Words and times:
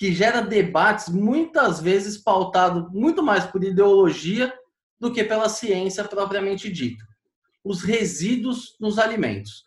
que 0.00 0.14
gera 0.14 0.40
debates 0.40 1.10
muitas 1.10 1.78
vezes 1.78 2.16
pautado 2.16 2.88
muito 2.90 3.22
mais 3.22 3.44
por 3.44 3.62
ideologia 3.62 4.50
do 4.98 5.12
que 5.12 5.22
pela 5.22 5.46
ciência 5.46 6.02
propriamente 6.04 6.72
dita. 6.72 7.04
Os 7.62 7.82
resíduos 7.82 8.78
nos 8.80 8.98
alimentos. 8.98 9.66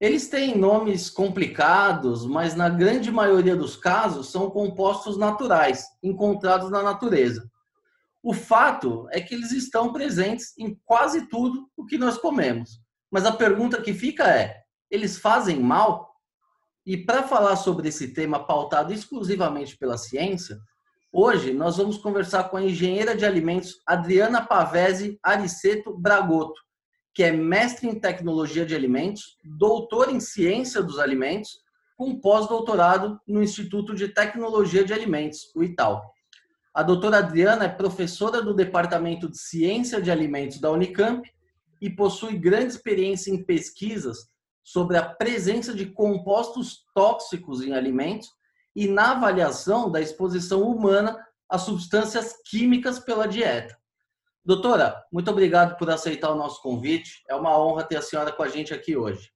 Eles 0.00 0.28
têm 0.28 0.56
nomes 0.56 1.10
complicados, 1.10 2.24
mas 2.24 2.54
na 2.54 2.68
grande 2.68 3.10
maioria 3.10 3.56
dos 3.56 3.74
casos 3.74 4.30
são 4.30 4.48
compostos 4.50 5.18
naturais, 5.18 5.84
encontrados 6.00 6.70
na 6.70 6.80
natureza. 6.80 7.50
O 8.22 8.32
fato 8.32 9.08
é 9.10 9.20
que 9.20 9.34
eles 9.34 9.50
estão 9.50 9.92
presentes 9.92 10.56
em 10.56 10.78
quase 10.84 11.26
tudo 11.26 11.68
o 11.76 11.84
que 11.84 11.98
nós 11.98 12.16
comemos. 12.18 12.80
Mas 13.10 13.26
a 13.26 13.32
pergunta 13.32 13.82
que 13.82 13.92
fica 13.92 14.28
é: 14.28 14.62
eles 14.88 15.18
fazem 15.18 15.58
mal? 15.58 16.13
E 16.86 16.98
para 16.98 17.22
falar 17.22 17.56
sobre 17.56 17.88
esse 17.88 18.08
tema 18.08 18.44
pautado 18.44 18.92
exclusivamente 18.92 19.76
pela 19.76 19.96
ciência, 19.96 20.60
hoje 21.10 21.54
nós 21.54 21.78
vamos 21.78 21.96
conversar 21.96 22.44
com 22.50 22.58
a 22.58 22.62
engenheira 22.62 23.16
de 23.16 23.24
alimentos 23.24 23.80
Adriana 23.86 24.44
Pavese 24.44 25.18
Ariceto 25.22 25.96
Bragoto, 25.96 26.60
que 27.14 27.22
é 27.22 27.32
mestre 27.32 27.88
em 27.88 27.98
tecnologia 27.98 28.66
de 28.66 28.74
alimentos, 28.74 29.38
doutora 29.42 30.12
em 30.12 30.20
ciência 30.20 30.82
dos 30.82 30.98
alimentos, 30.98 31.62
com 31.96 32.20
pós-doutorado 32.20 33.18
no 33.26 33.42
Instituto 33.42 33.94
de 33.94 34.08
Tecnologia 34.08 34.84
de 34.84 34.92
Alimentos, 34.92 35.50
o 35.54 35.62
ITAL. 35.62 36.04
A 36.74 36.82
doutora 36.82 37.18
Adriana 37.18 37.64
é 37.64 37.68
professora 37.68 38.42
do 38.42 38.52
Departamento 38.52 39.30
de 39.30 39.38
Ciência 39.38 40.02
de 40.02 40.10
Alimentos 40.10 40.60
da 40.60 40.70
Unicamp 40.70 41.26
e 41.80 41.88
possui 41.88 42.36
grande 42.36 42.72
experiência 42.72 43.30
em 43.30 43.42
pesquisas 43.42 44.33
sobre 44.64 44.96
a 44.96 45.04
presença 45.04 45.74
de 45.74 45.86
compostos 45.86 46.84
tóxicos 46.94 47.62
em 47.62 47.74
alimentos 47.74 48.30
e 48.74 48.88
na 48.88 49.12
avaliação 49.12 49.90
da 49.90 50.00
exposição 50.00 50.62
humana 50.62 51.22
a 51.48 51.58
substâncias 51.58 52.34
químicas 52.48 52.98
pela 52.98 53.28
dieta. 53.28 53.76
Doutora, 54.42 55.02
muito 55.12 55.30
obrigado 55.30 55.76
por 55.76 55.88
aceitar 55.90 56.30
o 56.30 56.36
nosso 56.36 56.60
convite. 56.60 57.22
É 57.28 57.34
uma 57.34 57.58
honra 57.58 57.84
ter 57.84 57.96
a 57.96 58.02
senhora 58.02 58.32
com 58.32 58.42
a 58.42 58.48
gente 58.48 58.74
aqui 58.74 58.96
hoje. 58.96 59.30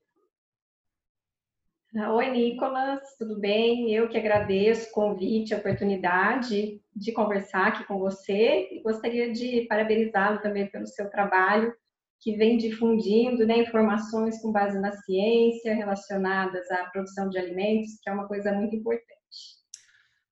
Oi, 1.94 2.30
Nicolas, 2.30 3.00
tudo 3.16 3.38
bem? 3.38 3.92
Eu 3.94 4.08
que 4.08 4.18
agradeço 4.18 4.90
o 4.90 4.92
convite, 4.92 5.54
a 5.54 5.58
oportunidade 5.58 6.82
de 6.94 7.12
conversar 7.12 7.68
aqui 7.68 7.84
com 7.84 7.98
você 7.98 8.68
e 8.70 8.82
gostaria 8.82 9.32
de 9.32 9.66
parabenizá-lo 9.68 10.40
também 10.40 10.70
pelo 10.70 10.86
seu 10.86 11.08
trabalho 11.10 11.74
que 12.20 12.36
vem 12.36 12.56
difundindo 12.56 13.47
né, 13.47 13.58
informações 13.58 14.41
com 14.42 14.50
base 14.50 14.78
na 14.80 14.92
ciência 14.92 15.74
relacionadas 15.74 16.69
à 16.70 16.84
produção 16.86 17.28
de 17.28 17.38
alimentos, 17.38 17.98
que 18.02 18.10
é 18.10 18.12
uma 18.12 18.27
coisa 18.27 18.52
muito 18.52 18.75
importante. 18.75 19.08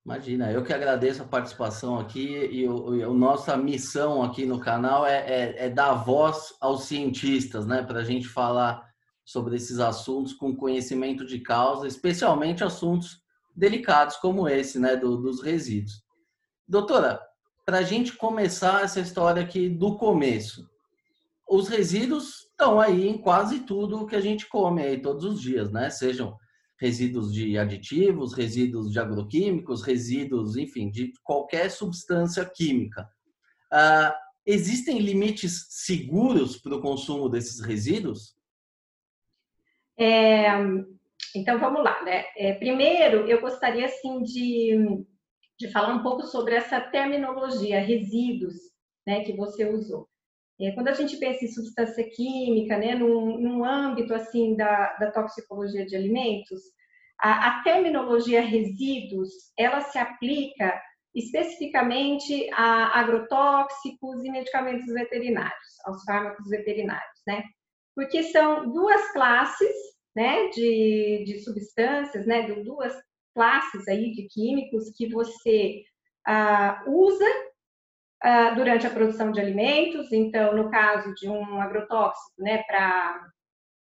Imagina, 0.05 0.53
eu 0.53 0.63
que 0.63 0.73
agradeço 0.73 1.23
a 1.23 1.27
participação 1.27 1.99
aqui 1.99 2.29
e 2.53 2.69
o, 2.69 3.11
a 3.11 3.13
nossa 3.13 3.57
missão 3.57 4.23
aqui 4.23 4.47
no 4.47 4.61
canal 4.61 5.05
é, 5.05 5.19
é, 5.27 5.67
é 5.67 5.69
dar 5.69 5.95
voz 5.95 6.55
aos 6.61 6.85
cientistas, 6.85 7.67
né, 7.67 7.83
para 7.83 8.01
a 8.01 8.05
gente 8.05 8.29
falar 8.29 8.85
sobre 9.25 9.57
esses 9.57 9.81
assuntos 9.81 10.33
com 10.33 10.55
conhecimento 10.55 11.27
de 11.27 11.41
causa, 11.41 11.89
especialmente 11.89 12.63
assuntos 12.63 13.21
delicados 13.55 14.17
como 14.17 14.49
esse, 14.49 14.79
né, 14.79 14.97
do, 14.97 15.17
dos 15.17 15.43
resíduos. 15.43 16.05
Doutora, 16.69 17.21
para 17.65 17.79
a 17.79 17.83
gente 17.83 18.13
começar 18.13 18.85
essa 18.85 19.01
história 19.01 19.43
aqui 19.43 19.69
do 19.69 19.97
começo, 19.97 20.71
os 21.49 21.69
resíduos 21.69 22.49
estão 22.51 22.81
aí 22.81 23.07
em 23.07 23.19
quase 23.19 23.61
tudo 23.61 24.07
que 24.07 24.17
a 24.17 24.21
gente 24.21 24.49
come 24.49 24.83
aí 24.83 25.01
todos 25.01 25.25
os 25.25 25.41
dias, 25.41 25.71
né? 25.71 25.89
Sejam 25.91 26.37
resíduos 26.79 27.33
de 27.33 27.57
aditivos, 27.57 28.35
resíduos 28.35 28.91
de 28.91 28.99
agroquímicos, 28.99 29.83
resíduos, 29.83 30.57
enfim, 30.57 30.91
de 30.91 31.13
qualquer 31.23 31.71
substância 31.71 32.45
química. 32.45 33.09
Uh, 33.73 34.13
existem 34.45 34.99
limites 34.99 35.67
seguros 35.71 36.59
para 36.59 36.75
o 36.75 36.83
consumo 36.83 37.29
desses 37.29 37.61
resíduos? 37.61 38.37
É, 39.99 40.49
então 41.35 41.59
vamos 41.59 41.83
lá, 41.83 42.03
né? 42.05 42.25
É, 42.37 42.53
primeiro, 42.55 43.27
eu 43.27 43.41
gostaria 43.41 43.87
assim 43.87 44.23
de, 44.23 45.05
de 45.59 45.69
falar 45.71 45.95
um 45.95 46.03
pouco 46.03 46.27
sobre 46.27 46.55
essa 46.55 46.81
terminologia 46.81 47.81
resíduos, 47.81 48.55
né, 49.07 49.25
que 49.25 49.33
você 49.35 49.65
usou. 49.65 50.09
É, 50.61 50.73
quando 50.73 50.89
a 50.89 50.95
gente 50.95 51.19
pensa 51.19 51.45
em 51.45 51.49
substância 51.49 52.03
química, 52.11 52.79
né, 52.79 52.95
num, 52.95 53.39
num 53.39 53.65
âmbito 53.65 54.15
assim 54.15 54.57
da, 54.57 54.95
da 54.95 55.11
toxicologia 55.11 55.85
de 55.85 55.95
alimentos, 55.95 56.61
a, 57.21 57.49
a, 57.49 57.63
terminologia 57.63 58.41
resíduos 58.41 59.31
ela 59.57 59.81
se 59.83 59.99
aplica 59.99 60.81
especificamente 61.15 62.49
a 62.53 62.99
agrotóxicos 63.01 64.23
e 64.25 64.31
medicamentos 64.31 64.87
veterinários, 64.87 65.81
aos 65.85 66.03
fármacos 66.05 66.49
veterinários, 66.49 67.21
né? 67.27 67.43
Porque 67.95 68.23
são 68.25 68.71
duas 68.71 69.13
classes, 69.13 69.75
né, 70.15 70.49
de, 70.49 71.25
de 71.27 71.41
substâncias, 71.41 72.27
né, 72.27 72.43
duas 72.63 72.95
classes 73.35 73.87
aí 73.89 74.13
de 74.13 74.27
químicos 74.29 74.91
que 74.97 75.09
você 75.09 75.83
ah, 76.27 76.83
usa 76.87 77.27
uh, 78.27 78.55
durante 78.55 78.87
a 78.87 78.91
produção 78.91 79.31
de 79.31 79.41
alimentos. 79.41 80.13
Então, 80.13 80.55
no 80.57 80.71
caso 80.71 81.15
de 81.15 81.29
um 81.29 81.61
agrotóxico, 81.61 82.43
né, 82.43 82.63
para 82.65 83.31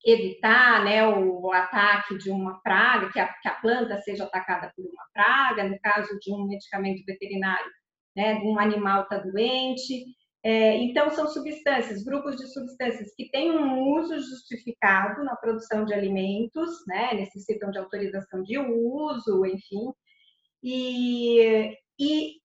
evitar 0.06 0.84
né, 0.84 1.06
o, 1.06 1.52
ataque 1.52 2.16
de 2.16 2.30
uma 2.30 2.60
praga, 2.62 3.10
que 3.12 3.18
a, 3.18 3.26
que 3.26 3.48
a, 3.48 3.54
planta 3.54 3.98
seja 3.98 4.24
atacada 4.24 4.72
por 4.74 4.82
uma 4.82 5.04
praga, 5.12 5.64
no 5.64 5.78
caso 5.80 6.08
de 6.20 6.32
um 6.32 6.46
medicamento 6.46 7.04
veterinário, 7.04 7.70
né, 8.16 8.36
um 8.36 8.58
animal 8.58 9.02
está 9.02 9.18
doente. 9.18 10.04
É, 10.42 10.76
então, 10.76 11.10
são 11.10 11.26
substâncias, 11.26 12.02
grupos 12.02 12.36
de 12.36 12.46
substâncias 12.46 13.12
que 13.14 13.28
têm 13.30 13.50
um 13.50 13.90
uso 13.98 14.18
justificado 14.18 15.22
na 15.22 15.36
produção 15.36 15.84
de 15.84 15.92
alimentos, 15.92 16.70
né, 16.86 17.12
necessitam 17.12 17.70
de 17.70 17.78
autorização 17.78 18.42
de 18.42 18.58
uso, 18.58 19.44
enfim, 19.44 19.92
e, 20.62 21.76
e 21.98 22.39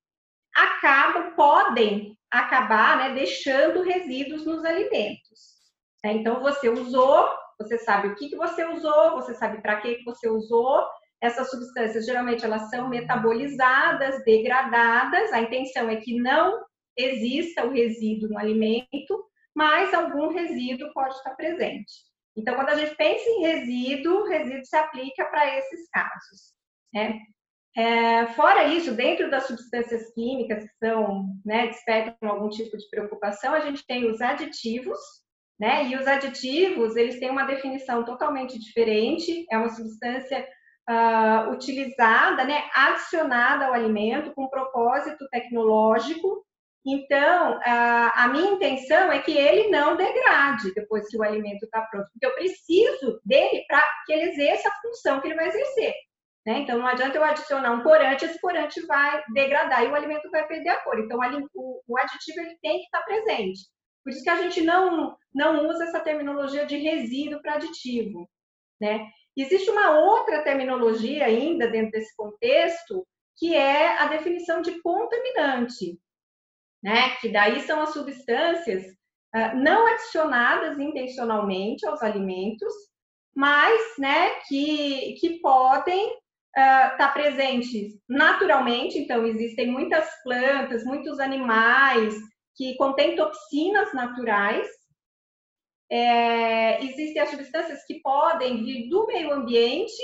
acabam, 0.56 1.36
podem 1.36 2.18
acabar 2.32 2.98
né, 2.98 3.14
deixando 3.14 3.84
resíduos 3.84 4.46
nos 4.46 4.64
alimentos. 4.64 5.56
Né? 6.04 6.14
Então, 6.14 6.42
você 6.42 6.70
usou, 6.70 7.30
você 7.60 7.78
sabe 7.78 8.10
o 8.10 8.16
que, 8.16 8.30
que 8.30 8.36
você 8.36 8.66
usou, 8.66 9.12
você 9.12 9.34
sabe 9.36 9.62
para 9.62 9.82
que, 9.82 9.96
que 9.96 10.04
você 10.04 10.30
usou. 10.30 10.86
Essas 11.22 11.50
substâncias, 11.50 12.06
geralmente, 12.06 12.46
elas 12.46 12.70
são 12.70 12.90
metabolizadas, 12.90 14.24
degradadas. 14.24 15.32
A 15.34 15.42
intenção 15.42 15.90
é 15.90 15.96
que 15.98 16.20
não 16.20 16.64
exista 16.98 17.66
o 17.66 17.72
resíduo 17.72 18.30
no 18.30 18.38
alimento, 18.38 19.26
mas 19.54 19.94
algum 19.94 20.30
resíduo 20.30 20.92
pode 20.94 21.16
estar 21.16 21.36
presente. 21.36 22.06
Então, 22.36 22.56
quando 22.56 22.70
a 22.70 22.76
gente 22.76 22.96
pensa 22.96 23.30
em 23.30 23.42
resíduo, 23.42 24.28
resíduo 24.28 24.66
se 24.66 24.76
aplica 24.76 25.26
para 25.26 25.58
esses 25.58 25.90
casos. 25.90 26.54
Né? 26.94 27.20
É, 27.78 28.28
fora 28.28 28.64
isso, 28.66 28.94
dentro 28.94 29.30
das 29.30 29.48
substâncias 29.48 30.14
químicas 30.14 30.64
que 30.64 30.78
são, 30.78 31.26
né, 31.44 31.68
despertam 31.68 32.30
algum 32.30 32.50
tipo 32.50 32.78
de 32.78 32.90
preocupação, 32.90 33.54
a 33.54 33.60
gente 33.60 33.86
tem 33.86 34.10
os 34.10 34.22
aditivos, 34.22 34.98
né? 35.60 35.88
E 35.88 35.96
os 35.96 36.08
aditivos, 36.08 36.96
eles 36.96 37.20
têm 37.20 37.30
uma 37.30 37.46
definição 37.46 38.04
totalmente 38.04 38.58
diferente. 38.60 39.46
É 39.52 39.58
uma 39.58 39.70
substância 39.70 40.48
uh, 40.90 41.52
utilizada, 41.52 42.44
né, 42.46 42.64
adicionada 42.74 43.66
ao 43.66 43.74
alimento 43.74 44.34
com 44.34 44.50
propósito 44.50 45.28
tecnológico. 45.30 46.46
Então, 46.86 47.58
uh, 47.58 48.12
a 48.14 48.30
minha 48.32 48.52
intenção 48.52 49.12
é 49.12 49.20
que 49.20 49.36
ele 49.36 49.70
não 49.70 49.98
degrade 49.98 50.74
depois 50.76 51.08
que 51.10 51.18
o 51.18 51.24
alimento 51.24 51.64
está 51.64 51.82
pronto, 51.82 52.08
porque 52.12 52.26
eu 52.26 52.36
preciso 52.36 53.20
dele 53.26 53.66
para 53.68 53.84
que 54.06 54.14
ele 54.14 54.32
exerça 54.32 54.70
a 54.70 54.82
função 54.82 55.20
que 55.20 55.28
ele 55.28 55.36
vai 55.36 55.48
exercer. 55.48 55.94
Né? 56.46 56.60
Então, 56.60 56.78
não 56.78 56.86
adianta 56.86 57.18
eu 57.18 57.24
adicionar 57.24 57.72
um 57.72 57.82
corante, 57.82 58.26
esse 58.26 58.40
corante 58.40 58.86
vai 58.86 59.24
degradar 59.34 59.84
e 59.84 59.88
o 59.88 59.96
alimento 59.96 60.30
vai 60.30 60.48
perder 60.48 60.70
a 60.70 60.82
cor. 60.84 61.00
Então, 61.00 61.20
o, 61.56 61.98
aditivo 61.98 62.40
ele 62.40 62.58
tem 62.62 62.80
que 62.80 62.86
estar 62.86 63.02
presente. 63.02 63.62
Por 64.04 64.12
isso 64.12 64.24
que 64.24 64.30
a 64.30 64.42
gente 64.42 64.62
não, 64.62 65.18
não 65.34 65.68
usa 65.68 65.86
essa 65.86 66.00
terminologia 66.00 66.66
de 66.66 66.78
resíduo 66.78 67.42
para 67.42 67.56
aditivo. 67.56 68.30
Né? 68.80 69.10
Existe 69.36 69.72
uma 69.72 69.98
outra 69.98 70.44
terminologia 70.44 71.26
ainda 71.26 71.68
dentro 71.68 71.92
desse 71.92 72.16
contexto, 72.16 73.06
que 73.38 73.56
é 73.56 73.98
a 73.98 74.06
definição 74.06 74.62
de 74.62 74.80
contaminante, 74.82 76.00
né? 76.82 77.16
Que 77.18 77.30
daí 77.30 77.62
são 77.62 77.82
as 77.82 77.90
substâncias 77.90 78.86
uh, 79.36 79.58
não 79.58 79.88
adicionadas 79.88 80.80
intencionalmente 80.80 81.86
aos 81.86 82.02
alimentos, 82.02 82.74
mas, 83.36 83.98
né, 83.98 84.40
que, 84.48 85.16
que 85.20 85.40
podem 85.42 86.18
estar 86.56 86.94
uh, 86.94 86.98
tá 86.98 87.08
presentes 87.10 88.00
naturalmente. 88.08 88.98
Então, 88.98 89.26
existem 89.26 89.72
muitas 89.72 90.08
plantas, 90.24 90.86
muitos 90.86 91.20
animais 91.20 92.16
que 92.56 92.76
contêm 92.78 93.16
toxinas 93.16 93.94
naturais. 93.94 94.68
É, 95.92 96.84
existem 96.84 97.22
as 97.22 97.30
substâncias 97.30 97.86
que 97.86 98.02
podem 98.02 98.64
vir 98.64 98.90
do 98.90 99.06
meio 99.06 99.32
ambiente 99.32 100.02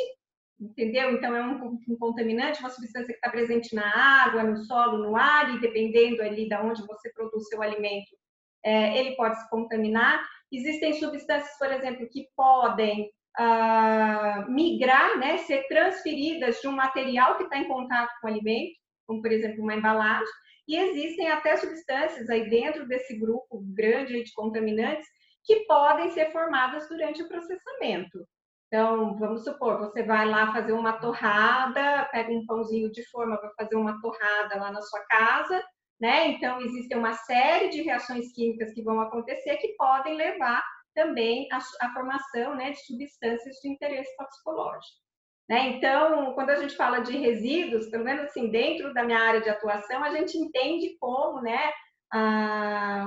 entendeu? 0.62 1.12
Então, 1.12 1.36
é 1.36 1.42
um, 1.44 1.80
um 1.88 1.98
contaminante, 1.98 2.60
uma 2.60 2.70
substância 2.70 3.08
que 3.08 3.14
está 3.14 3.30
presente 3.30 3.74
na 3.74 4.26
água, 4.26 4.44
no 4.44 4.58
solo, 4.58 5.00
no 5.00 5.16
ar, 5.16 5.56
e 5.56 5.60
dependendo 5.60 6.22
ali 6.22 6.48
de 6.48 6.56
onde 6.56 6.86
você 6.86 7.12
produz 7.14 7.48
seu 7.48 7.62
alimento, 7.62 8.16
é, 8.64 8.98
ele 9.00 9.16
pode 9.16 9.40
se 9.42 9.50
contaminar. 9.50 10.24
Existem 10.52 10.94
substâncias, 10.94 11.58
por 11.58 11.72
exemplo, 11.72 12.08
que 12.10 12.28
podem 12.36 13.12
ah, 13.38 14.46
migrar, 14.50 15.18
né, 15.18 15.38
ser 15.40 15.68
transferidas 15.68 16.60
de 16.62 16.68
um 16.68 16.74
material 16.74 17.38
que 17.38 17.44
está 17.44 17.58
em 17.58 17.68
contato 17.68 18.12
com 18.22 18.28
o 18.28 18.30
alimento, 18.30 18.74
como, 19.08 19.22
por 19.22 19.32
exemplo, 19.32 19.64
uma 19.64 19.76
embalagem, 19.76 20.28
e 20.68 20.78
existem 20.78 21.30
até 21.30 21.58
substâncias 21.58 22.30
aí 22.30 22.50
dentro 22.50 22.88
desse 22.88 23.18
grupo 23.18 23.62
grande 23.74 24.24
de 24.24 24.34
contaminantes 24.34 25.08
que 25.44 25.66
podem 25.66 26.10
ser 26.12 26.32
formadas 26.32 26.88
durante 26.88 27.22
o 27.22 27.28
processamento. 27.28 28.26
Então, 28.68 29.18
vamos 29.18 29.44
supor, 29.44 29.80
você 29.80 30.02
vai 30.04 30.26
lá 30.26 30.54
fazer 30.54 30.72
uma 30.72 30.94
torrada, 30.94 32.08
pega 32.12 32.32
um 32.32 32.46
pãozinho 32.46 32.90
de 32.90 33.04
forma 33.10 33.38
para 33.38 33.52
fazer 33.56 33.76
uma 33.76 34.00
torrada 34.00 34.56
lá 34.56 34.72
na 34.72 34.82
sua 34.82 35.02
casa, 35.08 35.62
né? 36.00 36.28
Então, 36.30 36.62
existe 36.62 36.96
uma 36.96 37.14
série 37.14 37.70
de 37.70 37.82
reações 37.82 38.32
químicas 38.34 38.74
que 38.74 38.82
vão 38.82 39.02
acontecer 39.02 39.58
que 39.58 39.76
podem 39.76 40.16
levar 40.16 40.64
também 40.94 41.48
à, 41.52 41.94
formação 41.94 42.56
né, 42.56 42.72
de 42.72 42.86
substâncias 42.86 43.58
de 43.58 43.70
interesse 43.70 44.16
toxicológico. 44.18 45.02
Né? 45.50 45.70
Então, 45.70 46.34
quando 46.34 46.52
a 46.52 46.56
gente 46.56 46.76
fala 46.76 47.00
de 47.00 47.18
resíduos, 47.18 47.90
pelo 47.90 48.06
menos 48.06 48.24
assim, 48.24 48.50
dentro 48.50 48.94
da 48.94 49.04
minha 49.04 49.20
área 49.20 49.42
de 49.42 49.50
atuação, 49.50 50.04
a 50.04 50.12
gente 50.12 50.38
entende 50.38 50.98
como 51.00 51.42
né, 51.42 51.72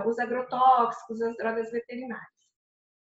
os 0.06 0.18
agrotóxicos, 0.18 1.20
as 1.22 1.36
drogas 1.36 1.70
veterinárias. 1.70 2.34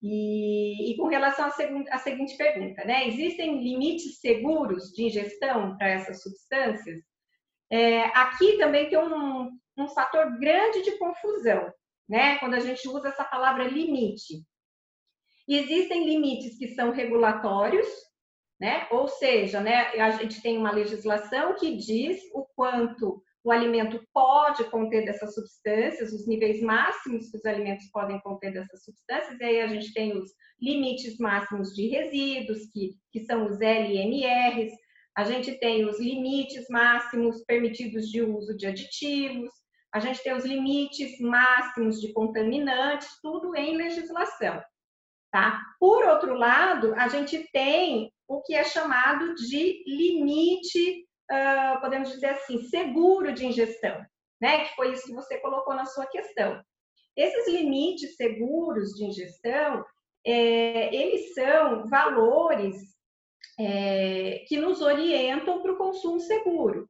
E, 0.01 0.91
e 0.91 0.97
com 0.97 1.07
relação 1.07 1.45
à, 1.45 1.95
à 1.95 1.97
seguinte 1.97 2.37
pergunta, 2.37 2.85
né? 2.85 3.07
Existem 3.07 3.63
limites 3.63 4.19
seguros 4.19 4.91
de 4.91 5.05
ingestão 5.05 5.75
para 5.77 5.89
essas 5.89 6.21
substâncias? 6.21 7.01
É, 7.71 8.03
aqui 8.15 8.57
também 8.57 8.87
tem 8.87 8.99
um, 8.99 9.49
um 9.77 9.87
fator 9.89 10.37
grande 10.39 10.83
de 10.83 10.97
confusão, 10.99 11.73
né? 12.07 12.37
Quando 12.37 12.53
a 12.53 12.59
gente 12.59 12.87
usa 12.87 13.07
essa 13.07 13.23
palavra 13.23 13.63
limite. 13.63 14.43
Existem 15.47 16.05
limites 16.05 16.57
que 16.57 16.69
são 16.69 16.91
regulatórios, 16.91 17.87
né? 18.59 18.87
Ou 18.91 19.07
seja, 19.07 19.61
né, 19.61 19.91
a 20.01 20.11
gente 20.11 20.41
tem 20.41 20.57
uma 20.57 20.71
legislação 20.71 21.55
que 21.55 21.75
diz 21.77 22.19
o 22.33 22.45
quanto 22.55 23.21
o 23.43 23.51
alimento 23.51 24.03
pode 24.11 24.63
conter 24.71 25.05
dessas 25.05 25.35
substâncias, 25.35 26.11
os 26.11 26.27
níveis 26.27 26.61
máximos 26.61 27.29
que 27.29 27.37
os 27.37 27.45
alimentos 27.45 27.85
podem 27.91 28.19
conter 28.21 28.51
dessas 28.51 28.83
substâncias, 28.83 29.39
e 29.39 29.43
aí 29.43 29.61
a 29.61 29.67
gente 29.67 29.93
tem 29.93 30.17
os 30.17 30.31
limites 30.59 31.19
máximos 31.19 31.71
de 31.75 31.87
resíduos, 31.87 32.65
que, 32.73 32.95
que 33.11 33.23
são 33.25 33.45
os 33.45 33.59
LMRs, 33.59 34.73
a 35.15 35.23
gente 35.23 35.59
tem 35.59 35.85
os 35.85 35.99
limites 35.99 36.65
máximos 36.69 37.43
permitidos 37.45 38.09
de 38.09 38.23
uso 38.23 38.57
de 38.57 38.65
aditivos, 38.65 39.51
a 39.93 39.99
gente 39.99 40.23
tem 40.23 40.33
os 40.33 40.43
limites 40.43 41.19
máximos 41.19 42.01
de 42.01 42.11
contaminantes, 42.13 43.07
tudo 43.21 43.55
em 43.55 43.77
legislação. 43.77 44.59
Tá? 45.35 45.61
Por 45.81 46.05
outro 46.05 46.33
lado, 46.33 46.95
a 46.95 47.09
gente 47.09 47.45
tem 47.51 48.09
o 48.25 48.41
que 48.41 48.55
é 48.55 48.63
chamado 48.63 49.35
de 49.35 49.83
limite 49.85 51.05
uh, 51.29 51.81
podemos 51.81 52.09
dizer 52.09 52.27
assim, 52.27 52.63
seguro 52.69 53.33
de 53.33 53.45
ingestão, 53.45 54.01
né? 54.39 54.63
Que 54.63 54.75
foi 54.77 54.93
isso 54.93 55.07
que 55.07 55.13
você 55.13 55.37
colocou 55.39 55.75
na 55.75 55.83
sua 55.83 56.05
questão. 56.05 56.63
Esses 57.17 57.49
limites 57.49 58.15
seguros 58.15 58.91
de 58.91 59.03
ingestão, 59.03 59.83
é, 60.25 60.95
eles 60.95 61.33
são 61.33 61.85
valores 61.89 62.77
é, 63.59 64.45
que 64.47 64.55
nos 64.55 64.79
orientam 64.79 65.61
para 65.61 65.73
o 65.73 65.77
consumo 65.77 66.21
seguro, 66.21 66.89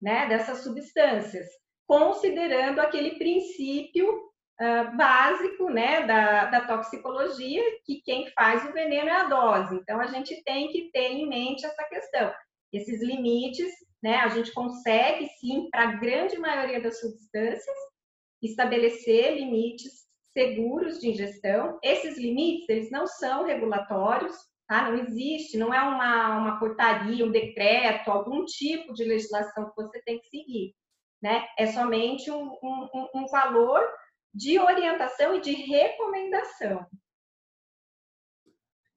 né? 0.00 0.28
Dessas 0.28 0.58
substâncias, 0.58 1.48
considerando 1.88 2.78
aquele 2.78 3.18
princípio 3.18 4.29
Uh, 4.60 4.94
básico 4.94 5.70
né, 5.70 6.06
da, 6.06 6.44
da, 6.44 6.60
toxicologia, 6.66 7.62
que 7.86 8.02
quem 8.02 8.30
faz 8.32 8.62
o 8.68 8.72
veneno 8.74 9.08
é 9.08 9.12
a 9.12 9.24
dose. 9.24 9.74
Então, 9.74 9.98
a 9.98 10.06
gente 10.06 10.42
tem 10.44 10.68
que 10.68 10.90
ter 10.92 11.12
em 11.12 11.26
mente 11.26 11.64
essa 11.64 11.82
questão 11.84 12.30
esses 12.72 13.02
limites, 13.02 13.70
né, 14.02 14.16
a 14.16 14.28
gente 14.28 14.52
consegue 14.52 15.28
sim, 15.40 15.68
para 15.70 15.82
a 15.82 15.92
grande 15.96 16.38
maioria 16.38 16.80
das 16.80 17.00
substâncias, 17.00 17.76
estabelecer 18.42 19.34
limites 19.34 20.06
seguros 20.32 21.00
de 21.00 21.10
ingestão. 21.10 21.78
Esses 21.82 22.16
limites, 22.16 22.68
eles 22.68 22.90
não 22.90 23.06
são 23.06 23.44
regulatórios, 23.44 24.34
tá? 24.66 24.90
Não 24.90 24.98
existe, 24.98 25.58
não 25.58 25.74
é 25.74 25.82
uma, 25.82 26.38
uma 26.38 26.58
portaria, 26.58 27.26
um 27.26 27.32
decreto, 27.32 28.10
algum 28.10 28.44
tipo 28.44 28.94
de 28.94 29.04
legislação 29.04 29.68
que 29.68 29.76
você 29.76 30.00
tem 30.02 30.18
que 30.20 30.28
seguir, 30.28 30.74
né? 31.20 31.46
É 31.58 31.66
somente 31.66 32.30
um, 32.30 32.56
um, 32.62 33.08
um 33.14 33.26
valor 33.26 33.86
de 34.32 34.58
orientação 34.58 35.34
e 35.34 35.40
de 35.40 35.52
recomendação. 35.52 36.86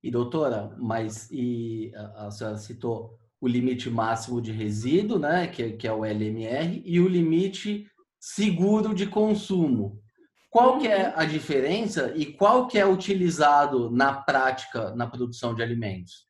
E 0.01 0.11
doutora, 0.11 0.75
mas 0.77 1.29
e 1.31 1.91
a, 1.95 2.27
a 2.27 2.31
senhora 2.31 2.57
citou 2.57 3.17
o 3.39 3.47
limite 3.47 3.89
máximo 3.89 4.41
de 4.41 4.51
resíduo, 4.51 5.19
né, 5.19 5.47
que, 5.47 5.73
que 5.73 5.87
é 5.87 5.93
o 5.93 6.05
LMR, 6.05 6.81
e 6.85 6.99
o 6.99 7.07
limite 7.07 7.85
seguro 8.19 8.93
de 8.93 9.05
consumo. 9.07 10.01
Qual 10.49 10.77
que 10.77 10.87
é 10.87 11.07
uhum. 11.07 11.13
a 11.15 11.25
diferença 11.25 12.13
e 12.15 12.25
qual 12.25 12.67
que 12.67 12.77
é 12.77 12.85
utilizado 12.85 13.89
na 13.89 14.21
prática 14.21 14.95
na 14.95 15.07
produção 15.07 15.55
de 15.55 15.63
alimentos? 15.63 16.27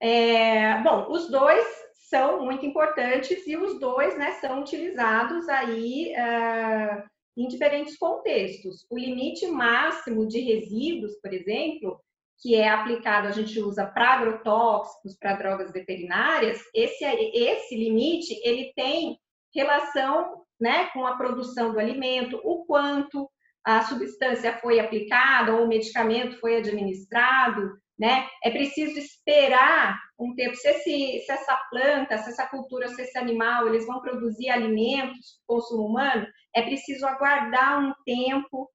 É, 0.00 0.82
bom, 0.82 1.06
os 1.10 1.30
dois 1.30 1.64
são 1.94 2.44
muito 2.44 2.66
importantes 2.66 3.46
e 3.46 3.56
os 3.56 3.78
dois 3.78 4.18
né, 4.18 4.32
são 4.40 4.60
utilizados 4.60 5.48
aí 5.48 6.12
uh, 6.16 7.11
em 7.36 7.48
diferentes 7.48 7.96
contextos. 7.96 8.86
O 8.90 8.98
limite 8.98 9.46
máximo 9.46 10.26
de 10.26 10.40
resíduos, 10.40 11.18
por 11.20 11.32
exemplo, 11.32 12.00
que 12.40 12.54
é 12.54 12.68
aplicado, 12.68 13.28
a 13.28 13.30
gente 13.30 13.58
usa 13.60 13.86
para 13.86 14.14
agrotóxicos, 14.14 15.16
para 15.16 15.36
drogas 15.36 15.72
veterinárias, 15.72 16.60
esse, 16.74 17.04
esse 17.04 17.76
limite, 17.76 18.38
ele 18.42 18.72
tem 18.74 19.16
relação 19.54 20.42
né, 20.60 20.86
com 20.92 21.06
a 21.06 21.16
produção 21.16 21.72
do 21.72 21.78
alimento, 21.78 22.40
o 22.42 22.64
quanto 22.64 23.28
a 23.64 23.82
substância 23.82 24.58
foi 24.58 24.80
aplicada 24.80 25.54
ou 25.54 25.64
o 25.64 25.68
medicamento 25.68 26.38
foi 26.40 26.56
administrado, 26.56 27.78
né? 28.02 28.28
É 28.42 28.50
preciso 28.50 28.98
esperar 28.98 29.96
um 30.18 30.34
tempo. 30.34 30.56
Se, 30.56 30.68
esse, 30.68 31.24
se 31.24 31.30
essa 31.30 31.56
planta, 31.70 32.18
se 32.18 32.30
essa 32.30 32.48
cultura, 32.48 32.88
se 32.88 33.00
esse 33.00 33.16
animal, 33.16 33.68
eles 33.68 33.86
vão 33.86 34.00
produzir 34.00 34.50
alimentos 34.50 35.38
para 35.46 35.54
consumo 35.54 35.86
humano, 35.86 36.26
é 36.52 36.62
preciso 36.62 37.06
aguardar 37.06 37.78
um 37.78 37.94
tempo 38.04 38.68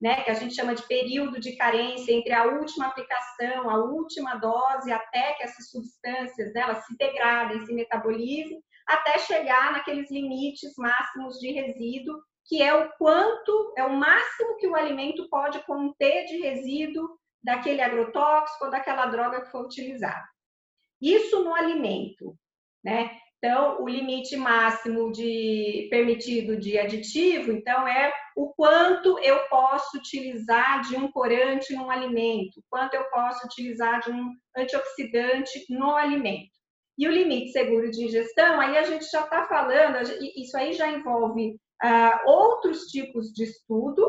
né, 0.00 0.22
que 0.22 0.30
a 0.30 0.34
gente 0.34 0.54
chama 0.54 0.74
de 0.74 0.82
período 0.88 1.38
de 1.38 1.56
carência 1.56 2.10
entre 2.10 2.32
a 2.32 2.44
última 2.44 2.86
aplicação, 2.86 3.68
a 3.68 3.84
última 3.84 4.36
dose, 4.36 4.90
até 4.90 5.34
que 5.34 5.42
essas 5.42 5.68
substâncias 5.68 6.54
né, 6.54 6.62
elas 6.62 6.86
se 6.86 6.96
degradem, 6.96 7.66
se 7.66 7.74
metabolizem, 7.74 8.62
até 8.86 9.18
chegar 9.18 9.72
naqueles 9.72 10.10
limites 10.10 10.72
máximos 10.78 11.38
de 11.38 11.52
resíduo, 11.52 12.18
que 12.46 12.62
é 12.62 12.74
o 12.74 12.90
quanto, 12.96 13.74
é 13.76 13.84
o 13.84 13.94
máximo 13.94 14.56
que 14.56 14.66
o 14.66 14.74
alimento 14.74 15.28
pode 15.28 15.62
conter 15.66 16.24
de 16.24 16.38
resíduo 16.38 17.19
daquele 17.42 17.80
agrotóxico 17.80 18.64
ou 18.64 18.70
daquela 18.70 19.06
droga 19.06 19.42
que 19.42 19.50
foi 19.50 19.62
utilizada. 19.62 20.28
Isso 21.00 21.42
no 21.42 21.54
alimento, 21.54 22.36
né? 22.84 23.10
Então, 23.42 23.82
o 23.82 23.88
limite 23.88 24.36
máximo 24.36 25.10
de 25.10 25.88
permitido 25.90 26.58
de 26.58 26.78
aditivo, 26.78 27.50
então, 27.50 27.88
é 27.88 28.12
o 28.36 28.52
quanto 28.52 29.18
eu 29.20 29.38
posso 29.48 29.96
utilizar 29.96 30.82
de 30.82 30.94
um 30.94 31.10
corante 31.10 31.74
num 31.74 31.90
alimento, 31.90 32.62
quanto 32.68 32.94
eu 32.94 33.04
posso 33.04 33.46
utilizar 33.46 34.00
de 34.00 34.10
um 34.10 34.30
antioxidante 34.54 35.64
no 35.70 35.96
alimento. 35.96 36.50
E 36.98 37.08
o 37.08 37.10
limite 37.10 37.50
seguro 37.50 37.90
de 37.90 38.04
ingestão, 38.04 38.60
aí 38.60 38.76
a 38.76 38.82
gente 38.82 39.06
já 39.10 39.22
está 39.22 39.46
falando, 39.46 39.96
isso 40.36 40.54
aí 40.58 40.74
já 40.74 40.90
envolve 40.90 41.56
uh, 41.82 42.30
outros 42.30 42.88
tipos 42.88 43.32
de 43.32 43.44
estudo, 43.44 44.06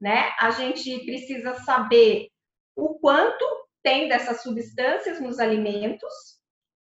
né? 0.00 0.32
A 0.40 0.50
gente 0.50 1.04
precisa 1.04 1.54
saber 1.54 2.26
o 2.76 2.98
quanto 2.98 3.44
tem 3.82 4.08
dessas 4.08 4.42
substâncias 4.42 5.20
nos 5.20 5.38
alimentos, 5.38 6.12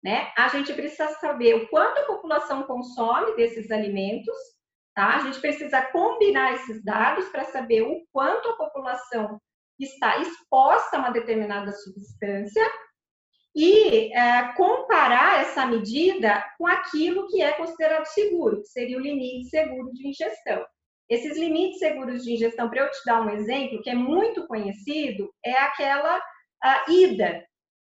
né? 0.03 0.33
A 0.37 0.49
gente 0.49 0.73
precisa 0.73 1.09
saber 1.21 1.55
o 1.55 1.69
quanto 1.69 1.99
a 1.99 2.07
população 2.07 2.63
consome 2.65 3.35
desses 3.37 3.71
alimentos, 3.71 4.37
tá? 4.95 5.17
A 5.17 5.19
gente 5.21 5.41
precisa 5.41 5.83
combinar 5.91 6.55
esses 6.55 6.83
dados 6.85 7.29
para 7.29 7.45
saber 7.45 7.83
o 7.83 8.07
quanto 8.13 8.49
a 8.49 8.57
população 8.57 9.41
está 9.79 10.19
exposta 10.19 10.97
a 10.97 11.01
uma 11.01 11.11
determinada 11.11 11.73
substância 11.73 12.65
e 13.55 14.13
é, 14.17 14.53
comparar 14.55 15.41
essa 15.41 15.67
medida 15.67 16.45
com 16.57 16.67
aquilo 16.67 17.27
que 17.29 17.43
é 17.43 17.53
considerado 17.53 18.07
seguro, 18.07 18.61
que 18.61 18.69
seria 18.69 18.97
o 18.97 19.01
limite 19.01 19.49
seguro 19.51 19.93
de 19.93 20.09
ingestão. 20.09 20.65
Esses 21.13 21.37
limites 21.37 21.79
seguros 21.79 22.25
de 22.25 22.33
ingestão, 22.33 22.71
para 22.71 22.85
eu 22.85 22.91
te 22.91 23.05
dar 23.05 23.21
um 23.21 23.29
exemplo 23.29 23.83
que 23.83 23.91
é 23.91 23.95
muito 23.95 24.47
conhecido, 24.47 25.31
é 25.45 25.53
aquela 25.53 26.19
IDA, 26.89 27.45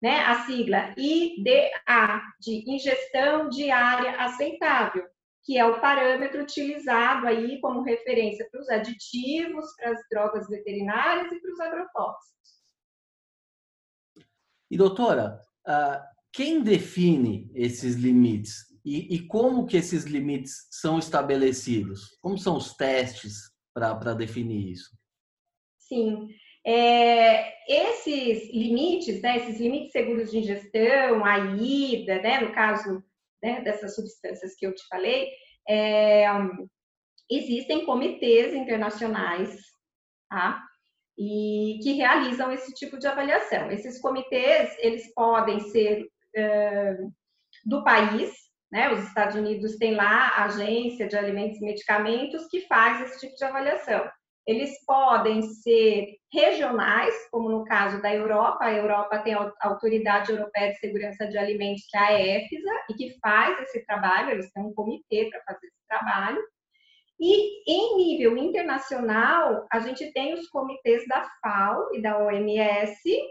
né? 0.02 0.20
A 0.20 0.46
sigla 0.46 0.94
IDA, 0.98 2.22
de 2.42 2.70
ingestão 2.70 3.48
diária 3.48 4.18
aceitável, 4.18 5.08
que 5.46 5.58
é 5.58 5.66
o 5.66 5.80
parâmetro 5.80 6.42
utilizado 6.42 7.26
aí 7.26 7.62
como 7.62 7.84
referência 7.84 8.46
para 8.52 8.60
os 8.60 8.68
aditivos, 8.68 9.66
para 9.78 9.92
as 9.92 10.02
drogas 10.12 10.50
veterinárias 10.50 11.32
e 11.32 11.40
para 11.40 11.52
os 11.54 11.60
agrotóxicos. 11.62 12.50
E 14.70 14.76
doutora, 14.76 15.40
quem 16.34 16.62
define 16.62 17.50
esses 17.56 17.96
limites? 17.96 18.75
E, 18.86 19.16
e, 19.16 19.28
como 19.28 19.66
que 19.66 19.78
esses 19.78 20.04
limites 20.04 20.68
são 20.70 21.00
estabelecidos? 21.00 22.16
Como 22.22 22.38
são 22.38 22.56
os 22.56 22.76
testes 22.76 23.52
para 23.74 24.14
definir 24.14 24.74
isso? 24.74 24.96
Sim, 25.80 26.28
é, 26.66 27.54
esses 27.68 28.54
limites, 28.54 29.22
né, 29.22 29.38
esses 29.38 29.60
limites 29.60 29.92
seguros 29.92 30.32
de 30.32 30.38
ingestão, 30.38 31.26
a 31.26 31.38
ida, 31.56 32.22
né, 32.22 32.42
no 32.42 32.54
caso 32.54 33.04
né, 33.42 33.62
dessas 33.62 33.96
substâncias 33.96 34.56
que 34.56 34.66
eu 34.66 34.74
te 34.74 34.88
falei, 34.88 35.30
é, 35.68 36.26
existem 37.30 37.86
comitês 37.86 38.54
internacionais, 38.54 39.60
tá? 40.30 40.64
E 41.18 41.80
que 41.82 41.94
realizam 41.94 42.52
esse 42.52 42.74
tipo 42.74 42.98
de 42.98 43.08
avaliação. 43.08 43.72
Esses 43.72 44.02
comitês, 44.02 44.76
eles 44.80 45.14
podem 45.14 45.60
ser 45.60 46.04
uh, 46.04 47.14
do 47.66 47.84
país, 47.84 48.34
né? 48.76 48.92
Os 48.92 49.08
Estados 49.08 49.38
Unidos 49.38 49.78
têm 49.78 49.96
lá 49.96 50.34
a 50.36 50.44
Agência 50.44 51.08
de 51.08 51.16
Alimentos 51.16 51.62
e 51.62 51.64
Medicamentos 51.64 52.46
que 52.48 52.68
faz 52.68 53.00
esse 53.00 53.22
tipo 53.22 53.34
de 53.38 53.46
avaliação. 53.46 54.06
Eles 54.46 54.86
podem 54.86 55.42
ser 55.44 56.18
regionais, 56.32 57.16
como 57.32 57.50
no 57.50 57.64
caso 57.64 58.02
da 58.02 58.14
Europa. 58.14 58.66
A 58.66 58.74
Europa 58.74 59.20
tem 59.20 59.34
a 59.34 59.54
Autoridade 59.62 60.30
Europeia 60.30 60.74
de 60.74 60.80
Segurança 60.80 61.26
de 61.26 61.38
Alimentos, 61.38 61.88
que 61.90 61.96
é 61.96 62.02
a 62.02 62.22
EFSA, 62.22 62.86
e 62.90 62.94
que 62.96 63.18
faz 63.22 63.58
esse 63.62 63.86
trabalho, 63.86 64.32
eles 64.32 64.52
têm 64.52 64.62
um 64.62 64.74
comitê 64.74 65.30
para 65.30 65.42
fazer 65.46 65.68
esse 65.68 65.88
trabalho. 65.88 66.44
E 67.18 67.72
em 67.72 67.96
nível 67.96 68.38
internacional, 68.38 69.66
a 69.72 69.80
gente 69.80 70.12
tem 70.12 70.34
os 70.34 70.50
comitês 70.50 71.08
da 71.08 71.26
FAO 71.42 71.96
e 71.96 72.02
da 72.02 72.18
OMS, 72.20 73.22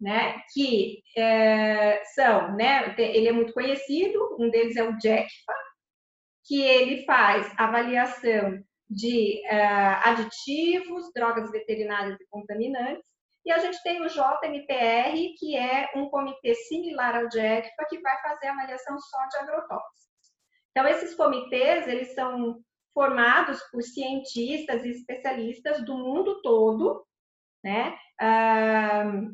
né, 0.00 0.40
que 0.52 1.02
é, 1.16 2.02
são, 2.14 2.54
né, 2.54 2.94
ele 2.98 3.28
é 3.28 3.32
muito 3.32 3.52
conhecido, 3.52 4.36
um 4.38 4.50
deles 4.50 4.76
é 4.76 4.84
o 4.84 4.98
JECFA, 5.00 5.54
que 6.44 6.62
ele 6.62 7.04
faz 7.04 7.52
avaliação 7.58 8.62
de 8.88 9.42
uh, 9.46 10.08
aditivos, 10.08 11.10
drogas 11.12 11.50
veterinárias 11.50 12.20
e 12.20 12.26
contaminantes, 12.30 13.04
e 13.44 13.52
a 13.52 13.58
gente 13.58 13.80
tem 13.82 14.00
o 14.02 14.08
JMPR, 14.08 15.34
que 15.38 15.56
é 15.56 15.90
um 15.94 16.08
comitê 16.08 16.54
similar 16.54 17.16
ao 17.16 17.30
JECFA, 17.30 17.86
que 17.88 18.00
vai 18.00 18.20
fazer 18.20 18.48
avaliação 18.48 18.98
só 18.98 19.18
de 19.28 19.36
agrotóxicos. 19.38 20.06
Então, 20.70 20.86
esses 20.86 21.14
comitês, 21.14 21.86
eles 21.86 22.14
são 22.14 22.60
formados 22.92 23.62
por 23.70 23.82
cientistas 23.82 24.84
e 24.84 24.90
especialistas 24.90 25.84
do 25.84 25.96
mundo 25.96 26.42
todo, 26.42 27.06
né? 27.62 27.96
Uh, 28.20 29.30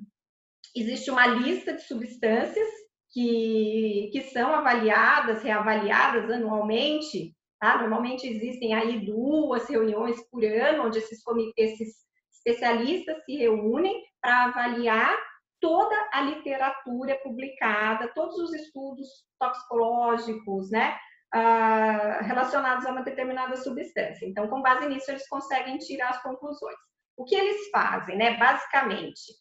existe 0.75 1.11
uma 1.11 1.27
lista 1.27 1.73
de 1.75 1.83
substâncias 1.83 2.69
que, 3.11 4.11
que 4.13 4.23
são 4.33 4.55
avaliadas, 4.55 5.43
reavaliadas 5.43 6.31
anualmente. 6.31 7.35
Tá? 7.61 7.79
Normalmente 7.79 8.27
existem 8.27 8.75
aí 8.75 9.05
duas 9.05 9.69
reuniões 9.69 10.17
por 10.31 10.45
ano, 10.45 10.87
onde 10.87 10.99
esses 10.99 11.23
esses 11.57 11.95
especialistas 12.33 13.23
se 13.25 13.37
reúnem 13.37 14.03
para 14.21 14.45
avaliar 14.45 15.17
toda 15.61 15.95
a 16.13 16.23
literatura 16.23 17.17
publicada, 17.23 18.13
todos 18.15 18.37
os 18.37 18.53
estudos 18.53 19.07
toxicológicos, 19.39 20.71
né, 20.71 20.97
uh, 21.33 22.25
relacionados 22.25 22.85
a 22.85 22.91
uma 22.91 23.05
determinada 23.05 23.57
substância. 23.57 24.27
Então, 24.27 24.49
com 24.49 24.61
base 24.61 24.89
nisso, 24.89 25.09
eles 25.11 25.29
conseguem 25.29 25.79
tirar 25.79 26.11
as 26.11 26.23
conclusões. 26.23 26.77
O 27.17 27.25
que 27.25 27.37
eles 27.37 27.71
fazem, 27.71 28.17
né, 28.17 28.37
basicamente? 28.37 29.41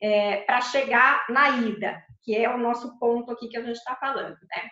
É, 0.00 0.38
para 0.42 0.60
chegar 0.60 1.26
na 1.28 1.50
ida, 1.50 2.02
que 2.22 2.36
é 2.36 2.48
o 2.48 2.58
nosso 2.58 2.98
ponto 2.98 3.30
aqui 3.30 3.48
que 3.48 3.56
a 3.56 3.62
gente 3.62 3.76
está 3.76 3.96
falando, 3.96 4.36
né? 4.50 4.68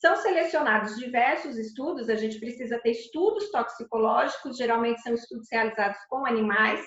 São 0.00 0.16
selecionados 0.16 0.96
diversos 0.96 1.56
estudos, 1.56 2.08
a 2.08 2.14
gente 2.14 2.38
precisa 2.38 2.78
ter 2.78 2.92
estudos 2.92 3.50
toxicológicos, 3.50 4.56
geralmente 4.56 5.02
são 5.02 5.14
estudos 5.14 5.48
realizados 5.50 5.98
com 6.08 6.24
animais, 6.24 6.84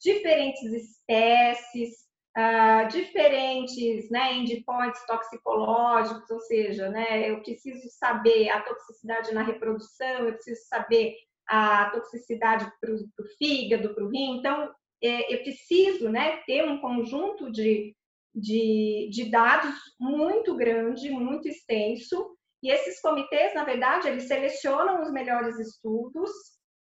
diferentes 0.00 0.64
espécies, 0.64 1.90
uh, 2.36 2.88
diferentes 2.88 4.10
né, 4.10 4.34
endpoints 4.34 5.04
toxicológicos, 5.06 6.28
ou 6.30 6.40
seja, 6.40 6.88
né, 6.88 7.30
eu 7.30 7.40
preciso 7.42 7.88
saber 7.90 8.48
a 8.48 8.60
toxicidade 8.62 9.32
na 9.32 9.42
reprodução, 9.42 10.26
eu 10.26 10.32
preciso 10.32 10.66
saber 10.68 11.14
a 11.48 11.90
toxicidade 11.90 12.70
para 12.80 12.92
o 12.92 13.28
fígado, 13.38 13.94
para 13.94 14.04
o 14.04 14.08
rim. 14.08 14.38
Então, 14.38 14.70
é, 15.02 15.34
eu 15.34 15.42
preciso 15.42 16.08
né, 16.10 16.38
ter 16.46 16.64
um 16.64 16.80
conjunto 16.80 17.50
de, 17.50 17.94
de, 18.34 19.08
de 19.10 19.30
dados 19.30 19.74
muito 19.98 20.56
grande, 20.56 21.10
muito 21.10 21.48
extenso, 21.48 22.36
e 22.62 22.70
esses 22.70 23.00
comitês, 23.00 23.54
na 23.54 23.64
verdade, 23.64 24.08
eles 24.08 24.26
selecionam 24.26 25.02
os 25.02 25.12
melhores 25.12 25.58
estudos, 25.58 26.30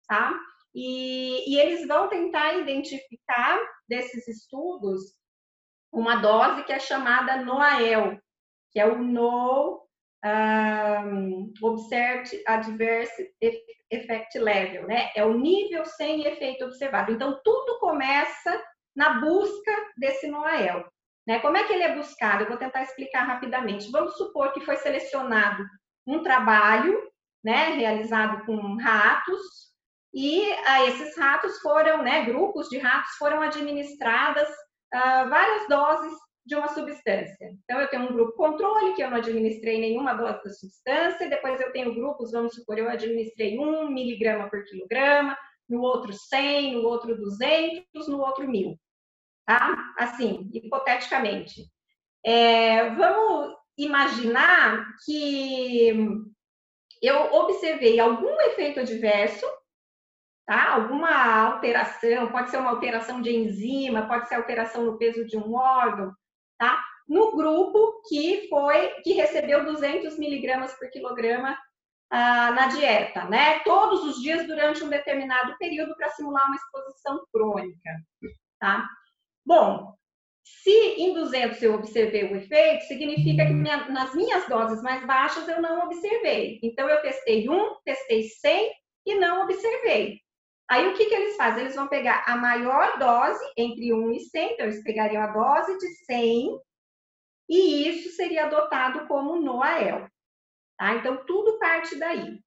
tá? 0.08 0.38
E, 0.74 1.51
e, 1.51 1.60
eles 1.60 1.88
vão 1.88 2.08
tentar 2.08 2.58
identificar 2.58 3.60
desses 3.88 4.27
estudos 4.27 5.15
uma 5.91 6.15
dose 6.15 6.63
que 6.63 6.74
é 6.74 6.79
chamada 6.79 7.43
NOAEL, 7.43 8.20
que 8.72 8.79
é 8.79 8.88
o 8.88 9.03
No 9.03 9.83
um, 10.25 11.53
Observed 11.62 12.42
Adverse 12.48 13.32
Effect 13.92 14.39
Level, 14.39 14.88
né? 14.88 15.12
É 15.15 15.24
o 15.24 15.34
nível 15.34 15.86
sem 15.86 16.25
efeito 16.25 16.65
observado. 16.65 17.12
Então, 17.12 17.39
tudo 17.44 17.80
começa 17.80 18.63
na 18.96 19.20
busca 19.20 19.72
desse 19.98 20.27
NOAEL. 20.27 20.86
Né? 21.27 21.39
Como 21.39 21.58
é 21.58 21.63
que 21.63 21.74
ele 21.74 21.84
é 21.84 21.96
buscado? 21.96 22.44
Eu 22.44 22.50
vou 22.50 22.58
tentar 22.58 22.84
explicar 22.84 23.24
rapidamente. 23.24 23.92
Vamos 23.92 24.15
supor 24.18 24.51
que 24.51 24.62
foi 24.62 24.75
selecionado 24.77 25.63
um 26.06 26.22
trabalho 26.22 27.01
né, 27.44 27.70
realizado 27.75 28.46
com 28.46 28.77
ratos, 28.77 29.42
e 30.13 30.53
a 30.68 30.86
esses 30.86 31.18
ratos 31.18 31.60
foram, 31.60 32.03
né, 32.03 32.24
grupos 32.24 32.70
de 32.70 32.77
ratos 32.77 33.12
foram 33.18 33.42
administradas 33.42 34.48
uh, 34.48 35.30
várias 35.30 35.68
doses 35.68 36.13
de 36.45 36.55
uma 36.55 36.67
substância. 36.67 37.55
Então, 37.63 37.79
eu 37.79 37.88
tenho 37.88 38.03
um 38.03 38.13
grupo 38.13 38.33
controle, 38.33 38.93
que 38.93 39.03
eu 39.03 39.09
não 39.09 39.17
administrei 39.17 39.79
nenhuma 39.79 40.13
dose 40.13 40.43
da 40.43 40.50
substância, 40.50 41.29
depois 41.29 41.59
eu 41.59 41.71
tenho 41.71 41.95
grupos, 41.95 42.31
vamos 42.31 42.53
supor, 42.55 42.77
eu 42.77 42.89
administrei 42.89 43.57
1 43.57 43.89
miligrama 43.89 44.50
por 44.50 44.63
quilograma, 44.65 45.38
no 45.69 45.81
outro 45.81 46.12
100, 46.12 46.73
no 46.73 46.83
outro 46.88 47.15
200, 47.15 48.07
no 48.07 48.19
outro 48.19 48.47
1000. 48.47 48.77
Tá? 49.45 49.93
Assim, 49.97 50.50
hipoteticamente. 50.53 51.65
É, 52.25 52.89
vamos 52.91 53.55
imaginar 53.77 54.85
que 55.05 55.89
eu 57.01 57.33
observei 57.33 58.00
algum 58.00 58.39
efeito 58.41 58.79
adverso, 58.79 59.45
tá? 60.45 60.73
Alguma 60.73 61.09
alteração, 61.47 62.31
pode 62.31 62.50
ser 62.50 62.57
uma 62.57 62.69
alteração 62.69 63.21
de 63.21 63.35
enzima, 63.35 64.07
pode 64.07 64.27
ser 64.27 64.35
alteração 64.35 64.85
no 64.85 64.97
peso 64.97 65.25
de 65.25 65.38
um 65.38 65.53
órgão, 65.53 66.13
tá? 66.63 66.82
No 67.08 67.36
grupo 67.36 68.01
que 68.08 68.48
foi, 68.48 69.01
que 69.03 69.13
recebeu 69.13 69.65
200 69.65 70.17
miligramas 70.17 70.74
por 70.75 70.89
quilograma 70.89 71.58
ah, 72.10 72.51
na 72.51 72.67
dieta, 72.67 73.25
né? 73.25 73.60
Todos 73.60 74.05
os 74.05 74.22
dias 74.22 74.48
durante 74.48 74.82
um 74.82 74.89
determinado 74.89 75.58
período 75.58 75.93
para 75.98 76.10
simular 76.12 76.46
uma 76.46 76.55
exposição 76.55 77.25
crônica, 77.34 77.89
tá? 78.60 78.88
Bom, 79.46 79.93
se 80.46 80.72
em 80.72 81.13
200 81.13 81.62
eu 81.62 81.75
observei 81.75 82.24
o 82.32 82.36
efeito, 82.38 82.86
significa 82.86 83.46
que 83.46 83.53
minha, 83.53 83.89
nas 83.89 84.15
minhas 84.15 84.48
doses 84.48 84.82
mais 84.82 85.05
baixas 85.05 85.46
eu 85.50 85.62
não 85.62 85.84
observei. 85.86 86.60
Então, 86.63 86.88
eu 86.88 87.01
testei 87.01 87.50
1, 87.50 87.75
testei 87.84 88.24
100 88.24 88.72
e 89.05 89.15
não 89.15 89.43
observei. 89.43 90.23
Aí 90.70 90.88
o 90.88 90.93
que, 90.93 91.05
que 91.05 91.13
eles 91.13 91.36
fazem? 91.36 91.62
Eles 91.62 91.75
vão 91.75 91.88
pegar 91.88 92.24
a 92.25 92.36
maior 92.36 92.98
dose 92.98 93.43
entre 93.58 93.93
1 93.93 94.12
e 94.12 94.20
100, 94.22 94.53
então 94.53 94.65
eles 94.65 94.84
pegariam 94.84 95.22
a 95.22 95.27
dose 95.27 95.77
de 95.77 95.88
100 96.05 96.60
e 97.50 97.88
isso 97.88 98.15
seria 98.15 98.46
adotado 98.46 99.08
como 99.08 99.41
NOAEL. 99.41 100.08
Tá? 100.77 100.96
Então, 100.96 101.24
tudo 101.25 101.60
parte 101.60 101.98
daí. 101.98 102.39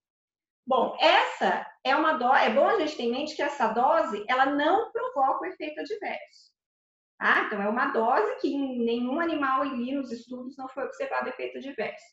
Bom, 0.66 0.96
essa 1.00 1.64
é 1.84 1.94
uma 1.94 2.14
dose, 2.14 2.44
é 2.44 2.50
bom 2.50 2.66
a 2.66 2.78
gente 2.80 2.96
ter 2.96 3.04
em 3.04 3.12
mente 3.12 3.36
que 3.36 3.42
essa 3.42 3.68
dose, 3.68 4.24
ela 4.28 4.46
não 4.46 4.90
provoca 4.90 5.42
o 5.42 5.46
efeito 5.46 5.80
adverso. 5.80 6.52
Tá? 7.18 7.44
Então, 7.46 7.62
é 7.62 7.68
uma 7.68 7.92
dose 7.92 8.40
que 8.40 8.48
em 8.48 8.84
nenhum 8.84 9.20
animal 9.20 9.62
ali 9.62 9.92
nos 9.92 10.10
estudos 10.10 10.56
não 10.56 10.68
foi 10.68 10.84
observado 10.84 11.28
efeito 11.28 11.58
adverso. 11.58 12.04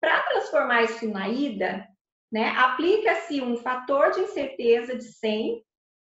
Para 0.00 0.22
transformar 0.22 0.82
isso 0.82 1.08
na 1.08 1.28
ida, 1.28 1.86
né, 2.34 2.48
aplica-se 2.56 3.40
um 3.40 3.56
fator 3.56 4.10
de 4.10 4.22
incerteza 4.22 4.98
de 4.98 5.04
100, 5.04 5.62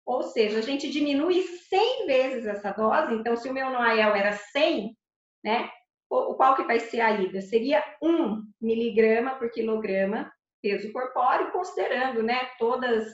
ou 0.06 0.22
seja, 0.22 0.60
a 0.60 0.62
gente 0.62 0.88
diminui 0.88 1.42
100 1.42 2.06
vezes 2.06 2.46
essa 2.46 2.70
dose. 2.70 3.14
Então, 3.14 3.36
se 3.36 3.48
o 3.48 3.52
meu 3.52 3.68
Noel 3.68 4.14
era 4.14 4.30
100, 4.30 4.96
né, 5.42 5.68
qual 6.08 6.54
que 6.54 6.62
vai 6.62 6.78
ser 6.78 7.00
a 7.00 7.20
ida? 7.20 7.40
Seria 7.40 7.82
1 8.00 8.44
miligrama 8.60 9.34
por 9.34 9.50
quilograma 9.50 10.32
peso 10.62 10.92
corpóreo, 10.92 11.50
considerando 11.50 12.22
né, 12.22 12.48
todas 12.60 13.08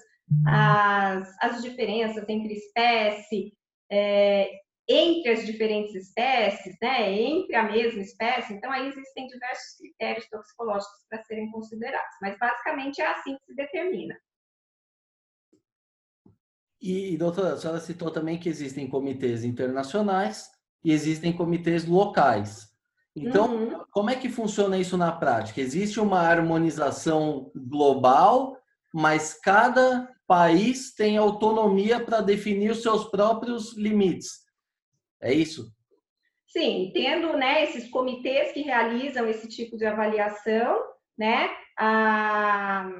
as, 0.46 1.34
as 1.40 1.62
diferenças 1.62 2.28
entre 2.28 2.52
espécie, 2.52 3.54
é, 3.90 4.50
entre 4.88 5.30
as 5.30 5.46
diferentes 5.46 5.94
espécies, 5.94 6.76
né, 6.82 7.12
entre 7.12 7.54
a 7.54 7.62
mesma 7.62 8.00
espécie. 8.00 8.54
Então, 8.54 8.70
aí 8.72 8.88
existem 8.88 9.26
diversos 9.26 9.76
critérios 9.78 10.28
toxicológicos 10.28 11.06
para 11.08 11.22
serem 11.24 11.50
considerados, 11.50 12.16
mas 12.20 12.36
basicamente 12.38 13.00
é 13.00 13.06
assim 13.06 13.36
que 13.36 13.44
se 13.46 13.54
determina. 13.54 14.16
E, 16.80 17.16
doutora, 17.16 17.52
a 17.52 17.56
senhora 17.56 17.78
citou 17.78 18.10
também 18.10 18.38
que 18.38 18.48
existem 18.48 18.88
comitês 18.88 19.44
internacionais 19.44 20.50
e 20.82 20.92
existem 20.92 21.32
comitês 21.32 21.86
locais. 21.86 22.70
Então, 23.14 23.54
uhum. 23.54 23.84
como 23.90 24.08
é 24.08 24.16
que 24.16 24.28
funciona 24.30 24.78
isso 24.78 24.96
na 24.96 25.12
prática? 25.12 25.60
Existe 25.60 26.00
uma 26.00 26.20
harmonização 26.20 27.50
global, 27.54 28.56
mas 28.94 29.34
cada 29.34 30.08
país 30.26 30.94
tem 30.94 31.18
autonomia 31.18 32.00
para 32.02 32.20
definir 32.20 32.70
os 32.70 32.82
seus 32.82 33.04
próprios 33.06 33.76
limites. 33.76 34.40
É 35.20 35.32
isso? 35.32 35.70
Sim, 36.46 36.90
tendo 36.92 37.36
né, 37.36 37.62
esses 37.64 37.88
comitês 37.88 38.52
que 38.52 38.62
realizam 38.62 39.28
esse 39.28 39.48
tipo 39.48 39.76
de 39.76 39.86
avaliação, 39.86 40.82
né, 41.16 41.48
a, 41.78 42.90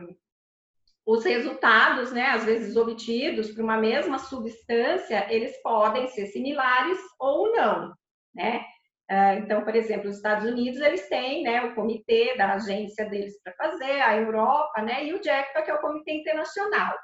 os 1.04 1.24
resultados, 1.24 2.12
né, 2.12 2.26
às 2.26 2.44
vezes 2.44 2.76
obtidos 2.76 3.50
para 3.50 3.64
uma 3.64 3.76
mesma 3.76 4.18
substância, 4.18 5.26
eles 5.32 5.60
podem 5.62 6.06
ser 6.08 6.26
similares 6.26 6.98
ou 7.18 7.52
não, 7.52 7.92
né? 8.34 8.64
Ah, 9.10 9.34
então, 9.34 9.64
por 9.64 9.74
exemplo, 9.74 10.08
os 10.08 10.16
Estados 10.16 10.48
Unidos, 10.48 10.80
eles 10.80 11.08
têm 11.08 11.42
né, 11.42 11.64
o 11.64 11.74
comitê 11.74 12.36
da 12.36 12.54
agência 12.54 13.04
deles 13.06 13.34
para 13.42 13.52
fazer, 13.54 14.00
a 14.02 14.16
Europa, 14.16 14.80
né, 14.82 15.04
e 15.04 15.12
o 15.12 15.20
JECPA, 15.20 15.62
que 15.62 15.70
é 15.70 15.74
o 15.74 15.80
comitê 15.80 16.12
internacional. 16.12 16.96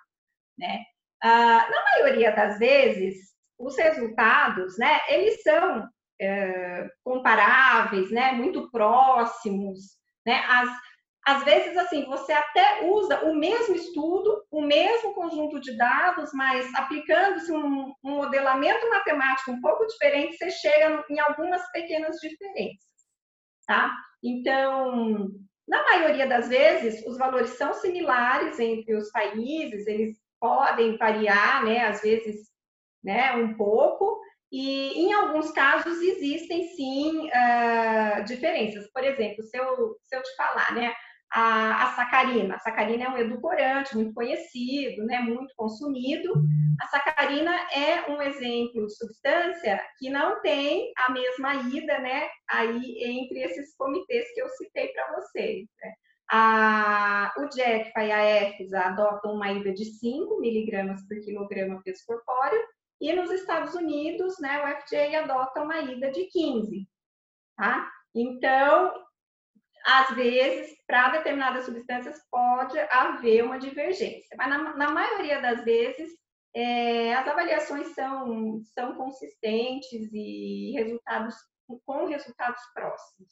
Né? 0.57 0.85
Ah, 1.21 1.69
na 1.69 1.83
maioria 1.83 2.31
das 2.31 2.61
vezes, 2.61 3.36
os 3.59 3.77
resultados, 3.77 4.77
né, 4.79 4.99
eles 5.09 5.43
são 5.43 5.89
é, 6.21 6.89
comparáveis, 7.05 8.11
né, 8.11 8.33
muito 8.33 8.71
próximos, 8.71 9.97
né, 10.27 10.45
as, 10.49 10.69
às 11.27 11.43
vezes, 11.43 11.77
assim, 11.77 12.05
você 12.05 12.33
até 12.33 12.89
usa 12.89 13.25
o 13.25 13.35
mesmo 13.35 13.75
estudo, 13.75 14.45
o 14.49 14.63
mesmo 14.63 15.13
conjunto 15.13 15.61
de 15.61 15.77
dados, 15.77 16.31
mas 16.33 16.73
aplicando-se 16.77 17.51
um, 17.51 17.93
um, 18.05 18.11
modelamento 18.11 18.89
matemático 18.89 19.51
um 19.51 19.61
pouco 19.61 19.85
diferente, 19.87 20.37
você 20.37 20.51
chega 20.51 21.05
em 21.11 21.19
algumas 21.19 21.69
pequenas 21.73 22.17
diferenças, 22.19 22.87
tá? 23.67 23.93
Então, 24.23 25.29
na 25.67 25.83
maioria 25.83 26.29
das 26.29 26.49
vezes, 26.49 27.05
os 27.05 27.19
valores 27.19 27.51
são 27.51 27.75
similares 27.75 28.61
entre 28.61 28.95
os 28.95 29.11
países, 29.11 29.85
eles 29.89 30.17
podem 30.39 30.97
variar, 30.97 31.65
né, 31.65 31.89
às 31.89 32.03
vezes, 32.03 32.53
né, 33.07 33.33
um 33.37 33.55
pouco, 33.55 34.21
e 34.51 35.07
em 35.07 35.13
alguns 35.13 35.53
casos 35.53 36.01
existem 36.01 36.65
sim 36.75 37.29
uh, 37.29 38.25
diferenças. 38.25 38.91
Por 38.93 39.05
exemplo, 39.05 39.43
se 39.45 39.57
eu, 39.57 39.97
se 40.05 40.17
eu 40.17 40.23
te 40.23 40.37
falar, 40.37 40.75
né, 40.75 40.93
a, 41.33 41.85
a, 41.85 41.97
sacarina. 41.97 42.55
A 42.57 42.59
sacarina 42.59 43.05
é 43.05 43.09
um 43.09 43.19
edulcorante 43.19 43.95
muito 43.95 44.15
conhecido, 44.15 45.05
né, 45.05 45.21
muito 45.21 45.53
consumido. 45.57 46.33
A 46.81 46.87
sacarina 46.87 47.53
é 47.73 48.11
um 48.11 48.21
exemplo 48.23 48.87
de 48.87 48.97
substância 48.97 49.81
que 49.99 50.11
não 50.11 50.41
tem 50.41 50.93
a 51.07 51.13
mesma 51.13 51.55
ida, 51.55 51.99
né, 51.99 52.29
aí 52.49 53.05
entre 53.05 53.41
esses 53.41 53.77
comitês 53.77 54.27
que 54.35 54.41
eu 54.41 54.49
citei 54.51 54.89
para 54.89 55.13
vocês. 55.17 55.67
Né. 55.83 55.93
A, 56.31 57.33
o 57.39 57.53
JECFA 57.53 58.05
e 58.05 58.13
a 58.13 58.43
EFSA 58.43 58.81
adotam 58.81 59.35
uma 59.35 59.53
ida 59.53 59.73
de 59.73 59.85
5 59.85 60.41
miligramas 60.41 61.07
por 61.07 61.21
quilograma 61.21 61.81
peso 61.85 62.03
corpóreo 62.07 62.61
e 63.01 63.13
nos 63.13 63.31
Estados 63.31 63.75
Unidos, 63.75 64.37
né, 64.41 64.63
o 64.63 64.81
FDA 64.81 65.21
adota 65.21 65.63
uma 65.63 65.79
ida 65.81 66.11
de 66.11 66.25
15, 66.27 66.89
tá? 67.57 67.91
Então, 68.15 68.93
às 69.85 70.17
vezes, 70.17 70.77
para 70.87 71.11
determinadas 71.11 71.65
substâncias 71.67 72.19
pode 72.31 72.79
haver 72.91 73.45
uma 73.45 73.59
divergência, 73.59 74.37
mas 74.37 74.49
na, 74.49 74.77
na 74.77 74.91
maioria 74.91 75.41
das 75.41 75.65
vezes 75.65 76.11
é, 76.55 77.15
as 77.15 77.29
avaliações 77.29 77.95
são, 77.95 78.63
são 78.75 78.95
consistentes 78.97 80.11
e 80.13 80.73
resultados 80.73 81.35
com 81.85 82.07
resultados 82.07 82.61
próximos. 82.73 83.31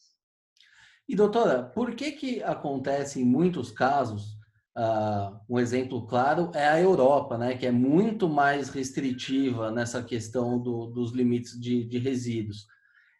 E 1.08 1.16
doutora, 1.16 1.62
por 1.62 1.94
que 1.94 2.12
que 2.12 2.42
acontece 2.42 3.20
em 3.20 3.24
muitos 3.24 3.70
casos, 3.70 4.36
uh, 4.76 5.38
um 5.48 5.58
exemplo 5.58 6.06
claro 6.06 6.50
é 6.54 6.66
a 6.66 6.80
Europa, 6.80 7.38
né, 7.38 7.56
que 7.56 7.66
é 7.66 7.70
muito 7.70 8.28
mais 8.28 8.68
restritiva 8.68 9.70
nessa 9.70 10.02
questão 10.02 10.58
do, 10.58 10.86
dos 10.86 11.12
limites 11.12 11.58
de, 11.60 11.84
de 11.84 11.98
resíduos. 11.98 12.66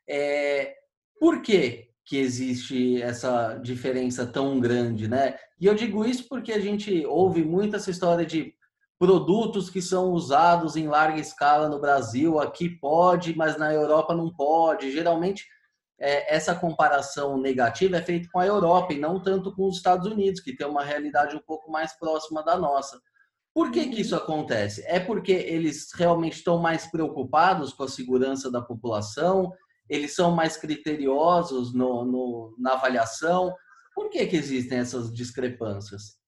É, 0.09 0.75
por 1.19 1.43
quê? 1.43 1.91
que 2.05 2.19
existe 2.19 3.01
essa 3.01 3.55
diferença 3.55 4.27
tão 4.27 4.61
grande, 4.61 5.09
né? 5.09 5.37
E 5.59 5.67
eu 5.67 5.75
digo 5.75 6.05
isso 6.05 6.29
porque 6.29 6.53
a 6.53 6.61
gente 6.61 7.05
ouve 7.07 7.43
muito 7.43 7.77
essa 7.77 7.91
história 7.91 8.27
de 8.27 8.55
produtos 8.99 9.71
que 9.71 9.81
são 9.81 10.11
usados 10.13 10.77
em 10.77 10.87
larga 10.87 11.19
escala 11.19 11.69
no 11.69 11.81
Brasil, 11.81 12.39
aqui 12.39 12.69
pode, 12.69 13.37
mas 13.37 13.57
na 13.59 13.73
Europa 13.73 14.15
não 14.15 14.31
pode. 14.31 14.93
Geralmente 14.93 15.47
é, 15.99 16.35
essa 16.35 16.55
comparação 16.55 17.39
negativa 17.39 17.97
é 17.97 18.03
feita 18.03 18.29
com 18.33 18.39
a 18.39 18.47
Europa 18.47 18.93
e 18.93 18.99
não 18.99 19.21
tanto 19.21 19.55
com 19.55 19.69
os 19.69 19.77
Estados 19.77 20.07
Unidos, 20.07 20.41
que 20.41 20.57
tem 20.57 20.67
uma 20.67 20.85
realidade 20.85 21.37
um 21.37 21.41
pouco 21.41 21.71
mais 21.71 21.93
próxima 21.99 22.43
da 22.43 22.57
nossa. 22.57 23.01
Por 23.55 23.71
que, 23.71 23.89
que 23.89 24.01
isso 24.01 24.17
acontece? 24.17 24.85
É 24.87 24.99
porque 24.99 25.33
eles 25.33 25.93
realmente 25.95 26.39
estão 26.39 26.59
mais 26.59 26.91
preocupados 26.91 27.73
com 27.73 27.85
a 27.85 27.89
segurança 27.89 28.51
da 28.51 28.61
população, 28.61 29.53
eles 29.89 30.15
são 30.15 30.33
mais 30.33 30.57
criteriosos 30.57 31.73
no, 31.73 32.05
no, 32.05 32.57
na 32.59 32.73
avaliação? 32.73 33.55
Por 33.95 34.11
que, 34.11 34.27
que 34.27 34.37
existem 34.37 34.79
essas 34.79 35.13
discrepâncias? 35.13 36.19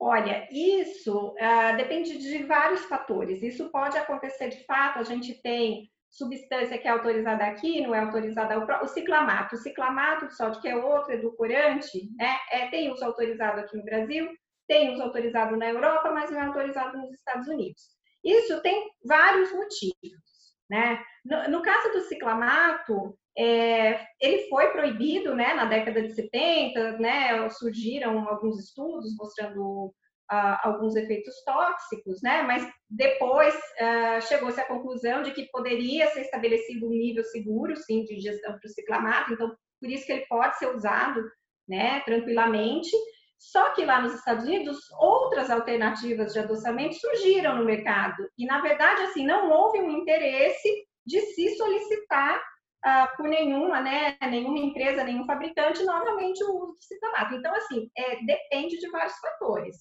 Olha, 0.00 0.48
isso 0.50 1.28
uh, 1.28 1.76
depende 1.76 2.18
de 2.18 2.42
vários 2.42 2.80
fatores. 2.86 3.40
Isso 3.40 3.70
pode 3.70 3.96
acontecer 3.96 4.48
de 4.48 4.64
fato, 4.64 4.98
a 4.98 5.04
gente 5.04 5.40
tem 5.40 5.88
substância 6.12 6.76
que 6.76 6.86
é 6.86 6.90
autorizada 6.90 7.44
aqui, 7.44 7.80
não 7.80 7.94
é 7.94 8.00
autorizada 8.00 8.58
o, 8.58 8.86
ciclamato. 8.86 9.56
O 9.56 9.58
ciclamato 9.58 10.28
de 10.28 10.36
sódio, 10.36 10.60
que 10.60 10.68
é 10.68 10.76
outro 10.76 11.12
edulcorante, 11.12 12.10
né? 12.16 12.36
É, 12.50 12.68
tem 12.68 12.92
uso 12.92 13.04
autorizado 13.04 13.60
aqui 13.60 13.76
no 13.76 13.84
Brasil, 13.84 14.28
tem 14.68 14.92
uso 14.92 15.02
autorizado 15.02 15.56
na 15.56 15.70
Europa, 15.70 16.10
mas 16.12 16.30
não 16.30 16.38
é 16.38 16.46
autorizado 16.46 16.98
nos 16.98 17.14
Estados 17.14 17.48
Unidos. 17.48 17.82
Isso 18.22 18.60
tem 18.60 18.90
vários 19.04 19.52
motivos. 19.52 20.22
Né? 20.70 21.02
No, 21.24 21.50
no 21.50 21.62
caso 21.62 21.92
do 21.92 22.02
ciclamato, 22.02 23.18
é, 23.36 24.06
ele 24.20 24.48
foi 24.48 24.70
proibido 24.70 25.34
né, 25.34 25.54
na 25.54 25.64
década 25.64 26.02
de 26.02 26.14
70, 26.14 26.98
né, 26.98 27.48
surgiram 27.50 28.28
alguns 28.28 28.58
estudos 28.58 29.16
mostrando 29.16 29.92
Uh, 30.32 30.56
alguns 30.62 30.96
efeitos 30.96 31.34
tóxicos, 31.44 32.22
né? 32.22 32.42
Mas 32.42 32.66
depois 32.88 33.54
uh, 33.54 34.22
chegou-se 34.22 34.58
à 34.58 34.64
conclusão 34.64 35.22
de 35.22 35.32
que 35.32 35.50
poderia 35.50 36.06
ser 36.06 36.22
estabelecido 36.22 36.86
um 36.86 36.90
nível 36.90 37.22
seguro, 37.24 37.76
sim, 37.76 38.02
de 38.04 38.16
ingestão 38.16 38.58
para 38.58 38.66
o 38.66 38.72
ciclamato. 38.72 39.34
Então, 39.34 39.54
por 39.78 39.90
isso 39.90 40.06
que 40.06 40.12
ele 40.12 40.26
pode 40.26 40.56
ser 40.56 40.74
usado, 40.74 41.20
né, 41.68 42.00
tranquilamente. 42.06 42.90
Só 43.38 43.74
que 43.74 43.84
lá 43.84 44.00
nos 44.00 44.14
Estados 44.14 44.44
Unidos, 44.44 44.78
outras 44.98 45.50
alternativas 45.50 46.32
de 46.32 46.38
adoçamento 46.38 46.94
surgiram 46.94 47.56
no 47.56 47.64
mercado. 47.64 48.26
E, 48.38 48.46
na 48.46 48.60
verdade, 48.60 49.02
assim, 49.02 49.26
não 49.26 49.50
houve 49.50 49.80
um 49.80 49.90
interesse 49.90 50.86
de 51.04 51.20
se 51.20 51.56
solicitar 51.56 52.38
uh, 52.38 53.16
por 53.16 53.28
nenhuma, 53.28 53.80
né, 53.80 54.16
nenhuma 54.30 54.58
empresa, 54.58 55.02
nenhum 55.02 55.26
fabricante, 55.26 55.82
novamente, 55.84 56.42
o 56.44 56.56
uso 56.56 56.72
do 56.74 56.82
citamato. 56.82 57.34
Então, 57.34 57.52
assim, 57.54 57.90
é, 57.98 58.24
depende 58.24 58.78
de 58.78 58.88
vários 58.90 59.18
fatores. 59.18 59.76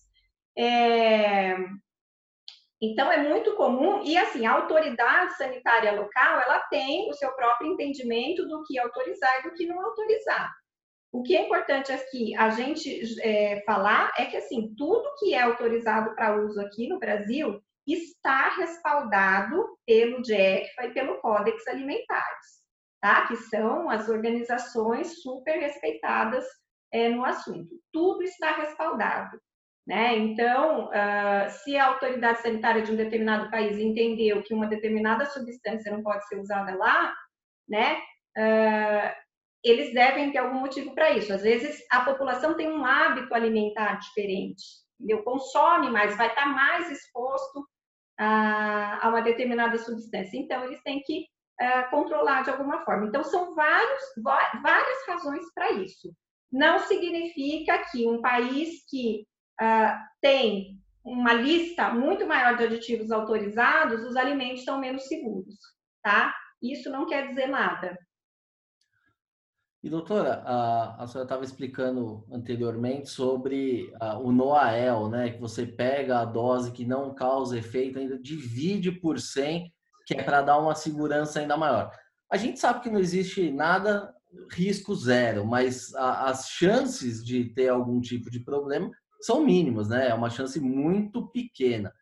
É, 0.58 1.56
Então, 2.82 3.12
é 3.12 3.18
muito 3.30 3.56
comum, 3.56 4.02
e 4.04 4.18
assim, 4.18 4.46
a 4.46 4.54
autoridade 4.54 5.38
sanitária 5.38 5.92
local, 5.92 6.40
ela 6.42 6.60
tem 6.62 7.10
o 7.10 7.14
seu 7.14 7.32
próprio 7.34 7.72
entendimento 7.74 8.48
do 8.48 8.64
que 8.64 8.80
autorizar 8.80 9.40
e 9.40 9.44
do 9.44 9.54
que 9.54 9.68
não 9.68 9.80
autorizar. 9.86 10.52
O 11.12 11.22
que 11.22 11.36
é 11.38 11.46
importante 11.46 11.92
aqui 11.92 12.36
a 12.36 12.50
gente 12.50 13.02
é, 13.22 13.62
falar 13.66 14.12
é 14.18 14.26
que, 14.26 14.38
assim, 14.38 14.74
tudo 14.76 15.14
que 15.20 15.34
é 15.34 15.42
autorizado 15.42 16.16
para 16.16 16.36
uso 16.38 16.60
aqui 16.60 16.88
no 16.88 16.98
Brasil 17.00 17.62
está 17.86 18.50
respaldado 18.56 19.78
pelo 19.86 20.22
DIECFA 20.22 20.86
e 20.86 20.94
pelo 20.94 21.20
Códex 21.20 21.68
Alimentares, 21.68 22.64
tá? 23.02 23.28
Que 23.28 23.36
são 23.36 23.90
as 23.90 24.10
organizações 24.10 25.22
super 25.22 25.60
respeitadas 25.60 26.46
é, 26.92 27.10
no 27.10 27.26
assunto. 27.26 27.76
Tudo 27.92 28.24
está 28.24 28.56
respaldado. 28.56 29.40
Né? 29.86 30.16
Então, 30.18 30.90
uh, 30.90 31.50
se 31.50 31.76
a 31.76 31.88
autoridade 31.88 32.42
sanitária 32.42 32.84
de 32.84 32.92
um 32.92 32.96
determinado 32.96 33.50
país 33.50 33.78
entendeu 33.78 34.44
que 34.44 34.54
uma 34.54 34.68
determinada 34.68 35.26
substância 35.26 35.92
não 35.92 36.04
pode 36.04 36.28
ser 36.28 36.40
usada 36.40 36.76
lá, 36.76 37.14
né, 37.68 37.98
uh, 38.38 39.22
eles 39.64 39.94
devem 39.94 40.32
ter 40.32 40.40
algum 40.40 40.60
motivo 40.60 40.94
para 40.94 41.12
isso. 41.12 41.34
Às 41.34 41.42
vezes, 41.42 41.84
a 41.92 42.02
população 42.02 42.56
tem 42.56 42.70
um 42.72 42.86
hábito 42.86 43.34
alimentar 43.34 43.96
diferente, 43.96 44.64
entendeu? 45.00 45.24
consome 45.24 45.90
mais, 45.90 46.16
vai 46.16 46.28
estar 46.28 46.46
mais 46.48 46.92
exposto 46.92 47.68
a, 48.20 49.06
a 49.06 49.10
uma 49.10 49.22
determinada 49.22 49.78
substância. 49.78 50.38
Então, 50.38 50.64
eles 50.64 50.82
têm 50.84 51.02
que 51.02 51.26
uh, 51.62 51.90
controlar 51.90 52.44
de 52.44 52.52
alguma 52.52 52.84
forma. 52.86 53.08
Então, 53.08 53.24
são 53.24 53.56
vários, 53.56 54.04
várias 54.62 55.08
razões 55.08 55.44
para 55.54 55.72
isso. 55.72 56.12
Não 56.52 56.80
significa 56.80 57.84
que 57.92 58.08
um 58.08 58.22
país 58.22 58.84
que 58.90 59.26
uh, 59.62 59.98
tem 60.20 60.80
uma 61.04 61.34
lista 61.34 61.90
muito 61.94 62.26
maior 62.28 62.58
de 62.58 62.64
aditivos 62.64 63.12
autorizados, 63.12 64.04
os 64.04 64.16
alimentos 64.16 64.64
são 64.64 64.80
menos 64.80 65.08
seguros, 65.08 65.56
tá? 66.04 66.34
Isso 66.62 66.90
não 66.90 67.06
quer 67.08 67.28
dizer 67.28 67.48
nada. 67.48 67.98
E 69.84 69.90
doutora, 69.90 70.44
a, 70.46 71.04
a 71.04 71.08
senhora 71.08 71.26
estava 71.26 71.44
explicando 71.44 72.24
anteriormente 72.32 73.10
sobre 73.10 73.92
a, 74.00 74.16
o 74.20 74.32
Noael, 74.32 75.10
né? 75.10 75.32
Que 75.32 75.40
você 75.40 75.66
pega 75.66 76.20
a 76.20 76.26
dose 76.26 76.72
que 76.72 76.86
não 76.86 77.16
causa 77.16 77.58
efeito, 77.58 77.98
ainda 77.98 78.20
divide 78.20 78.92
por 78.92 79.20
100, 79.20 79.74
que 80.06 80.14
é 80.14 80.22
para 80.22 80.44
dar 80.44 80.60
uma 80.60 80.76
segurança 80.76 81.40
ainda 81.40 81.58
maior. 81.58 81.92
A 82.32 82.38
gente 82.38 82.60
sabe 82.60 82.82
que 82.82 82.92
não 82.92 83.00
existe 83.00 83.52
nada 83.52 84.14
risco 84.52 84.94
zero, 84.96 85.48
mas 85.48 85.94
a, 85.96 86.30
as 86.30 86.48
chances 86.50 87.26
de 87.26 87.46
ter 87.46 87.70
algum 87.70 88.00
tipo 88.00 88.30
de 88.30 88.40
problema 88.40 88.92
são 89.22 89.44
mínimas, 89.44 89.90
né? 89.90 90.10
É 90.10 90.14
uma 90.14 90.30
chance 90.30 90.60
muito 90.60 91.28
pequena. 91.28 91.94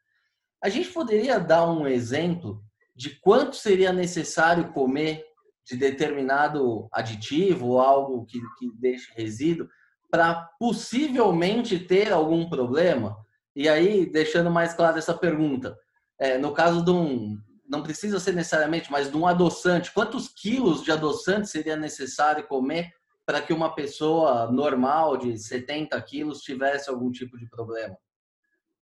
A 0.62 0.70
gente 0.70 0.90
poderia 0.90 1.40
dar 1.40 1.70
um 1.70 1.88
exemplo 1.88 2.62
de 2.96 3.12
quanto 3.22 3.56
seria 3.56 3.94
necessário 3.94 4.74
comer 4.74 5.24
de 5.66 5.78
determinado 5.78 6.90
aditivo 6.92 7.68
ou 7.68 7.80
algo 7.80 8.26
que, 8.26 8.40
que 8.58 8.72
deixe 8.76 9.12
resíduo 9.16 9.70
para 10.12 10.50
possivelmente 10.60 11.80
ter 11.80 12.12
algum 12.12 12.50
problema? 12.50 13.16
E 13.56 13.70
aí, 13.70 14.06
deixando 14.06 14.50
mais 14.50 14.74
clara 14.74 14.98
essa 14.98 15.14
pergunta, 15.14 15.78
é, 16.20 16.38
no 16.38 16.52
caso 16.52 16.84
de 16.84 16.92
um, 16.92 17.38
não 17.70 17.84
precisa 17.84 18.20
ser 18.20 18.34
necessariamente, 18.34 18.92
mas 18.92 19.12
de 19.12 19.16
um 19.16 19.28
adoçante, 19.28 19.94
quantos 19.94 20.28
quilos 20.28 20.84
de 20.84 20.92
adoçante 20.92 21.48
seria 21.48 21.78
necessário 21.78 22.48
comer 22.48 22.92
para 23.30 23.44
que 23.44 23.54
uma 23.54 23.76
pessoa 23.76 24.52
normal 24.52 25.16
de 25.16 25.38
70 25.38 26.02
quilos 26.02 26.42
tivesse 26.42 26.90
algum 26.90 27.12
tipo 27.12 27.38
de 27.38 27.48
problema? 27.48 27.96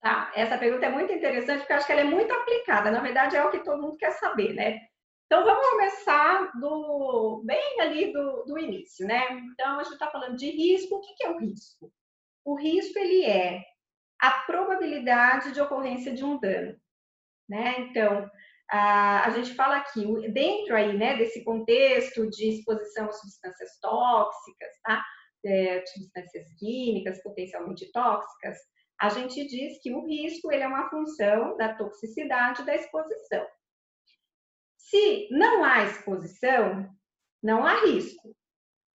Tá, 0.01 0.31
essa 0.33 0.57
pergunta 0.57 0.87
é 0.87 0.91
muito 0.91 1.13
interessante 1.13 1.59
porque 1.59 1.73
eu 1.73 1.77
acho 1.77 1.87
que 1.87 1.91
ela 1.91 2.03
é 2.03 2.05
muito 2.05 2.33
aplicada. 2.33 2.89
Na 2.89 3.01
verdade, 3.01 3.35
é 3.35 3.45
o 3.45 3.51
que 3.51 3.65
todo 3.65 3.83
mundo 3.83 3.97
quer 3.97 4.13
saber, 4.13 4.55
né? 4.55 4.79
Então, 5.27 5.45
vamos 5.45 5.69
começar 5.71 6.53
do 6.53 7.43
bem 7.45 7.81
ali 7.81 8.13
do, 8.13 8.45
do 8.45 8.57
início, 8.57 9.05
né? 9.09 9.29
Então, 9.53 9.81
a 9.81 9.83
gente 9.83 9.95
está 9.95 10.09
falando 10.09 10.37
de 10.37 10.49
risco. 10.53 10.95
O 10.95 11.01
que, 11.01 11.15
que 11.17 11.25
é 11.25 11.31
o 11.31 11.39
risco? 11.41 11.93
O 12.45 12.55
risco, 12.55 12.97
ele 12.97 13.25
é 13.25 13.65
a 14.21 14.31
probabilidade 14.31 15.51
de 15.51 15.61
ocorrência 15.61 16.15
de 16.15 16.25
um 16.25 16.39
dano, 16.39 16.79
né? 17.49 17.81
Então, 17.81 18.31
a 18.71 19.31
gente 19.31 19.55
fala 19.55 19.77
aqui, 19.79 20.05
dentro 20.31 20.77
aí, 20.77 20.97
né, 20.97 21.17
desse 21.17 21.43
contexto 21.43 22.29
de 22.29 22.51
exposição 22.51 23.07
a 23.07 23.13
substâncias 23.13 23.79
tóxicas, 23.81 24.71
tá? 24.83 25.05
É, 25.45 25.85
substâncias 25.87 26.53
químicas 26.59 27.23
potencialmente 27.23 27.91
tóxicas, 27.93 28.59
a 29.01 29.09
gente 29.09 29.47
diz 29.47 29.81
que 29.81 29.93
o 29.93 30.05
risco 30.05 30.51
ele 30.53 30.65
é 30.65 30.69
uma 30.69 30.91
função 30.91 31.57
da 31.57 31.75
toxicidade 31.75 32.67
da 32.67 32.75
exposição. 32.75 33.47
Se 34.77 35.29
não 35.31 35.65
há 35.65 35.85
exposição, 35.85 36.89
não 37.43 37.65
há 37.65 37.85
risco. 37.85 38.35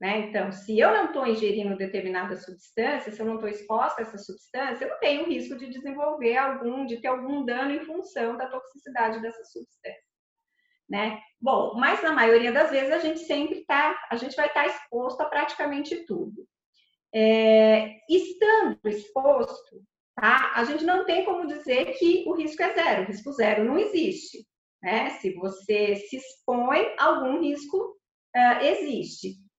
Né? 0.01 0.21
Então, 0.21 0.51
se 0.51 0.79
eu 0.79 0.91
não 0.91 1.05
estou 1.05 1.27
ingerindo 1.27 1.77
determinada 1.77 2.35
substância, 2.35 3.11
se 3.11 3.19
eu 3.19 3.25
não 3.25 3.35
estou 3.35 3.47
exposta 3.47 4.01
a 4.01 4.03
essa 4.03 4.17
substância, 4.17 4.83
eu 4.83 4.89
não 4.89 4.99
tenho 4.99 5.27
risco 5.27 5.55
de 5.55 5.69
desenvolver 5.69 6.35
algum, 6.37 6.87
de 6.87 6.97
ter 6.97 7.07
algum 7.07 7.45
dano 7.45 7.69
em 7.69 7.85
função 7.85 8.35
da 8.35 8.47
toxicidade 8.47 9.21
dessa 9.21 9.43
substância. 9.43 10.01
Né? 10.89 11.21
Bom, 11.39 11.75
mas 11.75 12.01
na 12.01 12.13
maioria 12.13 12.51
das 12.51 12.71
vezes 12.71 12.91
a 12.91 12.97
gente 12.97 13.19
sempre 13.19 13.63
tá, 13.65 13.95
a 14.09 14.15
gente 14.15 14.35
vai 14.35 14.47
estar 14.47 14.63
tá 14.63 14.67
exposto 14.67 15.21
a 15.21 15.25
praticamente 15.25 16.03
tudo. 16.07 16.47
É, 17.13 17.97
estando 18.09 18.79
exposto, 18.85 19.83
tá? 20.15 20.53
A 20.55 20.63
gente 20.63 20.83
não 20.83 21.05
tem 21.05 21.25
como 21.25 21.45
dizer 21.45 21.93
que 21.99 22.23
o 22.27 22.33
risco 22.33 22.63
é 22.63 22.73
zero, 22.73 23.03
o 23.03 23.05
risco 23.05 23.31
zero 23.33 23.63
não 23.63 23.77
existe. 23.77 24.47
Né? 24.81 25.11
Se 25.11 25.31
você 25.35 25.95
se 25.95 26.17
expõe, 26.17 26.91
algum 26.97 27.39
risco 27.39 27.77
uh, 28.35 28.63
existe. 28.63 29.50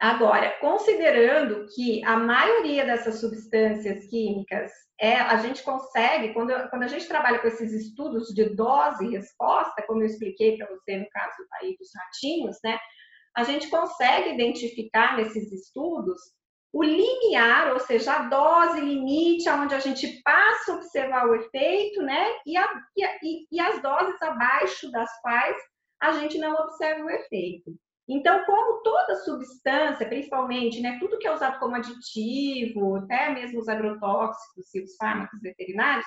Agora, 0.00 0.50
considerando 0.60 1.66
que 1.74 2.04
a 2.04 2.16
maioria 2.16 2.84
dessas 2.84 3.20
substâncias 3.20 4.06
químicas 4.06 4.72
é, 5.00 5.16
a 5.16 5.36
gente 5.38 5.62
consegue, 5.62 6.32
quando, 6.32 6.52
quando 6.68 6.82
a 6.82 6.88
gente 6.88 7.06
trabalha 7.08 7.38
com 7.38 7.48
esses 7.48 7.72
estudos 7.72 8.28
de 8.34 8.54
dose 8.54 9.06
e 9.06 9.10
resposta, 9.10 9.82
como 9.86 10.02
eu 10.02 10.06
expliquei 10.06 10.56
para 10.56 10.68
você 10.68 10.98
no 10.98 11.08
caso 11.10 11.36
aí 11.60 11.76
dos 11.78 11.88
ratinhos, 11.94 12.58
né? 12.62 12.78
A 13.36 13.44
gente 13.44 13.68
consegue 13.68 14.34
identificar 14.34 15.16
nesses 15.16 15.50
estudos 15.52 16.18
o 16.72 16.82
limiar, 16.82 17.72
ou 17.72 17.78
seja, 17.78 18.14
a 18.14 18.22
dose 18.24 18.80
limite, 18.80 19.48
onde 19.48 19.76
a 19.76 19.78
gente 19.78 20.20
passa 20.22 20.72
a 20.72 20.74
observar 20.74 21.26
o 21.28 21.34
efeito, 21.36 22.02
né? 22.02 22.26
E, 22.44 22.56
a, 22.56 22.68
e, 23.22 23.46
e 23.50 23.60
as 23.60 23.80
doses 23.80 24.20
abaixo 24.20 24.90
das 24.90 25.10
quais 25.22 25.56
a 26.00 26.12
gente 26.12 26.36
não 26.36 26.52
observa 26.54 27.04
o 27.04 27.10
efeito. 27.10 27.72
Então, 28.08 28.44
como 28.44 28.82
toda 28.82 29.16
substância, 29.16 30.06
principalmente, 30.06 30.80
né, 30.80 30.98
tudo 31.00 31.18
que 31.18 31.26
é 31.26 31.32
usado 31.32 31.58
como 31.58 31.74
aditivo, 31.74 32.96
até 32.96 33.30
mesmo 33.30 33.60
os 33.60 33.68
agrotóxicos 33.68 34.74
e 34.74 34.82
os 34.82 34.94
fármacos 34.96 35.40
veterinários, 35.40 36.06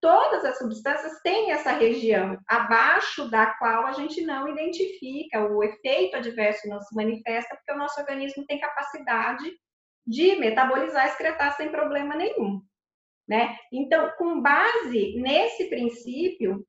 todas 0.00 0.44
as 0.44 0.58
substâncias 0.58 1.20
têm 1.22 1.50
essa 1.50 1.72
região 1.72 2.38
abaixo 2.46 3.30
da 3.30 3.46
qual 3.54 3.86
a 3.86 3.92
gente 3.92 4.20
não 4.20 4.46
identifica, 4.46 5.46
o 5.50 5.64
efeito 5.64 6.16
adverso 6.16 6.68
não 6.68 6.80
se 6.80 6.94
manifesta, 6.94 7.56
porque 7.56 7.72
o 7.72 7.78
nosso 7.78 7.98
organismo 7.98 8.44
tem 8.46 8.60
capacidade 8.60 9.50
de 10.06 10.36
metabolizar 10.36 11.06
e 11.06 11.08
excretar 11.08 11.56
sem 11.56 11.70
problema 11.70 12.14
nenhum. 12.14 12.60
Né? 13.26 13.56
Então, 13.72 14.10
com 14.16 14.40
base 14.40 15.16
nesse 15.20 15.68
princípio, 15.68 16.66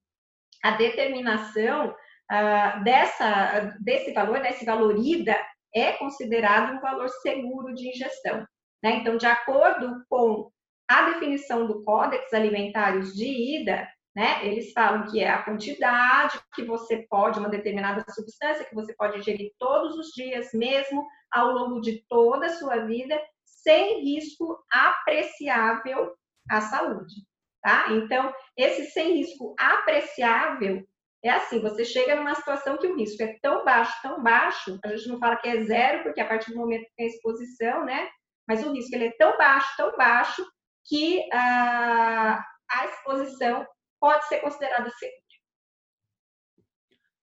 a 0.63 0.71
determinação 0.71 1.95
uh, 2.31 2.83
dessa, 2.83 3.75
desse 3.79 4.13
valor, 4.13 4.41
desse 4.41 4.65
valor 4.65 4.97
IDA, 4.97 5.37
é 5.73 5.93
considerado 5.93 6.75
um 6.75 6.79
valor 6.79 7.09
seguro 7.09 7.73
de 7.73 7.89
ingestão. 7.89 8.45
Né? 8.83 8.97
Então, 8.97 9.17
de 9.17 9.25
acordo 9.25 10.03
com 10.09 10.49
a 10.89 11.11
definição 11.11 11.67
do 11.67 11.83
Códex 11.83 12.33
Alimentários 12.33 13.13
de 13.13 13.25
IDA, 13.25 13.87
né, 14.15 14.45
eles 14.45 14.71
falam 14.73 15.05
que 15.05 15.19
é 15.19 15.29
a 15.29 15.43
quantidade 15.43 16.39
que 16.55 16.63
você 16.63 17.05
pode, 17.09 17.39
uma 17.39 17.47
determinada 17.47 18.03
substância 18.11 18.65
que 18.65 18.73
você 18.73 18.93
pode 18.95 19.19
ingerir 19.19 19.51
todos 19.59 19.95
os 19.97 20.07
dias, 20.07 20.49
mesmo 20.53 21.05
ao 21.31 21.51
longo 21.51 21.79
de 21.79 22.03
toda 22.09 22.47
a 22.47 22.53
sua 22.53 22.85
vida, 22.85 23.21
sem 23.45 24.03
risco 24.03 24.57
apreciável 24.71 26.11
à 26.49 26.61
saúde. 26.61 27.13
Tá? 27.61 27.91
Então, 27.91 28.33
esse 28.57 28.85
sem 28.91 29.17
risco 29.17 29.53
apreciável 29.59 30.83
é 31.23 31.29
assim, 31.31 31.59
você 31.59 31.83
chega 31.83 32.15
numa 32.15 32.33
situação 32.33 32.77
que 32.77 32.87
o 32.87 32.95
risco 32.95 33.21
é 33.21 33.37
tão 33.41 33.65
baixo, 33.65 33.93
tão 34.01 34.23
baixo, 34.23 34.79
a 34.83 34.95
gente 34.95 35.09
não 35.09 35.19
fala 35.19 35.35
que 35.35 35.49
é 35.49 35.63
zero, 35.63 36.03
porque 36.03 36.21
a 36.21 36.27
partir 36.27 36.51
do 36.51 36.57
momento 36.57 36.85
que 36.85 36.95
tem 36.95 37.07
exposição, 37.07 37.83
né? 37.83 38.07
Mas 38.47 38.65
o 38.65 38.71
risco 38.71 38.95
ele 38.95 39.07
é 39.07 39.15
tão 39.17 39.37
baixo, 39.37 39.75
tão 39.75 39.95
baixo, 39.97 40.45
que 40.85 41.27
a, 41.31 42.43
a 42.71 42.85
exposição 42.85 43.65
pode 43.99 44.27
ser 44.27 44.39
considerada 44.39 44.89
segura. 44.91 45.19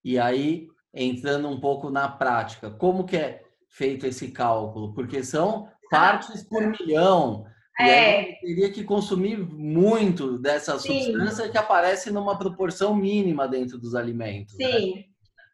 E 0.05 0.19
aí, 0.19 0.69
entrando 0.95 1.49
um 1.49 1.59
pouco 1.59 1.91
na 1.91 2.09
prática, 2.09 2.71
como 2.71 3.07
que 3.07 3.17
é 3.17 3.43
feito 3.69 4.07
esse 4.07 4.31
cálculo? 4.31 4.95
Porque 4.95 5.25
são 5.25 5.69
partes 5.91 6.45
por 6.45 6.63
milhão. 6.67 7.45
É. 7.79 8.33
teria 8.41 8.73
que 8.73 8.83
consumir 8.83 9.37
muito 9.37 10.39
dessa 10.39 10.79
Sim. 10.79 11.03
substância 11.03 11.49
que 11.51 11.59
aparece 11.59 12.11
numa 12.11 12.39
proporção 12.39 12.95
mínima 12.95 13.47
dentro 13.47 13.77
dos 13.79 13.95
alimentos. 13.95 14.57
Né? 14.59 14.67
Sim. 14.67 14.95
Né? 14.95 15.05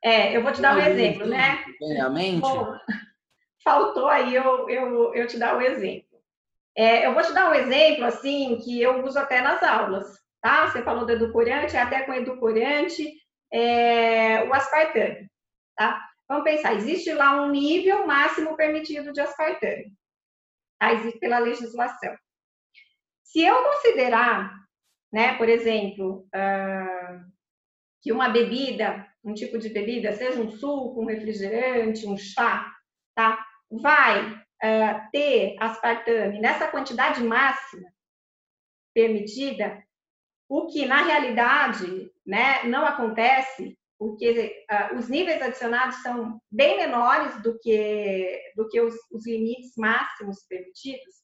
É, 0.05 0.37
eu 0.37 0.43
vou 0.43 0.53
te 0.53 0.61
dar 0.61 0.77
um 0.77 0.81
exemplo, 0.81 1.27
né? 1.27 1.65
Mente? 2.13 2.41
Bom, 2.41 2.75
faltou 3.63 4.09
aí 4.09 4.35
eu, 4.35 4.69
eu, 4.69 5.15
eu 5.15 5.27
te 5.27 5.39
dar 5.39 5.57
um 5.57 5.61
exemplo. 5.61 6.13
É, 6.77 7.07
eu 7.07 7.15
vou 7.15 7.23
te 7.23 7.33
dar 7.33 7.51
um 7.51 7.55
exemplo, 7.55 8.05
assim, 8.05 8.59
que 8.59 8.81
eu 8.81 9.05
uso 9.05 9.19
até 9.19 9.41
nas 9.41 9.63
aulas, 9.63 10.07
tá? 10.41 10.69
Você 10.69 10.83
falou 10.83 11.05
do 11.05 11.13
edulcorante, 11.13 11.77
até 11.77 12.03
com 12.03 12.15
edulcorante, 12.15 13.13
é, 13.53 14.45
o 14.45 14.55
aspartame, 14.55 15.29
tá? 15.77 16.03
Vamos 16.29 16.45
pensar, 16.45 16.75
existe 16.75 17.13
lá 17.13 17.43
um 17.43 17.51
nível 17.51 18.07
máximo 18.07 18.57
permitido 18.57 19.13
de 19.13 19.21
aspartame, 19.21 19.93
tá? 20.83 20.92
Existe 20.95 21.21
pela 21.21 21.38
legislação. 21.38 22.16
Se 23.23 23.40
eu 23.40 23.62
considerar, 23.62 24.53
né, 25.12 25.37
por 25.38 25.49
exemplo, 25.49 26.27
uh, 26.35 27.33
que 28.03 28.11
uma 28.11 28.29
bebida, 28.29 29.07
um 29.23 29.33
tipo 29.33 29.59
de 29.59 29.68
bebida, 29.68 30.12
seja 30.12 30.40
um 30.40 30.51
suco, 30.51 31.01
um 31.01 31.07
refrigerante, 31.07 32.05
um 32.05 32.16
chá, 32.16 32.68
tá? 33.14 33.47
Vai 33.71 34.33
uh, 34.33 35.11
ter 35.12 35.55
aspartame 35.61 36.40
nessa 36.40 36.66
quantidade 36.66 37.23
máxima 37.23 37.88
permitida, 38.92 39.83
o 40.49 40.66
que 40.66 40.85
na 40.85 41.05
realidade 41.05 42.11
né, 42.27 42.64
não 42.64 42.85
acontece, 42.85 43.79
porque 44.03 44.67
uh, 44.69 44.97
os 44.97 45.09
níveis 45.09 45.41
adicionados 45.41 46.03
são 46.03 46.41
bem 46.51 46.77
menores 46.77 47.41
do 47.41 47.57
que, 47.61 48.53
do 48.57 48.69
que 48.69 48.81
os, 48.81 48.97
os, 49.12 49.25
limites 49.25 49.75
máximos 49.77 50.45
permitidos. 50.49 51.23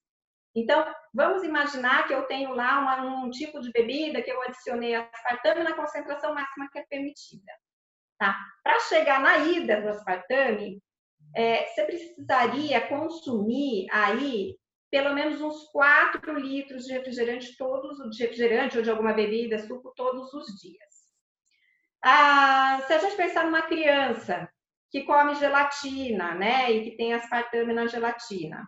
Então, 0.54 0.86
vamos 1.12 1.42
imaginar 1.42 2.06
que 2.06 2.14
eu 2.14 2.22
tenho 2.26 2.54
lá 2.54 2.78
uma, 2.78 3.24
um 3.24 3.30
tipo 3.30 3.60
de 3.60 3.72
bebida 3.72 4.22
que 4.22 4.30
eu 4.30 4.40
adicionei 4.42 4.94
aspartame 4.94 5.64
na 5.64 5.74
concentração 5.74 6.32
máxima 6.32 6.68
que 6.70 6.78
é 6.78 6.86
permitida. 6.88 7.52
Tá? 8.16 8.38
Para 8.62 8.78
chegar 8.78 9.20
na 9.20 9.38
ida 9.38 9.80
do 9.80 9.88
aspartame, 9.88 10.80
é, 11.34 11.66
você 11.66 11.82
precisaria 11.82 12.80
consumir 12.86 13.88
aí 13.90 14.56
pelo 14.88 15.12
menos 15.14 15.40
uns 15.40 15.64
4 15.72 16.38
litros 16.38 16.84
de 16.84 16.92
refrigerante 16.92 17.56
todos, 17.56 17.98
de 18.16 18.22
refrigerante 18.22 18.76
ou 18.76 18.84
de 18.84 18.90
alguma 18.90 19.12
bebida, 19.12 19.58
suco 19.58 19.92
todos 19.96 20.32
os 20.32 20.46
dias. 20.60 20.87
Ah, 22.02 22.80
se 22.86 22.92
a 22.92 22.98
gente 22.98 23.16
pensar 23.16 23.44
numa 23.44 23.62
criança 23.62 24.48
que 24.90 25.04
come 25.04 25.34
gelatina, 25.34 26.34
né, 26.34 26.70
e 26.70 26.84
que 26.84 26.96
tem 26.96 27.12
aspartame 27.12 27.72
na 27.74 27.86
gelatina, 27.86 28.66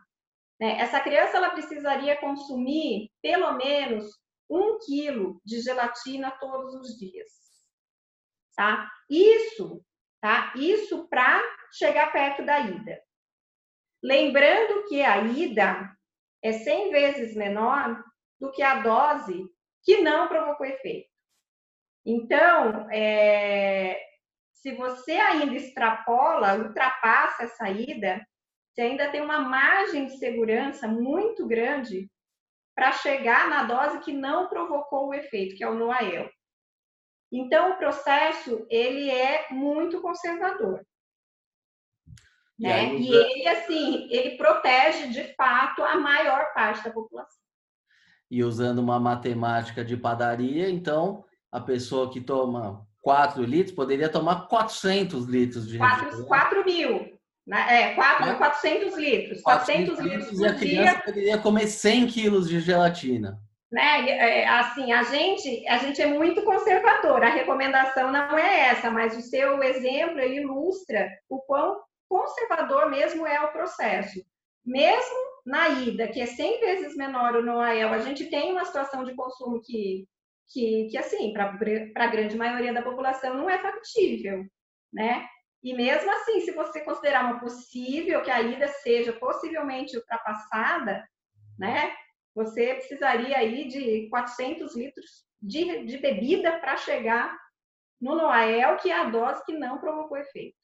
né, 0.60 0.78
essa 0.78 1.00
criança 1.00 1.36
ela 1.36 1.50
precisaria 1.50 2.20
consumir 2.20 3.10
pelo 3.22 3.52
menos 3.54 4.04
um 4.50 4.78
quilo 4.78 5.40
de 5.44 5.60
gelatina 5.60 6.30
todos 6.32 6.74
os 6.74 6.98
dias, 6.98 7.28
tá? 8.56 8.90
Isso, 9.08 9.82
tá? 10.20 10.52
Isso 10.56 11.08
para 11.08 11.40
chegar 11.72 12.12
perto 12.12 12.44
da 12.44 12.58
ida. 12.58 13.00
Lembrando 14.02 14.88
que 14.88 15.02
a 15.02 15.18
ida 15.22 15.96
é 16.42 16.52
100 16.52 16.90
vezes 16.90 17.36
menor 17.36 18.02
do 18.40 18.50
que 18.50 18.62
a 18.62 18.80
dose 18.80 19.46
que 19.84 20.00
não 20.02 20.26
provocou 20.28 20.66
efeito. 20.66 21.09
Então, 22.04 22.88
é, 22.90 24.00
se 24.54 24.72
você 24.72 25.12
ainda 25.12 25.54
extrapola, 25.54 26.56
ultrapassa 26.56 27.44
essa 27.44 27.68
ida, 27.70 28.24
você 28.70 28.82
ainda 28.82 29.10
tem 29.10 29.20
uma 29.20 29.40
margem 29.40 30.06
de 30.06 30.18
segurança 30.18 30.86
muito 30.86 31.46
grande 31.46 32.10
para 32.74 32.92
chegar 32.92 33.48
na 33.48 33.64
dose 33.64 34.00
que 34.00 34.12
não 34.12 34.48
provocou 34.48 35.08
o 35.08 35.14
efeito, 35.14 35.56
que 35.56 35.64
é 35.64 35.68
o 35.68 35.74
NOAEL. 35.74 36.30
Então, 37.32 37.72
o 37.72 37.76
processo 37.76 38.66
ele 38.70 39.10
é 39.10 39.46
muito 39.50 40.00
conservador. 40.00 40.84
E, 42.58 42.62
né? 42.62 42.94
e 42.94 43.08
ele, 43.08 43.48
assim, 43.48 44.08
ele 44.10 44.36
protege 44.36 45.08
de 45.08 45.34
fato 45.34 45.82
a 45.82 45.96
maior 45.96 46.52
parte 46.52 46.84
da 46.84 46.90
população. 46.90 47.40
E 48.30 48.44
usando 48.44 48.78
uma 48.78 49.00
matemática 49.00 49.84
de 49.84 49.96
padaria, 49.96 50.68
então 50.68 51.24
a 51.52 51.60
pessoa 51.60 52.10
que 52.10 52.20
toma 52.20 52.86
4 53.02 53.42
litros 53.42 53.74
poderia 53.74 54.08
tomar 54.08 54.46
400 54.46 55.26
litros 55.26 55.68
de 55.68 55.78
4, 55.78 56.26
4 56.26 56.64
mil. 56.64 57.18
Né? 57.46 57.90
É, 57.90 57.94
4, 57.94 58.36
400 58.36 58.96
litros. 58.96 59.42
400, 59.42 59.96
400 59.96 59.98
litros 59.98 60.40
e 60.40 60.46
a 60.46 60.54
criança 60.54 60.92
dia. 60.92 61.02
poderia 61.04 61.38
comer 61.38 61.66
100 61.66 62.06
quilos 62.06 62.48
de 62.48 62.60
gelatina. 62.60 63.38
Né? 63.72 64.10
É, 64.10 64.48
assim, 64.48 64.92
a 64.92 65.02
gente, 65.04 65.66
a 65.68 65.78
gente 65.78 66.02
é 66.02 66.06
muito 66.06 66.42
conservador. 66.42 67.22
A 67.22 67.30
recomendação 67.30 68.10
não 68.10 68.36
é 68.38 68.68
essa, 68.68 68.90
mas 68.90 69.16
o 69.16 69.22
seu 69.22 69.62
exemplo 69.62 70.20
ilustra 70.20 71.08
o 71.28 71.40
quão 71.40 71.80
conservador 72.08 72.90
mesmo 72.90 73.26
é 73.26 73.40
o 73.40 73.52
processo. 73.52 74.20
Mesmo 74.64 75.30
na 75.46 75.68
ida, 75.68 76.08
que 76.08 76.20
é 76.20 76.26
100 76.26 76.60
vezes 76.60 76.96
menor 76.96 77.36
o 77.36 77.42
Noael, 77.42 77.92
a 77.92 77.98
gente 77.98 78.26
tem 78.26 78.52
uma 78.52 78.64
situação 78.64 79.04
de 79.04 79.14
consumo 79.14 79.62
que, 79.62 80.06
que, 80.50 80.88
que 80.90 80.98
assim, 80.98 81.32
para 81.32 81.56
a 81.94 82.06
grande 82.08 82.36
maioria 82.36 82.72
da 82.72 82.82
população 82.82 83.34
não 83.34 83.48
é 83.48 83.58
factível, 83.58 84.44
né? 84.92 85.26
E 85.62 85.74
mesmo 85.74 86.10
assim, 86.10 86.40
se 86.40 86.52
você 86.52 86.80
considerar 86.80 87.24
uma 87.24 87.40
possível 87.40 88.22
que 88.22 88.30
a 88.30 88.40
ida 88.40 88.66
seja 88.66 89.12
possivelmente 89.12 89.96
ultrapassada, 89.96 91.06
né? 91.58 91.92
Você 92.34 92.74
precisaria 92.74 93.36
aí 93.36 93.68
de 93.68 94.08
400 94.08 94.74
litros 94.74 95.24
de, 95.40 95.84
de 95.84 95.98
bebida 95.98 96.58
para 96.58 96.76
chegar 96.76 97.36
no 98.00 98.14
Noael, 98.14 98.76
que 98.78 98.90
é 98.90 98.98
a 98.98 99.10
dose 99.10 99.44
que 99.44 99.52
não 99.52 99.78
provocou 99.78 100.16
efeito. 100.16 100.56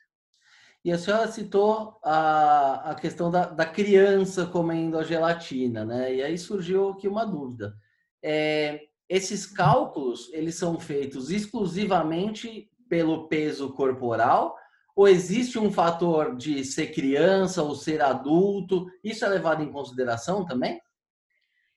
E 0.85 0.93
a 0.93 0.99
senhora 0.99 1.27
citou 1.27 1.99
a, 2.03 2.93
a 2.93 2.95
questão 2.95 3.31
da, 3.31 3.47
da 3.47 3.67
criança 3.67 4.47
comendo 4.47 4.99
a 4.99 5.03
gelatina, 5.03 5.85
né? 5.85 6.15
E 6.15 6.23
aí 6.23 6.39
surgiu 6.39 6.91
aqui 6.91 7.09
uma 7.09 7.27
dúvida. 7.27 7.75
É, 8.23 8.81
esses 9.09 9.47
cálculos, 9.47 10.33
eles 10.33 10.57
são 10.57 10.79
feitos 10.79 11.31
exclusivamente 11.31 12.71
pelo 12.89 13.29
peso 13.29 13.73
corporal 13.73 14.57
ou 14.97 15.07
existe 15.07 15.59
um 15.59 15.71
fator 15.71 16.35
de 16.35 16.65
ser 16.65 16.87
criança 16.87 17.63
ou 17.63 17.75
ser 17.75 18.01
adulto? 18.01 18.87
Isso 19.05 19.27
é 19.27 19.29
levado 19.29 19.63
em 19.63 19.71
consideração 19.71 20.47
também? 20.47 20.81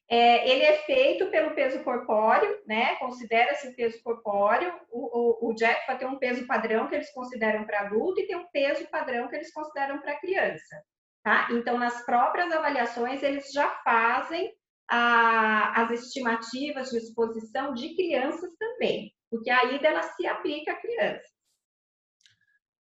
É, 0.09 0.49
ele 0.49 0.63
é 0.63 0.77
feito 0.83 1.27
pelo 1.27 1.53
peso 1.53 1.83
corpóreo, 1.83 2.57
né? 2.65 2.95
Considera-se 2.95 3.67
o 3.67 3.75
peso 3.75 4.01
corpóreo. 4.01 4.73
O, 4.89 5.47
o, 5.47 5.51
o 5.51 5.55
vai 5.85 5.97
ter 5.97 6.05
um 6.05 6.17
peso 6.17 6.47
padrão 6.47 6.87
que 6.87 6.95
eles 6.95 7.11
consideram 7.11 7.65
para 7.65 7.81
adulto 7.81 8.21
e 8.21 8.25
tem 8.25 8.37
um 8.37 8.47
peso 8.47 8.87
padrão 8.89 9.27
que 9.27 9.35
eles 9.35 9.53
consideram 9.53 9.99
para 9.99 10.19
criança, 10.19 10.81
tá? 11.21 11.49
Então, 11.51 11.77
nas 11.77 12.03
próprias 12.05 12.51
avaliações, 12.53 13.21
eles 13.21 13.51
já 13.51 13.69
fazem 13.83 14.51
a, 14.89 15.83
as 15.83 15.91
estimativas 15.91 16.89
de 16.89 16.97
exposição 16.97 17.73
de 17.73 17.95
crianças 17.95 18.53
também, 18.57 19.13
porque 19.29 19.49
aí 19.49 19.79
dela 19.79 20.01
se 20.01 20.25
aplica 20.25 20.71
a 20.71 20.81
criança. 20.81 21.29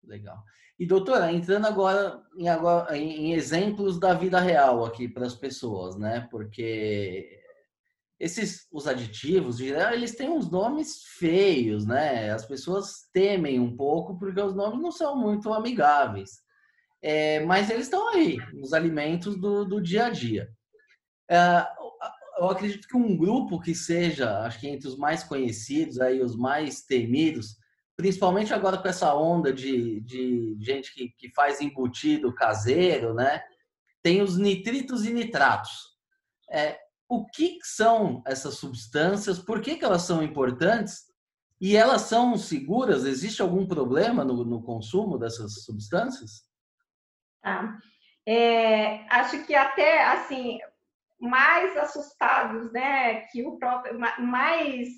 Legal. 0.05 0.39
E 0.79 0.87
doutora, 0.87 1.33
entrando 1.33 1.67
agora 1.67 2.23
em, 2.37 2.49
agora 2.49 2.97
em 2.97 3.33
exemplos 3.33 3.99
da 3.99 4.15
vida 4.15 4.39
real 4.39 4.85
aqui 4.85 5.09
para 5.09 5.27
as 5.27 5.35
pessoas, 5.35 5.97
né? 5.97 6.29
Porque 6.31 7.41
esses 8.21 8.67
os 8.73 8.87
aditivos, 8.87 9.61
eles 9.61 10.15
têm 10.15 10.29
uns 10.31 10.51
nomes 10.51 11.03
feios, 11.19 11.87
né? 11.87 12.31
As 12.31 12.47
pessoas 12.47 13.09
temem 13.13 13.59
um 13.59 13.75
pouco 13.75 14.19
porque 14.19 14.41
os 14.41 14.55
nomes 14.55 14.81
não 14.81 14.93
são 14.93 15.17
muito 15.17 15.53
amigáveis. 15.53 16.43
É, 17.03 17.41
mas 17.41 17.71
eles 17.71 17.85
estão 17.85 18.09
aí, 18.09 18.37
nos 18.53 18.73
alimentos 18.73 19.39
do, 19.39 19.65
do 19.65 19.81
dia 19.81 20.07
a 20.07 20.11
dia. 20.11 20.49
É, 21.29 21.67
eu 22.39 22.51
acredito 22.51 22.87
que 22.87 22.97
um 22.97 23.17
grupo 23.17 23.61
que 23.61 23.75
seja, 23.75 24.41
acho 24.41 24.61
que 24.61 24.69
entre 24.69 24.87
os 24.87 24.97
mais 24.97 25.25
conhecidos, 25.25 26.01
aí 26.01 26.21
os 26.21 26.37
mais 26.37 26.83
temidos, 26.83 27.57
principalmente 27.97 28.53
agora 28.53 28.77
com 28.77 28.89
essa 28.89 29.15
onda 29.15 29.53
de, 29.53 30.01
de 30.01 30.57
gente 30.61 30.93
que, 30.93 31.09
que 31.09 31.33
faz 31.35 31.61
embutido 31.61 32.35
caseiro, 32.35 33.15
né? 33.15 33.43
Tem 34.03 34.21
os 34.21 34.37
nitritos 34.37 35.07
e 35.07 35.13
nitratos. 35.13 35.97
É, 36.51 36.79
o 37.09 37.25
que 37.27 37.59
são 37.63 38.23
essas 38.27 38.55
substâncias? 38.59 39.39
Por 39.39 39.61
que, 39.61 39.77
que 39.77 39.85
elas 39.85 40.03
são 40.03 40.23
importantes? 40.23 41.07
E 41.59 41.75
elas 41.75 42.03
são 42.03 42.37
seguras? 42.37 43.05
Existe 43.05 43.41
algum 43.41 43.67
problema 43.67 44.25
no, 44.25 44.45
no 44.45 44.63
consumo 44.63 45.19
dessas 45.19 45.65
substâncias? 45.65 46.45
Ah, 47.43 47.79
é, 48.27 49.07
acho 49.09 49.45
que 49.47 49.55
até 49.55 50.05
assim 50.05 50.59
mais 51.21 51.77
assustados, 51.77 52.73
né, 52.73 53.23
que 53.33 53.45
o 53.47 53.59
próprio 53.59 53.99
mais 54.19 54.89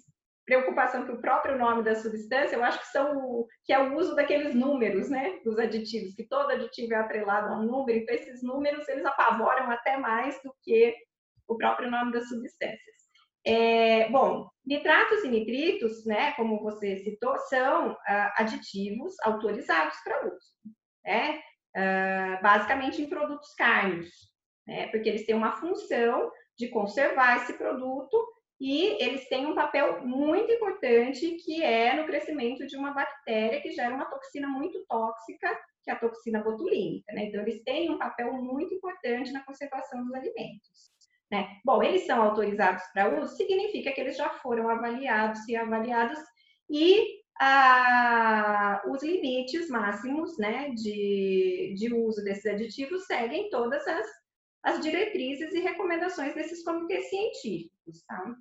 preocupação 0.45 1.05
que 1.05 1.13
o 1.13 1.21
próprio 1.21 1.59
nome 1.59 1.83
da 1.83 1.95
substância, 1.95 2.57
eu 2.57 2.65
acho 2.65 2.81
que 2.81 2.87
são 2.87 3.47
que 3.65 3.73
é 3.73 3.79
o 3.79 3.95
uso 3.95 4.17
daqueles 4.17 4.55
números, 4.55 5.11
né, 5.11 5.39
dos 5.45 5.59
aditivos, 5.59 6.15
que 6.15 6.27
todo 6.27 6.51
aditivo 6.51 6.95
é 6.95 6.97
atrelado 6.97 7.49
a 7.49 7.59
um 7.59 7.65
número, 7.65 7.99
então 7.99 8.15
esses 8.15 8.43
números 8.43 8.89
eles 8.89 9.05
apavoram 9.05 9.71
até 9.71 9.99
mais 9.99 10.41
do 10.43 10.55
que 10.63 10.97
o 11.47 11.57
próprio 11.57 11.91
nome 11.91 12.13
das 12.13 12.29
substâncias. 12.29 12.99
É, 13.45 14.09
bom, 14.09 14.49
nitratos 14.67 15.23
e 15.23 15.29
nitritos, 15.29 16.05
né, 16.07 16.33
como 16.33 16.63
você 16.63 16.97
citou, 16.99 17.37
são 17.41 17.97
ah, 18.07 18.35
aditivos 18.39 19.15
autorizados 19.23 19.97
para 20.03 20.27
uso, 20.27 20.53
né? 21.05 21.41
Ah, 21.77 22.41
basicamente 22.43 23.03
em 23.03 23.09
produtos 23.09 23.55
cárneos, 23.55 24.09
né, 24.69 24.87
porque 24.89 25.09
eles 25.09 25.25
têm 25.25 25.35
uma 25.35 25.53
função 25.53 26.31
de 26.59 26.69
conservar 26.69 27.39
esse 27.39 27.55
produto 27.55 28.23
e 28.61 29.03
eles 29.03 29.27
têm 29.29 29.47
um 29.47 29.55
papel 29.55 30.05
muito 30.05 30.53
importante 30.53 31.37
que 31.45 31.63
é 31.63 31.95
no 31.97 32.05
crescimento 32.05 32.67
de 32.67 32.77
uma 32.77 32.93
bactéria 32.93 33.63
que 33.63 33.71
gera 33.71 33.95
uma 33.95 34.05
toxina 34.05 34.47
muito 34.49 34.85
tóxica, 34.87 35.59
que 35.83 35.91
é 35.91 35.95
a 35.95 35.99
toxina 35.99 36.43
botulínica. 36.43 37.13
Né? 37.13 37.27
Então, 37.27 37.41
eles 37.41 37.63
têm 37.63 37.91
um 37.91 37.99
papel 37.99 38.33
muito 38.35 38.75
importante 38.75 39.33
na 39.33 39.45
conservação 39.45 40.05
dos 40.05 40.13
alimentos. 40.13 40.91
Né? 41.31 41.47
Bom, 41.65 41.83
eles 41.83 42.05
são 42.05 42.21
autorizados 42.21 42.83
para 42.93 43.21
uso, 43.21 43.37
significa 43.37 43.93
que 43.93 44.01
eles 44.01 44.17
já 44.17 44.29
foram 44.31 44.69
avaliados 44.69 45.47
e 45.49 45.57
avaliados 45.57 46.19
e 46.69 47.19
ah, 47.41 48.83
os 48.89 49.03
limites 49.03 49.71
máximos 49.71 50.37
né, 50.39 50.71
de, 50.71 51.75
de 51.77 51.95
uso 51.95 52.25
desses 52.25 52.47
aditivos 52.47 53.07
seguem 53.07 53.49
todas 53.51 53.87
as, 53.87 54.07
as 54.69 54.81
diretrizes 54.81 55.53
e 55.55 55.61
recomendações 55.61 56.35
desses 56.35 56.63
comitês 56.63 57.09
científicos. 57.09 58.05
Tá? 58.07 58.35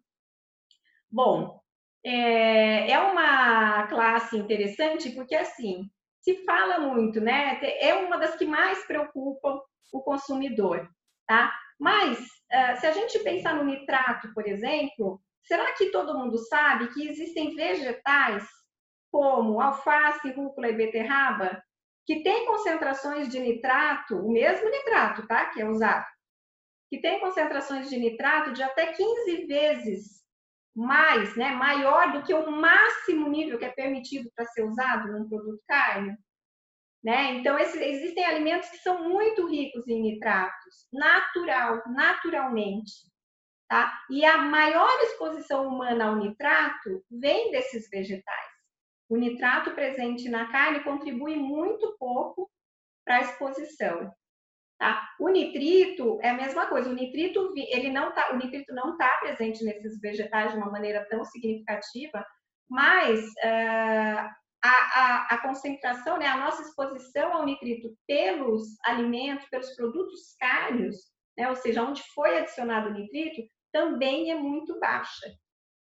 Bom, 1.09 1.59
é, 2.05 2.91
é 2.91 2.99
uma 2.99 3.87
classe 3.87 4.37
interessante 4.37 5.11
porque, 5.11 5.35
assim, 5.35 5.89
se 6.21 6.43
fala 6.43 6.79
muito, 6.79 7.21
né? 7.21 7.59
É 7.79 7.93
uma 7.93 8.17
das 8.17 8.35
que 8.35 8.45
mais 8.45 8.85
preocupam 8.85 9.59
o 9.93 10.01
consumidor, 10.01 10.89
tá? 11.25 11.53
Mas, 11.79 12.19
uh, 12.19 12.79
se 12.79 12.85
a 12.85 12.91
gente 12.91 13.19
pensar 13.19 13.55
no 13.55 13.63
nitrato, 13.63 14.33
por 14.33 14.45
exemplo, 14.45 15.21
será 15.43 15.73
que 15.73 15.91
todo 15.91 16.17
mundo 16.17 16.37
sabe 16.37 16.93
que 16.93 17.07
existem 17.07 17.55
vegetais 17.55 18.45
como 19.09 19.61
alface, 19.61 20.31
rúcula 20.31 20.67
e 20.67 20.75
beterraba 20.75 21.63
que 22.05 22.23
têm 22.23 22.45
concentrações 22.45 23.29
de 23.29 23.39
nitrato, 23.39 24.15
o 24.15 24.31
mesmo 24.31 24.69
nitrato, 24.69 25.27
tá? 25.27 25.45
Que 25.47 25.61
é 25.61 25.65
usado, 25.65 26.05
que 26.89 26.99
tem 27.01 27.19
concentrações 27.19 27.89
de 27.89 27.97
nitrato 27.97 28.53
de 28.53 28.63
até 28.63 28.93
15 28.93 29.45
vezes 29.45 30.17
mais, 30.75 31.35
né, 31.35 31.49
maior 31.51 32.11
do 32.11 32.23
que 32.23 32.33
o 32.33 32.51
máximo 32.51 33.27
nível 33.29 33.57
que 33.57 33.65
é 33.65 33.69
permitido 33.69 34.31
para 34.35 34.45
ser 34.45 34.63
usado 34.63 35.11
num 35.11 35.27
produto 35.27 35.61
carne. 35.67 36.15
Né? 37.03 37.33
Então, 37.33 37.57
esse, 37.57 37.81
existem 37.83 38.23
alimentos 38.23 38.69
que 38.69 38.77
são 38.77 39.09
muito 39.09 39.47
ricos 39.47 39.87
em 39.87 40.01
nitratos, 40.01 40.87
natural, 40.93 41.81
naturalmente. 41.87 42.91
Tá? 43.67 43.99
E 44.09 44.23
a 44.23 44.37
maior 44.37 44.89
exposição 45.01 45.67
humana 45.67 46.05
ao 46.05 46.15
nitrato 46.17 47.03
vem 47.09 47.51
desses 47.51 47.89
vegetais. 47.89 48.51
O 49.09 49.17
nitrato 49.17 49.71
presente 49.71 50.29
na 50.29 50.51
carne 50.51 50.83
contribui 50.83 51.35
muito 51.35 51.95
pouco 51.97 52.51
para 53.05 53.17
a 53.17 53.21
exposição. 53.21 54.13
Tá? 54.77 55.09
O 55.19 55.29
nitrito 55.29 56.19
é 56.21 56.29
a 56.29 56.35
mesma 56.35 56.67
coisa. 56.67 56.89
O 56.89 56.93
nitrito, 56.93 57.51
ele 57.55 57.89
não 57.89 58.13
tá, 58.13 58.31
o 58.31 58.37
nitrito 58.37 58.73
não 58.73 58.91
está 58.91 59.09
presente 59.19 59.63
nesses 59.63 59.99
vegetais 59.99 60.51
de 60.51 60.57
uma 60.57 60.69
maneira 60.69 61.05
tão 61.09 61.25
significativa, 61.25 62.23
mas 62.69 63.19
uh, 63.21 64.29
a, 64.63 64.69
a, 64.69 65.27
a, 65.31 65.41
concentração, 65.41 66.17
né, 66.17 66.27
a 66.27 66.37
nossa 66.37 66.61
exposição 66.61 67.33
ao 67.33 67.45
nitrito 67.45 67.89
pelos 68.05 68.63
alimentos, 68.85 69.47
pelos 69.49 69.75
produtos 69.75 70.35
cárneos, 70.39 70.95
né, 71.35 71.49
ou 71.49 71.55
seja, 71.55 71.83
onde 71.83 72.03
foi 72.13 72.37
adicionado 72.37 72.89
o 72.89 72.93
nitrito, 72.93 73.41
também 73.71 74.31
é 74.31 74.35
muito 74.35 74.79
baixa. 74.79 75.27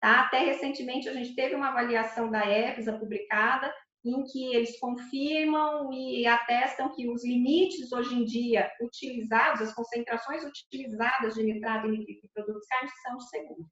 Tá? 0.01 0.21
Até 0.21 0.39
recentemente 0.39 1.07
a 1.07 1.13
gente 1.13 1.35
teve 1.35 1.55
uma 1.55 1.69
avaliação 1.69 2.29
da 2.29 2.45
EFSA 2.45 2.97
publicada 2.97 3.71
em 4.03 4.23
que 4.23 4.55
eles 4.55 4.79
confirmam 4.79 5.91
e 5.93 6.25
atestam 6.25 6.93
que 6.95 7.09
os 7.09 7.23
limites 7.23 7.91
hoje 7.91 8.15
em 8.15 8.25
dia 8.25 8.69
utilizados, 8.81 9.61
as 9.61 9.73
concentrações 9.73 10.43
utilizadas 10.43 11.35
de 11.35 11.43
nitrato 11.43 11.87
e 11.87 11.97
em 11.97 12.29
produtos 12.33 12.67
carnes 12.67 12.91
são 13.03 13.19
seguras. 13.19 13.67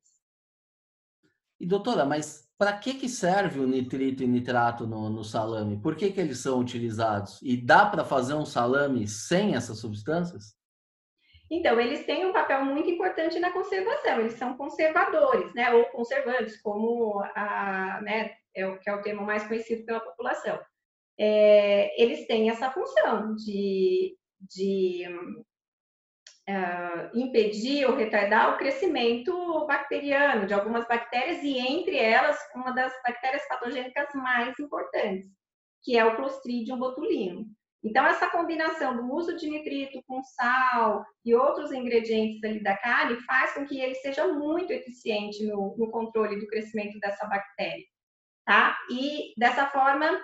E 1.60 1.66
doutora, 1.66 2.06
mas 2.06 2.48
para 2.58 2.78
que, 2.78 2.94
que 2.94 3.10
serve 3.10 3.60
o 3.60 3.68
nitrito 3.68 4.24
e 4.24 4.28
nitrato 4.28 4.86
no, 4.86 5.10
no 5.10 5.24
salame? 5.24 5.82
Por 5.82 5.96
que, 5.96 6.12
que 6.12 6.20
eles 6.20 6.40
são 6.40 6.60
utilizados? 6.60 7.40
E 7.42 7.58
dá 7.58 7.86
para 7.86 8.06
fazer 8.06 8.34
um 8.34 8.46
salame 8.46 9.08
sem 9.08 9.56
essas 9.56 9.80
substâncias? 9.80 10.59
Então, 11.52 11.80
eles 11.80 12.06
têm 12.06 12.26
um 12.26 12.34
papel 12.34 12.64
muito 12.64 12.90
importante 12.90 13.40
na 13.40 13.52
conservação, 13.52 14.20
eles 14.20 14.34
são 14.34 14.56
conservadores, 14.56 15.52
né, 15.56 15.74
ou 15.74 15.86
conservantes, 15.86 16.62
como 16.62 17.24
a, 17.36 18.00
né, 18.04 18.36
é 18.56 18.68
o 18.68 18.80
que 18.80 18.90
é 18.90 18.94
o 18.94 19.02
termo 19.02 19.24
mais 19.24 19.48
conhecido 19.48 19.84
pela 19.86 20.00
população. 20.00 20.60
É, 21.18 22.02
eles 22.02 22.28
têm 22.28 22.50
essa 22.50 22.72
função 22.72 23.36
de, 23.36 24.16
de 24.40 25.06
uh, 26.50 27.18
impedir 27.18 27.86
ou 27.86 27.96
retardar 27.96 28.54
o 28.54 28.58
crescimento 28.58 29.66
bacteriano 29.68 30.48
de 30.48 30.54
algumas 30.54 30.88
bactérias 30.88 31.44
e 31.44 31.58
entre 31.58 31.98
elas 31.98 32.38
uma 32.56 32.72
das 32.72 32.94
bactérias 33.04 33.48
patogênicas 33.48 34.08
mais 34.14 34.58
importantes, 34.60 35.28
que 35.84 35.98
é 35.98 36.06
o 36.06 36.16
Clostridium 36.16 36.80
botulinum. 36.80 37.46
Então, 37.84 38.06
essa 38.06 38.30
combinação 38.30 38.98
do 38.98 39.14
uso 39.14 39.38
de 39.38 39.50
nitrito 39.50 40.04
com 40.06 40.22
sal 40.22 41.06
e 41.24 41.34
outros 41.34 41.72
ingredientes 41.72 42.44
ali 42.44 42.62
da 42.62 42.76
carne 42.78 43.16
faz 43.22 43.54
com 43.54 43.66
que 43.66 43.80
ele 43.80 43.96
seja 43.96 44.28
muito 44.28 44.72
eficiente 44.72 45.46
no, 45.46 45.76
no 45.78 45.90
controle 45.90 46.40
do 46.40 46.48
crescimento 46.48 47.00
dessa 47.00 47.26
bactéria 47.26 47.86
tá? 48.50 48.76
E 48.90 49.32
dessa 49.38 49.68
forma 49.68 50.20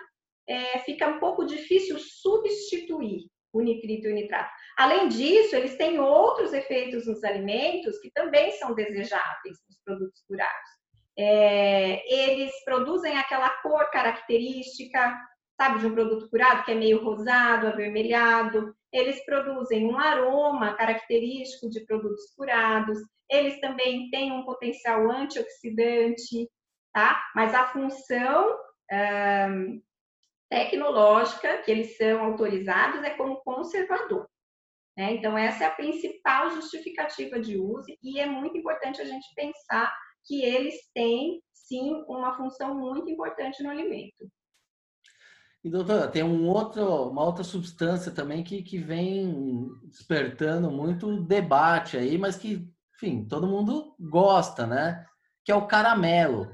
é, 0.49 0.79
fica 0.79 1.07
um 1.07 1.19
pouco 1.19 1.45
difícil 1.45 1.99
substituir 1.99 3.29
o 3.53 3.61
nitrito 3.61 4.07
e 4.07 4.11
o 4.11 4.15
nitrato. 4.15 4.51
Além 4.75 5.07
disso, 5.09 5.55
eles 5.55 5.77
têm 5.77 5.99
outros 5.99 6.51
efeitos 6.51 7.05
nos 7.05 7.23
alimentos 7.23 7.99
que 7.99 8.09
também 8.11 8.51
são 8.53 8.73
desejáveis 8.73 9.57
nos 9.69 9.79
produtos 9.85 10.23
curados. 10.27 10.69
É, 11.17 12.01
eles 12.11 12.51
produzem 12.65 13.15
aquela 13.15 13.49
cor 13.61 13.91
característica, 13.91 15.15
sabe, 15.59 15.79
de 15.79 15.87
um 15.87 15.93
produto 15.93 16.29
curado, 16.29 16.63
que 16.63 16.71
é 16.71 16.75
meio 16.75 17.03
rosado, 17.03 17.67
avermelhado. 17.67 18.75
Eles 18.91 19.23
produzem 19.25 19.85
um 19.85 19.97
aroma 19.97 20.73
característico 20.75 21.69
de 21.69 21.85
produtos 21.85 22.33
curados. 22.35 22.97
Eles 23.29 23.59
também 23.59 24.09
têm 24.09 24.31
um 24.31 24.43
potencial 24.43 25.09
antioxidante 25.09 26.49
tá? 26.95 27.21
Mas 27.35 27.53
a 27.53 27.67
função 27.67 28.57
um, 28.89 29.81
tecnológica 30.49 31.61
que 31.63 31.69
eles 31.69 31.97
são 31.97 32.23
autorizados 32.23 33.03
é 33.03 33.09
como 33.11 33.41
conservador. 33.43 34.25
Né? 34.97 35.15
Então, 35.15 35.37
essa 35.37 35.65
é 35.65 35.67
a 35.67 35.75
principal 35.75 36.51
justificativa 36.51 37.37
de 37.37 37.57
uso 37.57 37.93
e 38.01 38.17
é 38.17 38.25
muito 38.25 38.57
importante 38.57 39.01
a 39.01 39.05
gente 39.05 39.27
pensar 39.35 39.93
que 40.25 40.41
eles 40.41 40.89
têm, 40.93 41.43
sim, 41.53 42.01
uma 42.07 42.37
função 42.37 42.73
muito 42.73 43.09
importante 43.09 43.61
no 43.61 43.69
alimento. 43.69 44.25
E, 45.65 45.69
doutora, 45.71 46.07
tem 46.07 46.21
um 46.21 46.47
outro, 46.47 47.09
uma 47.09 47.23
outra 47.23 47.43
substância 47.43 48.11
também 48.11 48.43
que, 48.43 48.61
que 48.61 48.77
vem 48.77 49.67
despertando 49.85 50.69
muito 50.69 51.23
debate 51.23 51.97
aí, 51.97 52.19
mas 52.19 52.35
que, 52.35 52.69
enfim, 52.95 53.25
todo 53.25 53.47
mundo 53.47 53.95
gosta, 53.99 54.67
né? 54.67 55.03
Que 55.43 55.51
é 55.51 55.55
o 55.55 55.65
caramelo. 55.65 56.47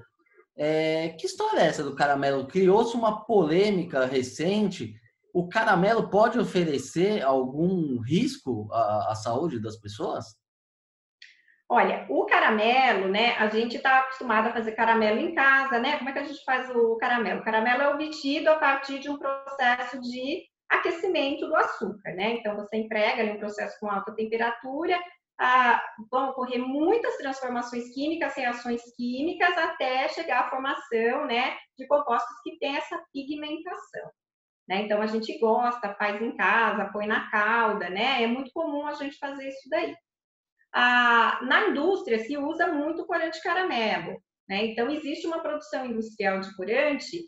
É, 0.55 1.09
que 1.09 1.25
história 1.25 1.59
é 1.59 1.67
essa 1.67 1.83
do 1.83 1.93
caramelo? 1.93 2.47
Criou-se 2.47 2.95
uma 2.95 3.25
polêmica 3.25 4.05
recente. 4.05 4.95
O 5.33 5.49
caramelo 5.49 6.09
pode 6.09 6.39
oferecer 6.39 7.21
algum 7.21 7.99
risco 7.99 8.69
à, 8.71 9.11
à 9.11 9.15
saúde 9.15 9.59
das 9.59 9.75
pessoas? 9.75 10.23
Olha, 11.73 12.05
o 12.09 12.25
caramelo, 12.25 13.07
né? 13.07 13.37
A 13.37 13.47
gente 13.47 13.77
está 13.77 13.99
acostumado 13.99 14.49
a 14.49 14.51
fazer 14.51 14.73
caramelo 14.73 15.21
em 15.21 15.33
casa, 15.33 15.79
né? 15.79 15.97
Como 15.97 16.09
é 16.09 16.11
que 16.13 16.19
a 16.19 16.23
gente 16.23 16.43
faz 16.43 16.69
o 16.69 16.97
caramelo? 16.97 17.39
O 17.39 17.43
caramelo 17.45 17.81
é 17.81 17.89
obtido 17.89 18.49
a 18.49 18.57
partir 18.57 18.99
de 18.99 19.09
um 19.09 19.17
processo 19.17 20.01
de 20.01 20.43
aquecimento 20.69 21.47
do 21.47 21.55
açúcar, 21.55 22.11
né? 22.13 22.33
Então 22.33 22.57
você 22.57 22.75
emprega 22.75 23.21
ali 23.21 23.31
um 23.31 23.39
processo 23.39 23.79
com 23.79 23.89
alta 23.89 24.13
temperatura 24.13 24.99
ah, 25.39 25.81
vão 26.11 26.29
ocorrer 26.29 26.59
muitas 26.59 27.17
transformações 27.17 27.91
químicas, 27.93 28.35
reações 28.35 28.81
químicas, 28.95 29.57
até 29.57 30.07
chegar 30.09 30.41
à 30.41 30.49
formação 30.51 31.25
né, 31.25 31.57
de 31.75 31.87
compostos 31.87 32.35
que 32.43 32.59
têm 32.59 32.75
essa 32.75 33.01
pigmentação. 33.11 34.11
Né? 34.69 34.83
Então, 34.83 35.01
a 35.01 35.07
gente 35.07 35.39
gosta, 35.39 35.95
faz 35.95 36.21
em 36.21 36.35
casa, 36.35 36.91
põe 36.93 37.07
na 37.07 37.27
calda, 37.31 37.89
né? 37.89 38.21
É 38.21 38.27
muito 38.27 38.51
comum 38.53 38.85
a 38.85 38.93
gente 38.93 39.17
fazer 39.17 39.47
isso 39.47 39.67
daí. 39.69 39.95
Ah, 40.73 41.39
na 41.43 41.69
indústria, 41.69 42.19
se 42.19 42.37
usa 42.37 42.67
muito 42.67 43.05
corante 43.05 43.41
caramelo. 43.41 44.21
Né? 44.47 44.65
Então, 44.65 44.89
existe 44.89 45.27
uma 45.27 45.39
produção 45.39 45.85
industrial 45.85 46.39
de 46.39 46.55
corante 46.55 47.25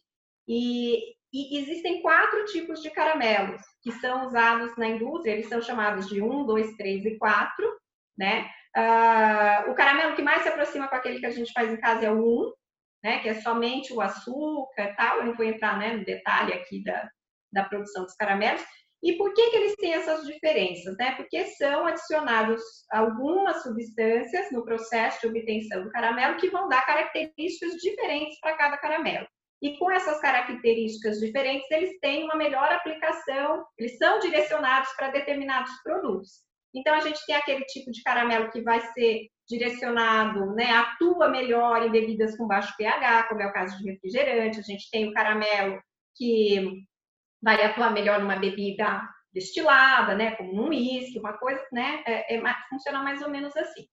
e, 0.48 1.14
e 1.34 1.58
existem 1.58 2.02
quatro 2.02 2.46
tipos 2.46 2.82
de 2.82 2.90
caramelos 2.90 3.62
que 3.82 3.92
são 3.94 4.26
usados 4.26 4.76
na 4.78 4.88
indústria. 4.88 5.34
Eles 5.34 5.50
são 5.50 5.62
chamados 5.62 6.08
de 6.08 6.22
1, 6.22 6.46
2, 6.46 6.76
3 6.76 7.06
e 7.06 7.18
4 7.18 7.84
né? 8.18 8.50
Uh, 8.76 9.72
o 9.72 9.76
caramelo 9.76 10.16
que 10.16 10.22
mais 10.22 10.42
se 10.42 10.50
aproxima 10.50 10.88
com 10.88 10.96
aquele 10.96 11.20
que 11.20 11.26
a 11.26 11.32
gente 11.32 11.52
faz 11.52 11.72
em 11.72 11.78
casa 11.78 12.06
é 12.06 12.12
o 12.12 12.48
1, 12.48 12.54
né, 13.04 13.20
que 13.20 13.30
é 13.30 13.42
somente 13.42 13.94
o 13.94 14.02
açúcar 14.02 14.96
tal. 14.96 15.18
Eu 15.18 15.26
não 15.26 15.36
vou 15.36 15.46
entrar 15.46 15.78
né, 15.78 15.96
no 15.96 16.06
detalhe 16.06 16.54
aqui 16.54 16.84
da, 16.84 17.10
da 17.52 17.64
produção 17.66 18.04
dos 18.04 18.16
caramelos. 18.16 18.64
E 19.04 19.18
por 19.18 19.34
que, 19.34 19.50
que 19.50 19.56
eles 19.58 19.76
têm 19.76 19.94
essas 19.94 20.26
diferenças? 20.26 20.96
Né? 20.98 21.12
Porque 21.16 21.46
são 21.58 21.86
adicionados 21.86 22.62
algumas 22.90 23.62
substâncias 23.62 24.50
no 24.50 24.64
processo 24.64 25.20
de 25.20 25.28
obtenção 25.28 25.84
do 25.84 25.92
caramelo 25.92 26.38
que 26.38 26.50
vão 26.50 26.70
dar 26.70 26.86
características 26.86 27.74
diferentes 27.82 28.40
para 28.40 28.56
cada 28.56 28.78
caramelo. 28.78 29.28
E 29.62 29.78
com 29.78 29.92
essas 29.92 30.20
características 30.22 31.20
diferentes, 31.20 31.70
eles 31.70 32.00
têm 32.00 32.24
uma 32.24 32.36
melhor 32.36 32.72
aplicação, 32.72 33.66
eles 33.78 33.98
são 33.98 34.20
direcionados 34.20 34.90
para 34.96 35.12
determinados 35.12 35.72
produtos. 35.84 36.42
Então, 36.74 36.96
a 36.96 37.02
gente 37.02 37.24
tem 37.26 37.36
aquele 37.36 37.64
tipo 37.66 37.92
de 37.92 38.02
caramelo 38.04 38.50
que 38.52 38.62
vai 38.62 38.80
ser 38.94 39.28
direcionado, 39.48 40.54
né, 40.56 40.72
atua 40.72 41.28
melhor 41.30 41.84
em 41.84 41.92
bebidas 41.92 42.36
com 42.38 42.48
baixo 42.48 42.74
pH, 42.78 43.28
como 43.28 43.42
é 43.42 43.48
o 43.48 43.54
caso 43.54 43.78
de 43.78 43.92
refrigerante. 43.92 44.60
A 44.60 44.64
gente 44.64 44.90
tem 44.90 45.08
o 45.08 45.14
caramelo 45.14 45.80
que 46.16 46.84
vai 47.44 47.62
atuar 47.64 47.92
melhor 47.92 48.22
numa 48.22 48.38
bebida 48.38 49.02
destilada, 49.34 50.16
né, 50.16 50.36
como 50.36 50.54
um 50.54 50.70
uísque, 50.70 51.20
uma 51.20 51.34
coisa, 51.34 51.62
né, 51.72 52.04
é, 52.06 52.36
é, 52.36 52.42
funciona 52.70 53.04
mais 53.04 53.22
ou 53.22 53.30
menos 53.30 53.56
assim. 53.58 53.86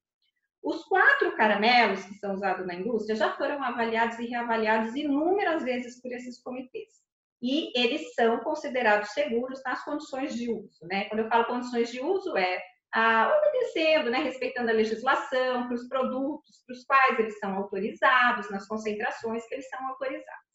Os 0.63 0.85
quatro 0.85 1.35
caramelos 1.37 2.05
que 2.05 2.15
são 2.17 2.35
usados 2.35 2.67
na 2.67 2.75
indústria 2.75 3.17
já 3.17 3.33
foram 3.33 3.63
avaliados 3.63 4.19
e 4.19 4.27
reavaliados 4.27 4.95
inúmeras 4.95 5.65
vezes 5.65 6.01
por 6.01 6.13
esses 6.13 6.43
comitês. 6.43 7.01
E 7.43 7.73
eles 7.75 8.15
são 8.15 8.39
considerados 8.41 9.09
seguros 9.11 9.63
nas 9.65 9.83
condições 9.83 10.35
de 10.35 10.53
uso, 10.53 10.87
né? 10.87 11.07
Quando 11.07 11.21
eu 11.21 11.29
falo 11.29 11.47
condições 11.47 11.91
de 11.91 11.99
uso, 11.99 12.37
é 12.37 12.63
ah, 12.93 13.33
obedecendo, 13.39 14.11
né, 14.11 14.19
respeitando 14.19 14.69
a 14.69 14.75
legislação, 14.75 15.67
para 15.67 15.75
os 15.75 15.89
produtos 15.89 16.63
para 16.67 16.75
os 16.75 16.85
quais 16.85 17.19
eles 17.19 17.39
são 17.39 17.55
autorizados, 17.55 18.51
nas 18.51 18.67
concentrações 18.67 19.47
que 19.47 19.55
eles 19.55 19.69
são 19.71 19.83
autorizados. 19.89 20.51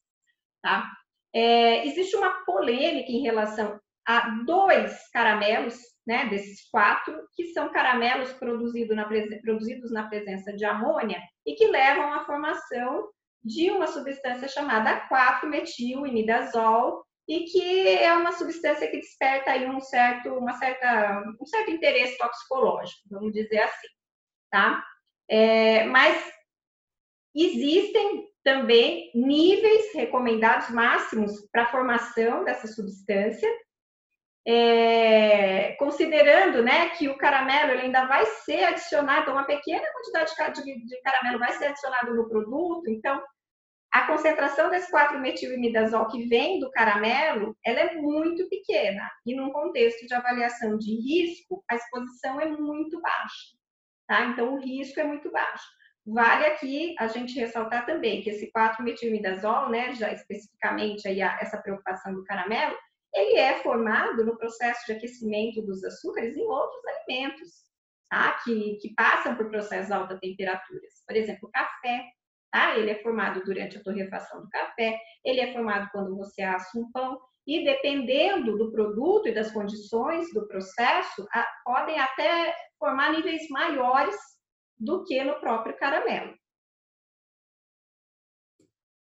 Tá? 0.62 0.92
É, 1.36 1.86
existe 1.86 2.16
uma 2.16 2.46
polêmica 2.46 3.12
em 3.12 3.22
relação 3.22 3.78
a 4.08 4.30
dois 4.46 5.10
caramelos, 5.12 5.78
né, 6.08 6.30
desses 6.30 6.70
quatro, 6.70 7.28
que 7.36 7.48
são 7.48 7.74
caramelos 7.74 8.32
produzido 8.34 8.96
na, 8.96 9.06
produzidos 9.42 9.92
na 9.92 10.08
presença 10.08 10.54
de 10.54 10.64
amônia 10.64 11.20
e 11.46 11.56
que 11.56 11.68
levam 11.68 12.14
à 12.14 12.24
formação 12.24 13.10
de 13.44 13.70
uma 13.70 13.88
substância 13.88 14.48
chamada 14.48 15.10
4-metil-imidazol 15.10 17.04
e 17.28 17.42
que 17.46 17.90
é 17.90 18.14
uma 18.14 18.32
substância 18.32 18.90
que 18.90 18.98
desperta 18.98 19.52
aí 19.52 19.68
um 19.68 19.82
certo, 19.82 20.30
uma 20.30 20.54
certa, 20.54 21.22
um 21.42 21.46
certo 21.46 21.72
interesse 21.72 22.18
toxicológico, 22.18 23.02
vamos 23.10 23.34
dizer 23.34 23.60
assim, 23.60 23.88
tá? 24.50 24.82
É, 25.28 25.84
mas 25.86 26.32
existem 27.36 28.28
também 28.46 29.12
níveis 29.16 29.92
recomendados 29.96 30.70
máximos 30.70 31.32
para 31.52 31.64
a 31.64 31.72
formação 31.72 32.44
dessa 32.44 32.68
substância, 32.68 33.50
é, 34.48 35.72
considerando 35.80 36.62
né, 36.62 36.90
que 36.90 37.10
o 37.10 37.18
caramelo 37.18 37.72
ele 37.72 37.82
ainda 37.82 38.06
vai 38.06 38.24
ser 38.24 38.64
adicionado, 38.66 39.32
uma 39.32 39.46
pequena 39.46 39.92
quantidade 39.92 40.64
de, 40.64 40.86
de 40.86 41.02
caramelo 41.02 41.40
vai 41.40 41.54
ser 41.54 41.66
adicionado 41.66 42.14
no 42.14 42.30
produto, 42.30 42.88
então 42.88 43.20
a 43.92 44.06
concentração 44.06 44.70
desse 44.70 44.92
4-metil-imidazol 44.92 46.08
que 46.10 46.28
vem 46.28 46.60
do 46.60 46.70
caramelo, 46.70 47.58
ela 47.66 47.80
é 47.80 47.96
muito 47.96 48.48
pequena, 48.48 49.10
e 49.26 49.36
num 49.36 49.52
contexto 49.52 50.06
de 50.06 50.14
avaliação 50.14 50.78
de 50.78 50.94
risco, 50.94 51.64
a 51.68 51.76
exposição 51.76 52.40
é 52.40 52.46
muito 52.46 53.02
baixa, 53.02 53.58
tá? 54.06 54.26
Então, 54.26 54.54
o 54.54 54.60
risco 54.60 55.00
é 55.00 55.04
muito 55.04 55.32
baixo. 55.32 55.66
Vale 56.06 56.46
aqui 56.46 56.96
a 57.00 57.08
gente 57.08 57.40
ressaltar 57.40 57.86
também 57.86 58.22
que 58.22 58.30
esse 58.30 58.52
4-metilmidazol, 58.52 59.70
né, 59.70 59.94
já 59.96 60.12
especificamente 60.12 61.08
aí 61.08 61.22
a, 61.22 61.38
essa 61.42 61.58
preocupação 61.58 62.14
do 62.14 62.24
caramelo, 62.24 62.78
ele 63.12 63.40
é 63.40 63.60
formado 63.64 64.24
no 64.24 64.38
processo 64.38 64.86
de 64.86 64.92
aquecimento 64.92 65.62
dos 65.64 65.84
açúcares 65.84 66.36
em 66.36 66.44
outros 66.44 66.82
alimentos, 66.86 67.50
tá? 68.10 68.38
que, 68.44 68.76
que 68.82 68.94
passam 68.94 69.36
por 69.36 69.50
processos 69.50 69.88
de 69.88 69.94
alta 69.94 70.20
temperaturas. 70.20 71.04
Por 71.08 71.16
exemplo, 71.16 71.48
o 71.48 71.52
café, 71.52 72.06
tá? 72.52 72.78
ele 72.78 72.92
é 72.92 73.02
formado 73.02 73.42
durante 73.44 73.78
a 73.78 73.84
torrefação 73.84 74.42
do 74.42 74.50
café, 74.50 75.00
ele 75.24 75.40
é 75.40 75.54
formado 75.54 75.90
quando 75.92 76.16
você 76.16 76.44
assa 76.44 76.78
um 76.78 76.92
pão, 76.92 77.20
e 77.48 77.64
dependendo 77.64 78.58
do 78.58 78.72
produto 78.72 79.28
e 79.28 79.34
das 79.34 79.52
condições 79.52 80.32
do 80.34 80.48
processo, 80.48 81.26
a, 81.32 81.48
podem 81.64 81.98
até 82.00 82.54
formar 82.78 83.12
níveis 83.12 83.48
maiores 83.50 84.16
do 84.78 85.04
que 85.04 85.24
no 85.24 85.40
próprio 85.40 85.78
caramelo. 85.78 86.36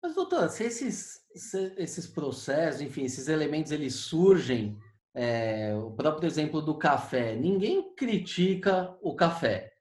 Mas, 0.02 0.16
doutora, 0.16 0.50
se 0.50 0.66
esses, 0.66 1.22
se 1.34 1.74
esses 1.78 2.08
processos, 2.08 2.82
enfim, 2.82 3.06
esses 3.06 3.30
elementos, 3.30 3.72
eles 3.72 3.96
surgem, 3.96 4.78
é, 5.16 5.74
o 5.76 5.92
próprio 5.92 6.28
exemplo 6.28 6.62
do 6.62 6.78
café, 6.78 7.36
ninguém 7.36 7.94
critica 7.96 8.98
o 9.02 9.16
café. 9.16 9.72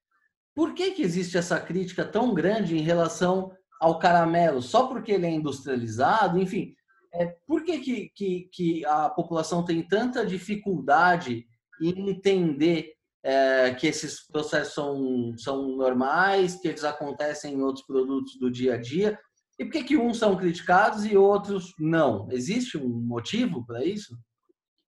Por 0.54 0.74
que, 0.74 0.92
que 0.92 1.02
existe 1.02 1.38
essa 1.38 1.58
crítica 1.58 2.04
tão 2.04 2.34
grande 2.34 2.76
em 2.76 2.82
relação 2.82 3.50
ao 3.80 3.98
caramelo? 3.98 4.60
Só 4.60 4.86
porque 4.86 5.12
ele 5.12 5.26
é 5.26 5.30
industrializado? 5.30 6.38
Enfim, 6.38 6.74
é, 7.14 7.26
por 7.46 7.64
que, 7.64 7.78
que, 7.78 8.10
que, 8.14 8.48
que 8.52 8.86
a 8.86 9.08
população 9.08 9.64
tem 9.64 9.82
tanta 9.82 10.24
dificuldade 10.24 11.46
em 11.80 12.10
entender 12.10 12.92
é, 13.24 13.74
que 13.74 13.86
esses 13.86 14.26
processos 14.26 14.74
são, 14.74 15.36
são 15.36 15.76
normais, 15.76 16.56
que 16.60 16.68
eles 16.68 16.84
acontecem 16.84 17.54
em 17.54 17.62
outros 17.62 17.86
produtos 17.86 18.38
do 18.38 18.50
dia 18.50 18.74
a 18.74 18.76
dia. 18.76 19.18
E 19.58 19.64
por 19.64 19.72
que, 19.72 19.84
que 19.84 19.96
uns 19.96 20.18
são 20.18 20.36
criticados 20.36 21.04
e 21.04 21.16
outros 21.16 21.72
não? 21.78 22.28
Existe 22.32 22.76
um 22.76 22.88
motivo 22.88 23.64
para 23.64 23.84
isso? 23.84 24.16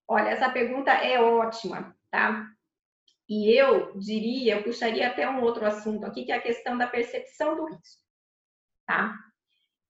Olha, 0.09 0.30
essa 0.30 0.51
pergunta 0.51 0.91
é 0.91 1.20
ótima, 1.20 1.95
tá? 2.11 2.47
E 3.28 3.59
eu 3.59 3.97
diria, 3.99 4.57
eu 4.57 4.62
puxaria 4.62 5.09
até 5.09 5.28
um 5.28 5.43
outro 5.43 5.64
assunto 5.64 6.05
aqui, 6.05 6.24
que 6.24 6.32
é 6.32 6.37
a 6.37 6.43
questão 6.43 6.76
da 6.76 6.87
percepção 6.87 7.57
do 7.57 7.64
risco, 7.66 8.03
tá? 8.87 9.14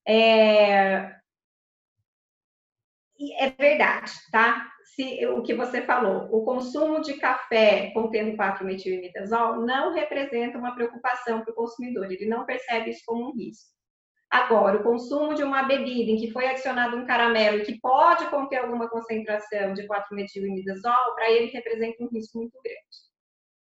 É, 0.07 1.17
é 3.39 3.51
verdade, 3.51 4.13
tá? 4.31 4.71
Se, 4.95 5.27
o 5.27 5.43
que 5.43 5.55
você 5.55 5.83
falou, 5.83 6.29
o 6.31 6.45
consumo 6.45 7.01
de 7.01 7.15
café 7.15 7.91
contendo 7.93 8.37
4-metilimidazol 8.37 9.65
não 9.65 9.93
representa 9.93 10.59
uma 10.59 10.75
preocupação 10.75 11.43
para 11.43 11.53
o 11.53 11.57
consumidor, 11.57 12.11
ele 12.11 12.27
não 12.27 12.45
percebe 12.45 12.91
isso 12.91 13.03
como 13.07 13.29
um 13.29 13.37
risco. 13.37 13.75
Agora, 14.31 14.79
o 14.79 14.83
consumo 14.83 15.35
de 15.35 15.45
uma 15.45 15.63
bebida 15.63 16.11
em 16.11 16.17
que 16.17 16.33
foi 16.33 16.47
adicionado 16.49 16.97
um 16.97 17.07
caramelo 17.07 17.59
e 17.59 17.65
que 17.65 17.81
pode 17.81 18.29
conter 18.31 18.57
alguma 18.57 18.89
concentração 18.89 19.73
de 19.75 19.87
4-metilimidazol, 19.87 21.15
para 21.15 21.31
ele 21.31 21.53
representa 21.53 22.03
um 22.03 22.09
risco 22.09 22.39
muito 22.39 22.59
grande, 22.63 22.97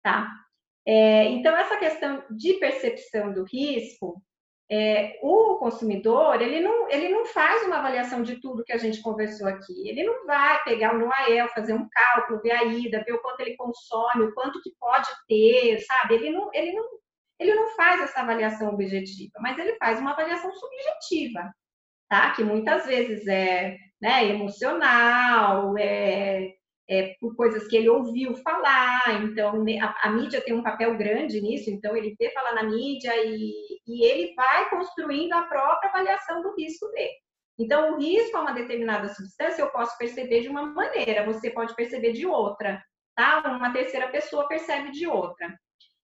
tá? 0.01 0.29
É, 0.85 1.25
então, 1.25 1.55
essa 1.55 1.77
questão 1.77 2.23
de 2.31 2.53
percepção 2.53 3.33
do 3.33 3.43
risco, 3.43 4.21
é, 4.73 5.19
o 5.21 5.57
consumidor, 5.57 6.41
ele 6.41 6.61
não, 6.61 6.89
ele 6.89 7.09
não 7.09 7.25
faz 7.25 7.67
uma 7.67 7.79
avaliação 7.79 8.23
de 8.23 8.37
tudo 8.39 8.63
que 8.63 8.71
a 8.71 8.77
gente 8.77 9.01
conversou 9.01 9.45
aqui. 9.45 9.89
Ele 9.89 10.01
não 10.01 10.25
vai 10.25 10.63
pegar 10.63 10.93
no 10.93 11.11
AEL, 11.11 11.49
fazer 11.49 11.73
um 11.73 11.89
cálculo, 11.89 12.41
ver 12.41 12.51
a 12.51 12.63
ida, 12.63 13.03
ver 13.05 13.11
o 13.11 13.21
quanto 13.21 13.41
ele 13.41 13.57
consome, 13.57 14.23
o 14.23 14.33
quanto 14.33 14.61
que 14.61 14.71
pode 14.79 15.09
ter, 15.27 15.77
sabe? 15.81 16.15
Ele 16.15 16.29
não, 16.29 16.49
ele 16.53 16.71
não, 16.71 16.85
ele 17.37 17.53
não 17.53 17.67
faz 17.75 18.01
essa 18.01 18.21
avaliação 18.21 18.69
objetiva, 18.69 19.33
mas 19.41 19.57
ele 19.59 19.75
faz 19.75 19.99
uma 19.99 20.11
avaliação 20.11 20.49
subjetiva, 20.53 21.53
tá? 22.07 22.31
Que 22.31 22.41
muitas 22.41 22.85
vezes 22.85 23.27
é 23.27 23.77
né, 24.01 24.25
emocional, 24.29 25.77
é, 25.77 26.53
é, 26.89 27.15
por 27.19 27.35
coisas 27.35 27.67
que 27.67 27.75
ele 27.75 27.89
ouviu 27.89 28.35
falar, 28.35 29.23
então 29.23 29.63
a, 29.81 30.07
a, 30.07 30.11
mídia 30.11 30.41
tem 30.41 30.53
um 30.53 30.63
papel 30.63 30.97
grande 30.97 31.39
nisso, 31.41 31.69
então 31.69 31.95
ele 31.95 32.15
vê 32.17 32.31
falar 32.31 32.53
na 32.53 32.63
mídia 32.63 33.13
e, 33.17 33.70
e 33.87 34.05
ele 34.05 34.33
vai 34.35 34.69
construindo 34.69 35.33
a 35.33 35.43
própria 35.43 35.89
avaliação 35.89 36.41
do 36.41 36.55
risco 36.55 36.87
dele. 36.89 37.13
Então, 37.59 37.93
o 37.93 37.99
risco 37.99 38.37
a 38.37 38.41
uma 38.41 38.53
determinada 38.53 39.07
substância 39.09 39.61
eu 39.61 39.71
posso 39.71 39.97
perceber 39.97 40.41
de 40.41 40.49
uma 40.49 40.65
maneira, 40.65 41.25
você 41.25 41.49
pode 41.49 41.75
perceber 41.75 42.13
de 42.13 42.25
outra, 42.25 42.81
tá? 43.15 43.39
Uma 43.45 43.71
terceira 43.71 44.09
pessoa 44.09 44.47
percebe 44.47 44.91
de 44.91 45.05
outra. 45.05 45.53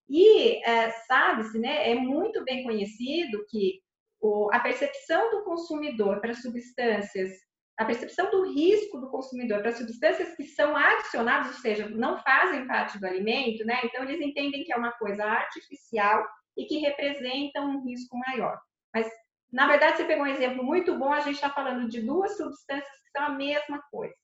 E 0.08 0.64
é, 0.64 0.90
sabe-se, 0.90 1.58
né, 1.58 1.90
é 1.90 1.94
muito 1.94 2.44
bem 2.44 2.62
conhecido 2.64 3.44
que 3.48 3.80
o, 4.20 4.50
a 4.52 4.60
percepção 4.60 5.30
do 5.30 5.44
consumidor 5.44 6.20
para 6.20 6.34
substâncias 6.34 7.30
a 7.78 7.84
percepção 7.84 8.28
do 8.28 8.52
risco 8.52 9.00
do 9.00 9.08
consumidor 9.08 9.62
para 9.62 9.70
substâncias 9.70 10.34
que 10.34 10.42
são 10.42 10.76
adicionadas, 10.76 11.54
ou 11.54 11.60
seja, 11.60 11.88
não 11.88 12.18
fazem 12.18 12.66
parte 12.66 12.98
do 12.98 13.06
alimento, 13.06 13.64
né? 13.64 13.78
Então 13.84 14.02
eles 14.02 14.20
entendem 14.20 14.64
que 14.64 14.72
é 14.72 14.76
uma 14.76 14.90
coisa 14.90 15.24
artificial 15.24 16.26
e 16.58 16.66
que 16.66 16.78
representa 16.78 17.60
um 17.60 17.82
risco 17.84 18.18
maior. 18.18 18.60
Mas 18.92 19.08
na 19.50 19.66
verdade 19.66 19.96
você 19.96 20.04
pegou 20.04 20.24
um 20.24 20.28
exemplo 20.28 20.62
muito 20.64 20.98
bom, 20.98 21.12
a 21.12 21.20
gente 21.20 21.36
está 21.36 21.48
falando 21.48 21.88
de 21.88 22.02
duas 22.02 22.36
substâncias 22.36 22.98
que 23.04 23.10
são 23.16 23.26
a 23.26 23.30
mesma 23.30 23.80
coisa. 23.90 24.14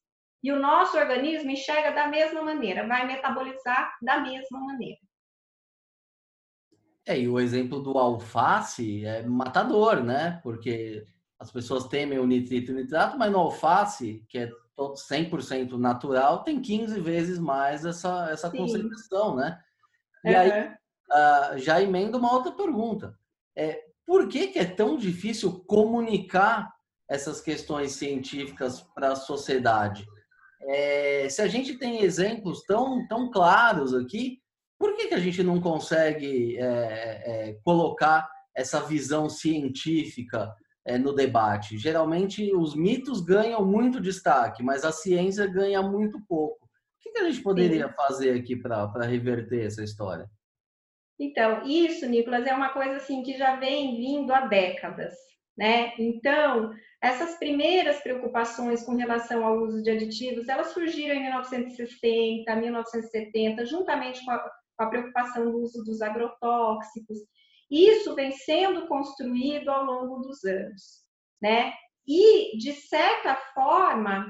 E 0.43 0.53
o 0.53 0.61
nosso 0.61 0.99
organismo 0.99 1.51
enxerga 1.51 1.93
da 1.93 2.07
mesma 2.09 2.43
maneira, 2.43 2.87
vai 2.87 3.07
metabolizar 3.07 3.97
da 4.03 4.20
mesma 4.20 4.61
maneira. 4.61 4.99
É, 7.07 7.18
e 7.18 7.28
o 7.28 7.39
exemplo 7.39 7.80
do 7.80 7.97
alface 7.97 9.05
é 9.07 9.22
matador, 9.22 10.03
né? 10.03 10.41
Porque 10.43 11.07
as 11.39 11.51
pessoas 11.51 11.87
temem 11.87 12.18
o 12.18 12.26
nitrito 12.26 12.70
e 12.70 12.74
o 12.74 12.76
nitrato, 12.76 13.18
mas 13.18 13.30
no 13.30 13.39
alface, 13.39 14.24
que 14.28 14.39
é 14.39 14.51
todo 14.74 14.95
100% 14.95 15.78
natural, 15.78 16.43
tem 16.43 16.61
15 16.61 17.01
vezes 17.01 17.39
mais 17.39 17.85
essa, 17.85 18.30
essa 18.30 18.51
concentração, 18.51 19.37
né? 19.37 19.61
E 20.24 20.30
uhum. 20.30 20.39
aí, 20.39 20.74
uh, 21.15 21.59
já 21.59 21.81
emenda 21.81 22.19
uma 22.19 22.33
outra 22.33 22.53
pergunta. 22.53 23.17
É, 23.57 23.81
por 24.07 24.29
que, 24.29 24.49
que 24.49 24.59
é 24.59 24.65
tão 24.65 24.97
difícil 24.97 25.65
comunicar 25.67 26.73
essas 27.09 27.41
questões 27.41 27.93
científicas 27.93 28.81
para 28.95 29.12
a 29.12 29.17
sociedade? 29.17 30.07
É, 30.62 31.29
se 31.29 31.43
a 31.43 31.47
gente 31.47 31.79
tem 31.79 32.03
exemplos 32.03 32.62
tão, 32.65 33.07
tão 33.07 33.31
claros 33.31 33.95
aqui, 33.95 34.39
por 34.79 34.97
que, 34.97 35.09
que 35.09 35.15
a 35.15 35.21
gente 35.21 35.43
não 35.43 35.61
consegue 35.61 36.59
é, 36.59 36.62
é, 36.65 37.59
colocar 37.65 38.29
essa 38.55 38.81
visão 38.81 39.29
científica 39.29 40.53
é, 40.87 40.99
no 40.99 41.15
debate? 41.15 41.79
Geralmente, 41.79 42.55
os 42.55 42.75
mitos 42.75 43.21
ganham 43.21 43.65
muito 43.65 44.01
destaque, 44.01 44.62
mas 44.62 44.85
a 44.85 44.93
ciência 44.93 45.47
ganha 45.47 45.83
muito 45.83 46.21
pouco. 46.27 46.65
O 46.65 46.69
que, 47.01 47.12
que 47.12 47.19
a 47.19 47.31
gente 47.31 47.43
poderia 47.43 47.89
Sim. 47.89 47.95
fazer 47.95 48.31
aqui 48.39 48.57
para 48.57 49.05
reverter 49.05 49.67
essa 49.67 49.83
história? 49.83 50.29
Então, 51.19 51.65
isso, 51.67 52.07
Nicolas, 52.07 52.47
é 52.47 52.53
uma 52.53 52.71
coisa 52.71 52.97
assim 52.97 53.23
que 53.23 53.37
já 53.37 53.57
vem 53.57 53.97
vindo 53.97 54.33
há 54.33 54.47
décadas, 54.47 55.15
né? 55.57 55.93
Então, 55.99 56.73
essas 57.01 57.39
primeiras 57.39 58.01
preocupações 58.01 58.83
com 58.83 58.97
relação 58.97 59.47
ao 59.47 59.59
uso 59.59 59.83
de 59.83 59.91
aditivos, 59.91 60.49
elas 60.49 60.69
surgiram 60.69 61.15
em 61.15 61.23
1960, 61.23 62.57
1970, 62.57 63.65
juntamente 63.67 64.25
com 64.25 64.31
a, 64.33 64.39
com 64.39 64.85
a 64.85 64.87
preocupação 64.87 65.51
do 65.51 65.59
uso 65.59 65.85
dos 65.85 66.03
agrotóxicos. 66.03 67.19
Isso 67.71 68.15
vem 68.15 68.33
sendo 68.33 68.89
construído 68.89 69.69
ao 69.69 69.85
longo 69.85 70.19
dos 70.21 70.45
anos, 70.45 71.05
né? 71.41 71.73
E, 72.07 72.59
de 72.59 72.73
certa 72.73 73.37
forma, 73.55 74.27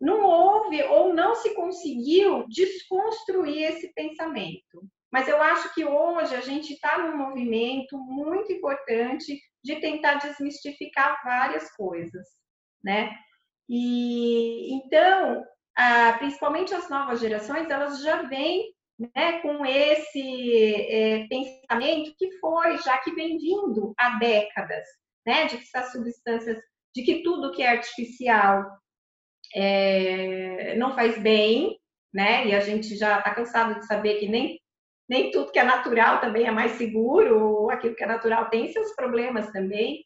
não 0.00 0.24
houve 0.24 0.82
ou 0.84 1.12
não 1.12 1.34
se 1.34 1.54
conseguiu 1.54 2.46
desconstruir 2.48 3.62
esse 3.62 3.92
pensamento. 3.94 4.88
Mas 5.10 5.26
eu 5.28 5.40
acho 5.40 5.74
que 5.74 5.84
hoje 5.84 6.34
a 6.34 6.40
gente 6.40 6.74
está 6.74 6.98
num 6.98 7.16
movimento 7.16 7.96
muito 7.98 8.52
importante 8.52 9.40
de 9.64 9.76
tentar 9.76 10.14
desmistificar 10.14 11.20
várias 11.24 11.70
coisas, 11.74 12.26
né? 12.84 13.10
E 13.68 14.74
então, 14.74 15.44
principalmente 16.18 16.74
as 16.74 16.88
novas 16.88 17.20
gerações, 17.20 17.70
elas 17.70 18.02
já 18.02 18.22
vêm 18.22 18.72
né, 18.98 19.40
com 19.40 19.64
esse 19.64 20.86
é, 20.90 21.26
pensamento 21.28 22.14
que 22.18 22.32
foi, 22.38 22.78
já 22.78 22.98
que 22.98 23.12
vem 23.12 23.38
vindo 23.38 23.94
há 23.96 24.18
décadas, 24.18 24.86
né, 25.24 25.46
de 25.46 25.58
que 25.58 25.62
essas 25.62 25.92
substâncias, 25.92 26.58
de 26.94 27.02
que 27.02 27.22
tudo 27.22 27.52
que 27.52 27.62
é 27.62 27.68
artificial 27.68 28.64
é, 29.54 30.74
não 30.76 30.94
faz 30.96 31.16
bem, 31.22 31.78
né, 32.12 32.46
e 32.48 32.54
a 32.54 32.60
gente 32.60 32.96
já 32.96 33.18
está 33.18 33.32
cansado 33.34 33.78
de 33.78 33.86
saber 33.86 34.18
que 34.18 34.28
nem 34.28 34.58
nem 35.08 35.30
tudo 35.30 35.52
que 35.52 35.58
é 35.58 35.64
natural 35.64 36.20
também 36.20 36.46
é 36.46 36.50
mais 36.50 36.72
seguro, 36.72 37.40
ou 37.40 37.70
aquilo 37.70 37.94
que 37.94 38.04
é 38.04 38.06
natural 38.06 38.50
tem 38.50 38.72
seus 38.72 38.94
problemas 38.94 39.50
também. 39.50 40.04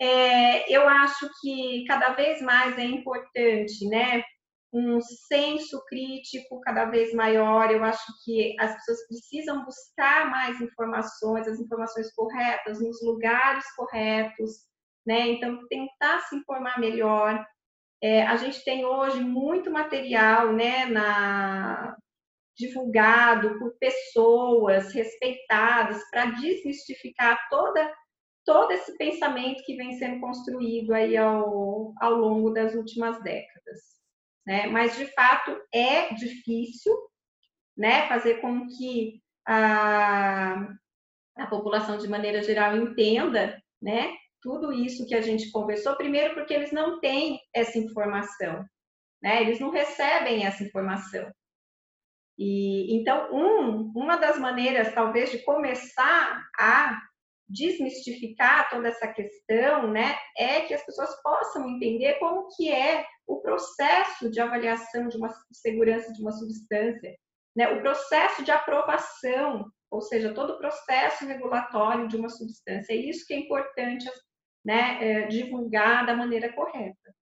É, 0.00 0.74
eu 0.74 0.88
acho 0.88 1.28
que 1.40 1.84
cada 1.86 2.10
vez 2.14 2.40
mais 2.42 2.76
é 2.78 2.84
importante, 2.84 3.86
né? 3.88 4.22
Um 4.72 5.00
senso 5.00 5.84
crítico 5.86 6.60
cada 6.62 6.86
vez 6.86 7.14
maior. 7.14 7.70
Eu 7.70 7.84
acho 7.84 8.04
que 8.24 8.56
as 8.58 8.74
pessoas 8.74 9.06
precisam 9.06 9.64
buscar 9.64 10.30
mais 10.30 10.60
informações, 10.60 11.46
as 11.46 11.60
informações 11.60 12.12
corretas, 12.14 12.80
nos 12.80 13.00
lugares 13.02 13.64
corretos, 13.76 14.52
né? 15.06 15.28
Então, 15.28 15.60
tentar 15.68 16.20
se 16.22 16.36
informar 16.36 16.80
melhor. 16.80 17.44
É, 18.02 18.26
a 18.26 18.36
gente 18.36 18.62
tem 18.64 18.84
hoje 18.84 19.20
muito 19.20 19.70
material, 19.70 20.52
né, 20.52 20.84
na, 20.86 21.96
divulgado 22.56 23.58
por 23.58 23.76
pessoas 23.78 24.92
respeitadas 24.92 26.02
para 26.10 26.26
desmistificar 26.26 27.38
toda 27.48 27.92
todo 28.44 28.72
esse 28.72 28.96
pensamento 28.96 29.64
que 29.64 29.74
vem 29.74 29.96
sendo 29.98 30.20
construído 30.20 30.92
aí 30.92 31.16
ao, 31.16 31.94
ao 31.98 32.14
longo 32.14 32.50
das 32.50 32.74
últimas 32.74 33.22
décadas, 33.22 33.80
né? 34.46 34.66
Mas 34.66 34.96
de 34.96 35.06
fato 35.06 35.58
é 35.72 36.12
difícil, 36.14 36.94
né, 37.76 38.06
fazer 38.06 38.40
com 38.40 38.66
que 38.68 39.22
a, 39.46 40.68
a 41.36 41.46
população 41.48 41.98
de 41.98 42.06
maneira 42.06 42.42
geral 42.42 42.76
entenda, 42.76 43.60
né, 43.80 44.14
tudo 44.40 44.72
isso 44.72 45.06
que 45.06 45.14
a 45.14 45.22
gente 45.22 45.50
conversou, 45.50 45.96
primeiro 45.96 46.34
porque 46.34 46.52
eles 46.52 46.70
não 46.70 47.00
têm 47.00 47.40
essa 47.52 47.78
informação, 47.78 48.62
né? 49.22 49.40
Eles 49.40 49.58
não 49.58 49.70
recebem 49.70 50.44
essa 50.44 50.62
informação. 50.62 51.32
E 52.38 52.96
então, 52.96 53.32
um, 53.32 53.92
uma 53.94 54.16
das 54.16 54.38
maneiras, 54.38 54.92
talvez, 54.92 55.30
de 55.30 55.38
começar 55.38 56.42
a 56.58 57.00
desmistificar 57.48 58.70
toda 58.70 58.88
essa 58.88 59.06
questão, 59.06 59.90
né, 59.90 60.16
é 60.36 60.62
que 60.62 60.74
as 60.74 60.84
pessoas 60.84 61.10
possam 61.22 61.68
entender 61.68 62.14
como 62.14 62.48
que 62.56 62.72
é 62.72 63.04
o 63.26 63.40
processo 63.40 64.30
de 64.30 64.40
avaliação 64.40 65.08
de 65.08 65.16
uma 65.16 65.28
segurança 65.52 66.12
de 66.12 66.20
uma 66.22 66.32
substância, 66.32 67.14
né, 67.54 67.68
o 67.70 67.80
processo 67.80 68.42
de 68.42 68.50
aprovação, 68.50 69.70
ou 69.90 70.00
seja, 70.00 70.34
todo 70.34 70.54
o 70.54 70.58
processo 70.58 71.26
regulatório 71.26 72.08
de 72.08 72.16
uma 72.16 72.28
substância. 72.28 72.92
É 72.92 72.96
isso 72.96 73.24
que 73.26 73.34
é 73.34 73.38
importante, 73.38 74.10
né, 74.64 74.98
é, 75.00 75.26
divulgar 75.28 76.06
da 76.06 76.16
maneira 76.16 76.52
correta. 76.52 77.14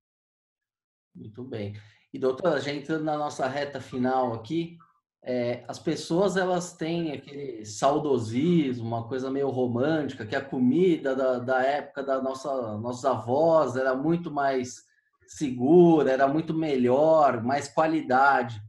Muito 1.15 1.45
bem. 1.45 1.75
E 2.13 2.19
doutora, 2.19 2.61
já 2.61 2.73
entrando 2.73 3.05
na 3.05 3.19
nossa 3.19 3.47
reta 3.47 3.81
final 3.81 4.33
aqui, 4.33 4.79
é, 5.25 5.64
as 5.68 5.79
pessoas 5.79 6.37
elas 6.37 6.73
têm 6.73 7.12
aquele 7.12 7.64
saudosismo, 7.64 8.85
uma 8.85 9.07
coisa 9.07 9.31
meio 9.31 9.51
romântica, 9.51 10.27
que 10.27 10.35
a 10.35 10.45
comida 10.45 11.14
da, 11.14 11.39
da 11.39 11.62
época 11.62 12.03
da 12.03 12.20
nossa 12.20 12.77
nossos 12.79 13.05
avós 13.05 13.77
era 13.77 13.95
muito 13.95 14.33
mais 14.33 14.83
segura, 15.27 16.11
era 16.11 16.27
muito 16.27 16.53
melhor, 16.53 17.43
mais 17.43 17.68
qualidade. 17.68 18.61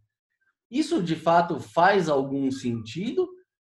Isso 0.70 1.01
de 1.01 1.16
fato 1.16 1.60
faz 1.60 2.08
algum 2.08 2.51
sentido 2.51 3.28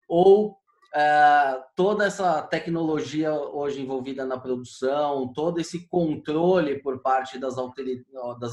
ou 0.09 0.57
é, 0.95 1.63
toda 1.75 2.05
essa 2.05 2.41
tecnologia 2.41 3.31
hoje 3.31 3.79
envolvida 3.79 4.25
na 4.25 4.39
produção, 4.39 5.31
todo 5.33 5.59
esse 5.59 5.87
controle 5.87 6.81
por 6.81 6.99
parte 7.01 7.37
das 7.37 7.57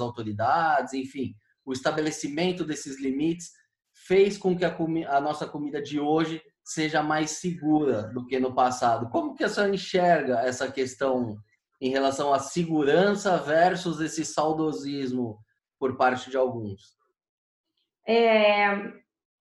autoridades, 0.00 0.92
enfim, 0.92 1.34
o 1.64 1.72
estabelecimento 1.72 2.62
desses 2.62 3.00
limites 3.00 3.57
fez 4.08 4.38
com 4.38 4.56
que 4.56 4.64
a, 4.64 4.74
a, 5.10 5.20
nossa 5.20 5.46
comida 5.46 5.82
de 5.82 6.00
hoje 6.00 6.42
seja 6.64 7.02
mais 7.02 7.32
segura 7.32 8.04
do 8.04 8.26
que 8.26 8.40
no 8.40 8.54
passado. 8.54 9.10
Como 9.10 9.34
que 9.34 9.44
a 9.44 9.48
senhora 9.50 9.74
enxerga 9.74 10.40
essa 10.40 10.72
questão 10.72 11.36
em 11.78 11.90
relação 11.90 12.32
à 12.32 12.38
segurança 12.38 13.36
versus 13.36 14.00
esse 14.00 14.24
saudosismo 14.24 15.38
por 15.78 15.98
parte 15.98 16.30
de 16.30 16.38
alguns? 16.38 16.96
É, 18.06 18.66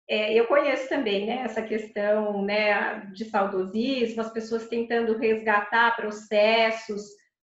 é, 0.09 0.33
eu 0.33 0.47
conheço 0.47 0.89
também 0.89 1.27
né, 1.27 1.43
essa 1.43 1.61
questão 1.61 2.43
né, 2.43 3.01
de 3.13 3.25
saudosismo, 3.25 4.21
as 4.21 4.33
pessoas 4.33 4.67
tentando 4.67 5.15
resgatar 5.17 5.95
processos 5.95 7.03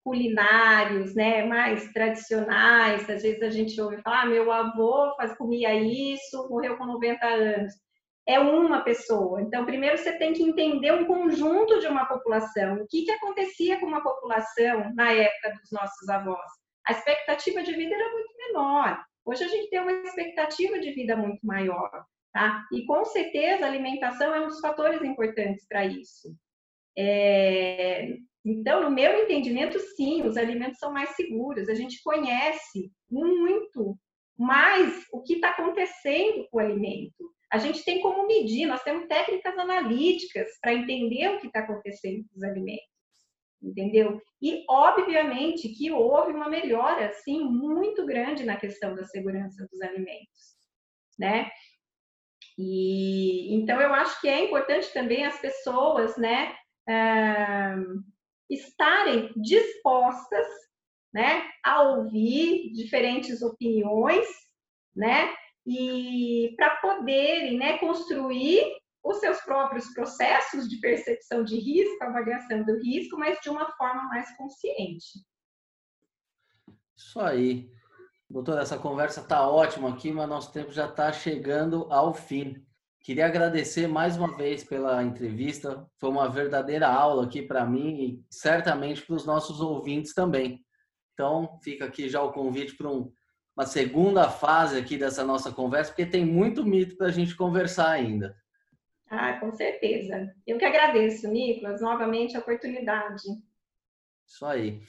culinários, 0.08 1.14
né, 1.14 1.44
mais 1.44 1.92
tradicionais. 1.92 3.10
Às 3.10 3.24
vezes 3.24 3.42
a 3.42 3.50
gente 3.50 3.80
ouve 3.82 4.02
falar, 4.02 4.22
ah, 4.22 4.26
meu 4.26 4.50
avô 4.50 5.14
faz, 5.18 5.38
comia 5.38 5.74
isso, 5.74 6.48
morreu 6.50 6.78
com 6.78 6.86
90 6.86 7.28
anos. 7.28 7.74
É 8.26 8.40
uma 8.40 8.82
pessoa. 8.84 9.42
Então, 9.42 9.66
primeiro 9.66 9.98
você 9.98 10.18
tem 10.18 10.32
que 10.32 10.44
entender 10.44 10.94
um 10.94 11.06
conjunto 11.06 11.80
de 11.82 11.88
uma 11.88 12.06
população. 12.06 12.76
O 12.76 12.88
que, 12.88 13.04
que 13.04 13.12
acontecia 13.12 13.82
com 13.82 13.86
uma 13.86 14.02
população 14.02 14.94
na 14.96 15.12
época 15.12 15.50
dos 15.60 15.72
nossos 15.74 16.08
avós? 16.08 16.50
A 16.88 16.94
expectativa 16.94 17.62
de 17.62 17.74
vida 17.74 17.94
era 17.94 18.14
muito 18.14 18.34
menor. 18.38 19.04
Hoje 19.26 19.44
a 19.44 19.48
gente 19.50 19.70
tem 19.70 19.82
uma 19.82 19.92
expectativa 19.92 20.80
de 20.80 20.92
vida 20.94 21.18
muito 21.18 21.46
maior. 21.46 22.06
Tá? 22.32 22.64
E 22.72 22.86
com 22.86 23.04
certeza 23.04 23.66
a 23.66 23.68
alimentação 23.68 24.34
é 24.34 24.40
um 24.40 24.48
dos 24.48 24.62
fatores 24.62 25.02
importantes 25.02 25.68
para 25.68 25.86
isso. 25.86 26.34
É, 26.98 28.16
então, 28.50 28.82
no 28.82 28.92
meu 28.92 29.24
entendimento, 29.24 29.80
sim, 29.96 30.24
os 30.24 30.38
alimentos 30.38 30.80
são 30.80 30.92
mais 30.92 31.10
seguros. 31.16 31.68
A 31.68 31.74
gente 31.74 32.02
conhece 32.02 32.92
muito 33.10 33.98
mais 34.38 35.06
o 35.12 35.22
que 35.22 35.34
está 35.34 35.50
acontecendo 35.50 36.48
com 36.50 36.58
o 36.58 36.62
alimento. 36.62 37.34
A 37.52 37.58
gente 37.58 37.84
tem 37.84 38.02
como 38.02 38.28
medir, 38.28 38.66
nós 38.66 38.84
temos 38.84 39.08
técnicas 39.08 39.58
analíticas 39.58 40.48
para 40.62 40.74
entender 40.74 41.30
o 41.30 41.40
que 41.40 41.48
está 41.48 41.60
acontecendo 41.60 42.24
com 42.30 42.38
os 42.38 42.44
alimentos. 42.44 42.88
Entendeu? 43.62 44.22
E, 44.42 44.64
obviamente, 44.70 45.70
que 45.70 45.92
houve 45.92 46.32
uma 46.32 46.48
melhora, 46.48 47.12
sim, 47.24 47.44
muito 47.44 48.06
grande 48.06 48.46
na 48.46 48.56
questão 48.56 48.96
da 48.96 49.04
segurança 49.04 49.68
dos 49.70 49.82
alimentos. 49.82 50.56
Né? 51.18 51.50
E 52.58 53.54
então 53.56 53.80
eu 53.80 53.94
acho 53.94 54.20
que 54.20 54.28
é 54.28 54.46
importante 54.46 54.92
também 54.92 55.26
as 55.26 55.40
pessoas, 55.40 56.18
né, 56.18 56.56
uh, 56.90 58.04
estarem 58.50 59.32
dispostas, 59.36 60.48
né, 61.14 61.44
a 61.64 61.82
ouvir 61.84 62.72
diferentes 62.74 63.42
opiniões, 63.42 64.28
né, 64.96 65.34
e 65.66 66.54
para 66.56 66.78
poderem, 66.78 67.58
né, 67.58 67.78
construir 67.78 68.64
os 69.04 69.20
seus 69.20 69.40
próprios 69.42 69.88
processos 69.94 70.68
de 70.68 70.80
percepção 70.80 71.44
de 71.44 71.58
risco, 71.58 72.04
avaliação 72.04 72.64
do 72.64 72.78
risco, 72.82 73.18
mas 73.18 73.40
de 73.42 73.50
uma 73.50 73.72
forma 73.74 74.04
mais 74.04 74.36
consciente. 74.36 75.26
Isso 76.96 77.20
aí. 77.20 77.72
Doutora, 78.30 78.62
essa 78.62 78.78
conversa 78.78 79.22
está 79.22 79.48
ótima 79.48 79.90
aqui, 79.90 80.12
mas 80.12 80.28
nosso 80.28 80.52
tempo 80.52 80.72
já 80.72 80.88
está 80.88 81.14
chegando 81.14 81.88
ao 81.92 82.14
fim. 82.14 82.67
Queria 83.08 83.26
agradecer 83.26 83.88
mais 83.88 84.18
uma 84.18 84.36
vez 84.36 84.66
pela 84.66 85.02
entrevista. 85.02 85.90
Foi 85.98 86.10
uma 86.10 86.28
verdadeira 86.28 86.90
aula 86.90 87.24
aqui 87.24 87.42
para 87.42 87.66
mim 87.66 88.02
e 88.02 88.26
certamente 88.30 89.02
para 89.02 89.16
os 89.16 89.26
nossos 89.26 89.62
ouvintes 89.62 90.14
também. 90.14 90.62
Então, 91.14 91.58
fica 91.64 91.86
aqui 91.86 92.10
já 92.10 92.22
o 92.22 92.34
convite 92.34 92.76
para 92.76 92.90
um, 92.90 93.10
uma 93.56 93.66
segunda 93.66 94.30
fase 94.30 94.78
aqui 94.78 94.98
dessa 94.98 95.24
nossa 95.24 95.54
conversa, 95.54 95.92
porque 95.92 96.06
tem 96.06 96.26
muito 96.26 96.66
mito 96.66 96.98
para 96.98 97.08
a 97.08 97.12
gente 97.12 97.34
conversar 97.34 97.92
ainda. 97.92 98.36
Ah, 99.10 99.40
com 99.40 99.54
certeza. 99.54 100.30
Eu 100.46 100.58
que 100.58 100.66
agradeço, 100.66 101.30
Nicolas, 101.30 101.80
novamente 101.80 102.36
a 102.36 102.42
oportunidade. 102.42 103.24
Isso 104.28 104.46
aí. 104.46 104.82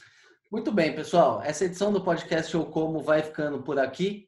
Muito 0.51 0.73
bem, 0.73 0.93
pessoal. 0.93 1.41
Essa 1.41 1.67
edição 1.67 1.93
do 1.93 2.03
podcast 2.03 2.51
Show 2.51 2.67
Como 2.67 3.01
vai 3.01 3.23
ficando 3.23 3.63
por 3.63 3.79
aqui. 3.79 4.28